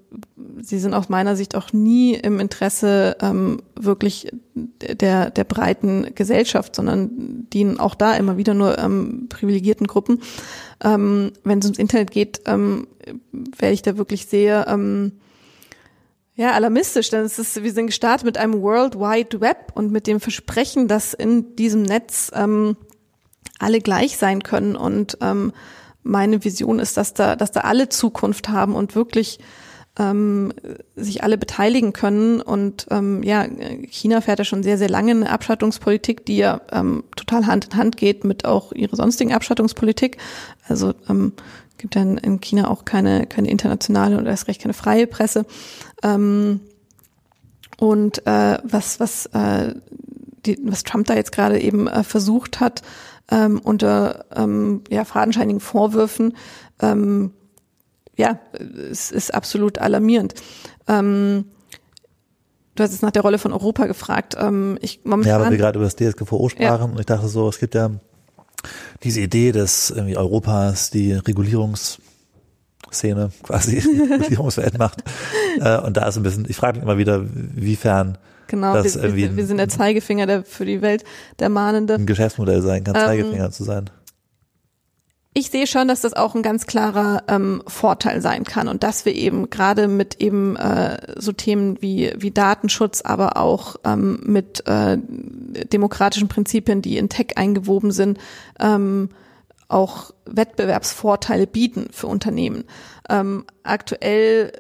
sie 0.62 0.80
sind 0.80 0.94
aus 0.94 1.10
meiner 1.10 1.36
Sicht 1.36 1.56
auch 1.56 1.74
nie 1.74 2.14
im 2.16 2.40
Interesse 2.40 3.18
ähm, 3.22 3.62
wirklich 3.76 4.32
der, 4.56 5.30
der 5.30 5.44
breiten 5.44 6.14
Gesellschaft, 6.16 6.76
sondern 6.76 7.48
dienen 7.52 7.80
auch 7.80 7.96
da 7.96 8.16
immer 8.16 8.38
wieder 8.38 8.54
nur 8.54 8.78
ähm, 8.78 9.28
privilegierten 9.30 9.88
Gruppen. 9.88 10.22
Ähm, 10.84 11.32
Wenn 11.44 11.60
es 11.60 11.66
ums 11.66 11.80
Internet 11.80 12.12
geht, 12.12 12.42
ähm, 12.46 12.88
werde 13.32 13.74
ich 13.74 13.82
da 13.82 13.98
wirklich 13.98 14.26
sehr 14.26 14.68
ähm, 14.68 15.14
ja, 16.36 16.52
alarmistisch, 16.52 17.10
denn 17.10 17.26
es 17.26 17.38
ist, 17.38 17.62
wir 17.62 17.72
sind 17.72 17.88
gestartet 17.88 18.26
mit 18.26 18.38
einem 18.38 18.62
World 18.62 18.96
Wide 18.96 19.40
Web 19.40 19.72
und 19.76 19.92
mit 19.92 20.08
dem 20.08 20.20
Versprechen, 20.20 20.88
dass 20.88 21.14
in 21.14 21.56
diesem 21.56 21.84
Netz 21.84 22.32
ähm, 22.34 22.76
alle 23.60 23.80
gleich 23.80 24.18
sein 24.18 24.44
können. 24.44 24.76
Und 24.76 25.18
ähm, 25.22 25.54
meine 26.04 26.44
Vision 26.44 26.80
ist, 26.80 26.98
dass 26.98 27.14
da, 27.14 27.36
dass 27.36 27.52
da 27.52 27.62
alle 27.62 27.90
Zukunft 27.90 28.50
haben 28.50 28.76
und 28.76 28.96
wirklich 28.96 29.40
ähm, 29.98 30.54
sich 30.96 31.24
alle 31.24 31.38
beteiligen 31.38 31.94
können. 31.94 32.42
Und 32.42 32.88
ähm, 32.90 33.22
ja, 33.24 33.46
China 33.88 34.22
fährt 34.22 34.40
ja 34.40 34.46
schon 34.46 34.64
sehr, 34.64 34.78
sehr 34.78 34.90
lange 34.90 35.12
eine 35.12 35.30
Abschattungspolitik, 35.30 36.26
die 36.26 36.38
ja 36.38 36.62
ähm, 36.72 37.04
total 37.16 37.46
Hand 37.46 37.66
in 37.66 37.78
Hand 37.78 37.98
geht 37.98 38.24
mit 38.24 38.46
auch 38.46 38.72
ihrer 38.72 38.96
sonstigen 38.96 39.34
Abschattungspolitik. 39.34 40.18
Also 40.68 40.94
ähm, 41.10 41.34
gibt 41.78 41.96
ja 41.96 42.02
in, 42.02 42.18
in 42.18 42.42
China 42.42 42.70
auch 42.70 42.86
keine, 42.86 43.28
keine 43.28 43.50
internationale 43.50 44.18
oder 44.18 44.30
erst 44.30 44.48
recht 44.48 44.62
keine 44.62 44.74
freie 44.74 45.06
Presse. 45.06 45.46
Ähm, 46.02 46.62
und 47.78 48.26
äh, 48.26 48.58
was, 48.64 49.00
was, 49.00 49.26
äh, 49.28 49.76
die, 50.46 50.60
was 50.64 50.84
Trump 50.84 51.08
da 51.08 51.16
jetzt 51.16 51.32
gerade 51.32 51.60
eben 51.60 51.88
äh, 51.88 52.04
versucht 52.04 52.60
hat, 52.60 52.82
ähm, 53.32 53.60
unter 53.64 54.26
ähm, 54.36 54.82
ja, 54.90 55.06
fadenscheinigen 55.06 55.60
Vorwürfen, 55.60 56.36
ähm, 56.82 57.32
ja, 58.16 58.40
es 58.92 59.12
ist 59.12 59.34
absolut 59.34 59.80
alarmierend. 59.80 60.36
Ähm, 60.88 61.46
du 62.76 62.84
hast 62.84 62.92
jetzt 62.92 63.02
nach 63.02 63.12
der 63.12 63.24
Rolle 63.24 63.40
von 63.40 63.54
Europa 63.54 63.88
gefragt. 63.88 64.36
Ähm, 64.38 64.78
ich 64.82 65.02
momentan, 65.04 65.32
ja, 65.32 65.42
weil 65.42 65.52
wir 65.52 65.58
gerade 65.58 65.80
über 65.80 65.86
das 65.86 65.96
DSGVO 65.96 66.50
sprachen 66.50 66.88
ja. 66.88 66.92
und 66.92 67.00
ich 67.00 67.06
dachte 67.06 67.28
so, 67.28 67.50
es 67.50 67.60
gibt 67.60 67.76
ja 67.76 67.92
diese 69.04 69.22
Idee, 69.22 69.52
dass 69.52 69.90
irgendwie 69.90 70.18
Europas 70.18 70.92
die 70.92 71.14
Regulierungsszene 71.14 73.32
quasi 73.42 73.80
Regulierungswelt 74.12 74.78
macht. 74.78 75.04
Äh, 75.60 75.80
und 75.80 75.98
da 75.98 76.08
ist 76.08 76.18
ein 76.18 76.24
bisschen, 76.24 76.46
ich 76.48 76.56
frage 76.56 76.78
mich 76.78 76.84
immer 76.84 76.98
wieder, 76.98 77.24
wiefern 77.26 78.18
Genau, 78.54 78.76
wir, 78.76 79.16
wir, 79.16 79.36
wir, 79.36 79.48
sind 79.48 79.58
der 79.58 79.68
Zeigefinger 79.68 80.28
der, 80.28 80.44
für 80.44 80.64
die 80.64 80.84
Welt, 80.84 81.04
der 81.40 81.50
Mahnende. 81.50 81.96
Ein 81.96 82.06
Geschäftsmodell 82.06 82.62
sein 82.62 82.84
kann, 82.84 82.94
ähm, 82.94 83.02
Zeigefinger 83.02 83.50
zu 83.50 83.64
sein. 83.64 83.90
Ich 85.34 85.50
sehe 85.50 85.66
schon, 85.66 85.88
dass 85.88 86.02
das 86.02 86.14
auch 86.14 86.36
ein 86.36 86.44
ganz 86.44 86.68
klarer 86.68 87.24
ähm, 87.28 87.64
Vorteil 87.66 88.22
sein 88.22 88.44
kann 88.44 88.68
und 88.68 88.84
dass 88.84 89.06
wir 89.08 89.16
eben 89.16 89.50
gerade 89.50 89.88
mit 89.88 90.22
eben 90.22 90.56
äh, 90.56 91.20
so 91.20 91.32
Themen 91.32 91.82
wie, 91.82 92.14
wie 92.16 92.30
Datenschutz, 92.30 93.02
aber 93.02 93.38
auch 93.38 93.78
ähm, 93.86 94.20
mit 94.24 94.68
äh, 94.68 95.00
demokratischen 95.00 96.28
Prinzipien, 96.28 96.84
die 96.84 97.00
in 97.00 97.10
Tech 97.10 97.36
eingewoben 97.38 97.90
sind, 97.90 98.20
ähm, 98.60 99.10
auch 99.68 100.12
Wettbewerbsvorteile 100.26 101.48
bieten 101.48 101.88
für 101.90 102.06
Unternehmen. 102.06 102.66
Ähm, 103.10 103.46
aktuell 103.64 104.52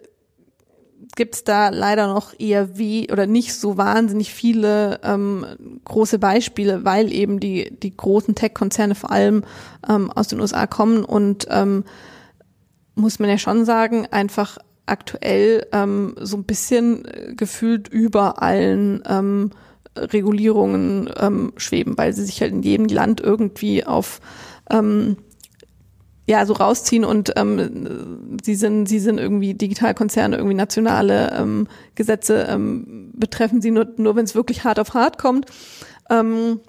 gibt's 1.16 1.43
da 1.43 1.70
leider 1.70 2.07
noch 2.07 2.38
eher 2.39 2.78
wie 2.78 3.11
oder 3.11 3.28
nicht 3.28 3.53
so 3.53 3.78
wahnsinnig 3.78 4.34
viele 4.34 4.99
ähm, 5.03 5.45
große 5.86 6.20
Beispiele, 6.20 6.84
weil 6.86 7.11
eben 7.11 7.39
die, 7.39 7.78
die 7.78 7.95
großen 7.95 8.36
Tech-Konzerne 8.36 8.95
vor 8.95 9.11
allem 9.11 9.43
ähm, 9.88 10.11
aus 10.11 10.28
den 10.28 10.39
USA 10.39 10.68
kommen 10.68 11.03
und 11.05 11.47
ähm, 11.49 11.84
muss 12.95 13.20
man 13.20 13.30
ja 13.30 13.38
schon 13.38 13.66
sagen, 13.66 14.07
einfach 14.11 14.57
aktuell 14.86 15.68
ähm, 15.72 16.16
so 16.20 16.38
ein 16.38 16.43
bisschen 16.43 17.05
äh, 17.05 17.34
gefühlt 17.36 17.88
über 17.88 18.41
allen 18.41 19.03
ähm, 19.07 19.51
Regulierungen 19.97 21.09
ähm, 21.18 21.53
schweben, 21.57 21.97
weil 21.97 22.14
sie 22.14 22.26
sich 22.26 22.41
halt 22.41 22.51
in 22.51 22.64
jedem 22.64 22.88
Land 22.88 23.22
irgendwie 23.22 23.86
auf 23.86 24.20
ähm, 24.70 25.18
ja 26.26 26.45
so 26.45 26.53
rausziehen 26.53 27.03
und 27.03 27.34
ähm, 27.36 28.38
sie 28.43 28.55
sind 28.55 28.88
sie 28.88 28.99
sind 28.99 29.17
irgendwie 29.17 29.53
Digitalkonzerne 29.53 30.38
irgendwie 30.38 30.55
nationale 30.55 31.34
ähm, 31.38 31.67
Gesetze 31.95 32.47
ähm, 32.49 33.11
betreffen 33.13 33.61
sie 33.61 33.71
nur 33.71 33.88
nur 33.97 34.15
wenn 34.15 34.26
es 34.26 34.36
wirklich 34.36 34.63
hart 34.63 34.80
auf 34.80 34.93
hart 34.93 35.17
kommt 35.17 35.47
ähm, 36.09 36.61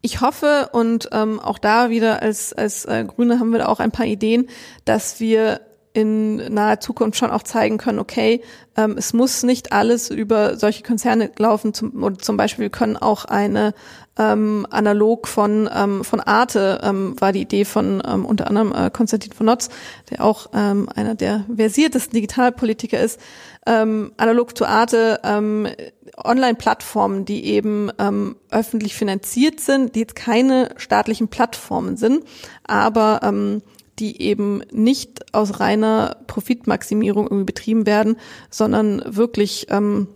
ich 0.00 0.20
hoffe 0.20 0.70
und 0.72 1.08
ähm, 1.12 1.40
auch 1.40 1.58
da 1.58 1.90
wieder 1.90 2.22
als 2.22 2.52
als 2.52 2.86
äh, 2.86 3.04
Grüne 3.04 3.38
haben 3.38 3.50
wir 3.50 3.58
da 3.58 3.66
auch 3.66 3.80
ein 3.80 3.92
paar 3.92 4.06
Ideen 4.06 4.48
dass 4.84 5.20
wir 5.20 5.60
in 5.96 6.36
naher 6.52 6.78
Zukunft 6.78 7.16
schon 7.16 7.30
auch 7.30 7.42
zeigen 7.42 7.78
können, 7.78 7.98
okay, 7.98 8.42
ähm, 8.76 8.96
es 8.98 9.14
muss 9.14 9.42
nicht 9.44 9.72
alles 9.72 10.10
über 10.10 10.58
solche 10.58 10.82
Konzerne 10.82 11.30
laufen. 11.38 11.72
Zum, 11.72 12.02
oder 12.04 12.18
zum 12.18 12.36
Beispiel 12.36 12.68
können 12.68 12.98
auch 12.98 13.24
eine 13.24 13.72
ähm, 14.18 14.66
analog 14.70 15.28
von 15.28 15.68
ähm, 15.74 16.04
von 16.04 16.20
Arte 16.20 16.80
ähm, 16.82 17.14
war 17.20 17.32
die 17.32 17.42
Idee 17.42 17.64
von 17.64 18.02
ähm, 18.06 18.24
unter 18.24 18.46
anderem 18.48 18.72
äh, 18.72 18.90
Konstantin 18.90 19.32
von 19.32 19.46
Notz, 19.46 19.68
der 20.10 20.24
auch 20.24 20.48
ähm, 20.54 20.88
einer 20.94 21.14
der 21.14 21.44
versiertesten 21.54 22.14
Digitalpolitiker 22.14 23.00
ist, 23.00 23.20
ähm, 23.66 24.12
analog 24.16 24.56
zu 24.56 24.64
Arte 24.64 25.20
ähm, 25.24 25.68
Online-Plattformen, 26.16 27.24
die 27.24 27.44
eben 27.46 27.90
ähm, 27.98 28.36
öffentlich 28.50 28.94
finanziert 28.94 29.60
sind, 29.60 29.94
die 29.94 30.00
jetzt 30.00 30.16
keine 30.16 30.70
staatlichen 30.76 31.28
Plattformen 31.28 31.96
sind, 31.96 32.24
aber 32.64 33.20
ähm, 33.22 33.62
die 33.98 34.20
eben 34.20 34.62
nicht 34.72 35.34
aus 35.34 35.60
reiner 35.60 36.16
Profitmaximierung 36.26 37.26
irgendwie 37.26 37.44
betrieben 37.44 37.86
werden, 37.86 38.16
sondern 38.50 39.02
wirklich 39.06 39.66
ähm, 39.70 40.08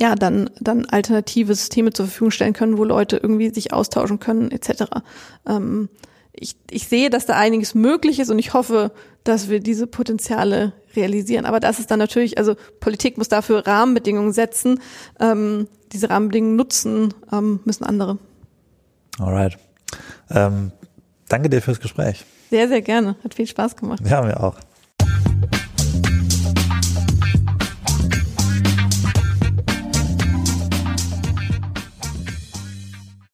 ja 0.00 0.14
dann 0.14 0.50
dann 0.60 0.86
alternative 0.86 1.54
Systeme 1.54 1.92
zur 1.92 2.06
Verfügung 2.06 2.30
stellen 2.30 2.54
können, 2.54 2.78
wo 2.78 2.84
Leute 2.84 3.18
irgendwie 3.18 3.50
sich 3.50 3.72
austauschen 3.72 4.18
können 4.18 4.50
etc. 4.50 4.84
Ähm, 5.46 5.88
ich, 6.32 6.56
ich 6.70 6.88
sehe, 6.88 7.10
dass 7.10 7.26
da 7.26 7.36
einiges 7.36 7.74
möglich 7.74 8.18
ist 8.18 8.30
und 8.30 8.38
ich 8.38 8.54
hoffe, 8.54 8.92
dass 9.24 9.50
wir 9.50 9.60
diese 9.60 9.86
Potenziale 9.86 10.72
realisieren. 10.96 11.44
Aber 11.44 11.60
das 11.60 11.78
ist 11.78 11.90
dann 11.90 11.98
natürlich, 11.98 12.38
also 12.38 12.54
Politik 12.80 13.18
muss 13.18 13.28
dafür 13.28 13.66
Rahmenbedingungen 13.66 14.32
setzen. 14.32 14.80
Ähm, 15.20 15.68
diese 15.92 16.08
Rahmenbedingungen 16.08 16.56
nutzen 16.56 17.14
ähm, 17.30 17.60
müssen 17.64 17.84
andere. 17.84 18.18
Alright. 19.18 19.58
Ähm, 20.30 20.72
danke 21.28 21.50
dir 21.50 21.60
fürs 21.60 21.80
Gespräch. 21.80 22.24
Sehr, 22.48 22.68
sehr 22.68 22.80
gerne. 22.80 23.16
Hat 23.22 23.34
viel 23.34 23.46
Spaß 23.46 23.76
gemacht. 23.76 24.00
Ja, 24.08 24.22
mir 24.22 24.42
auch. 24.42 24.56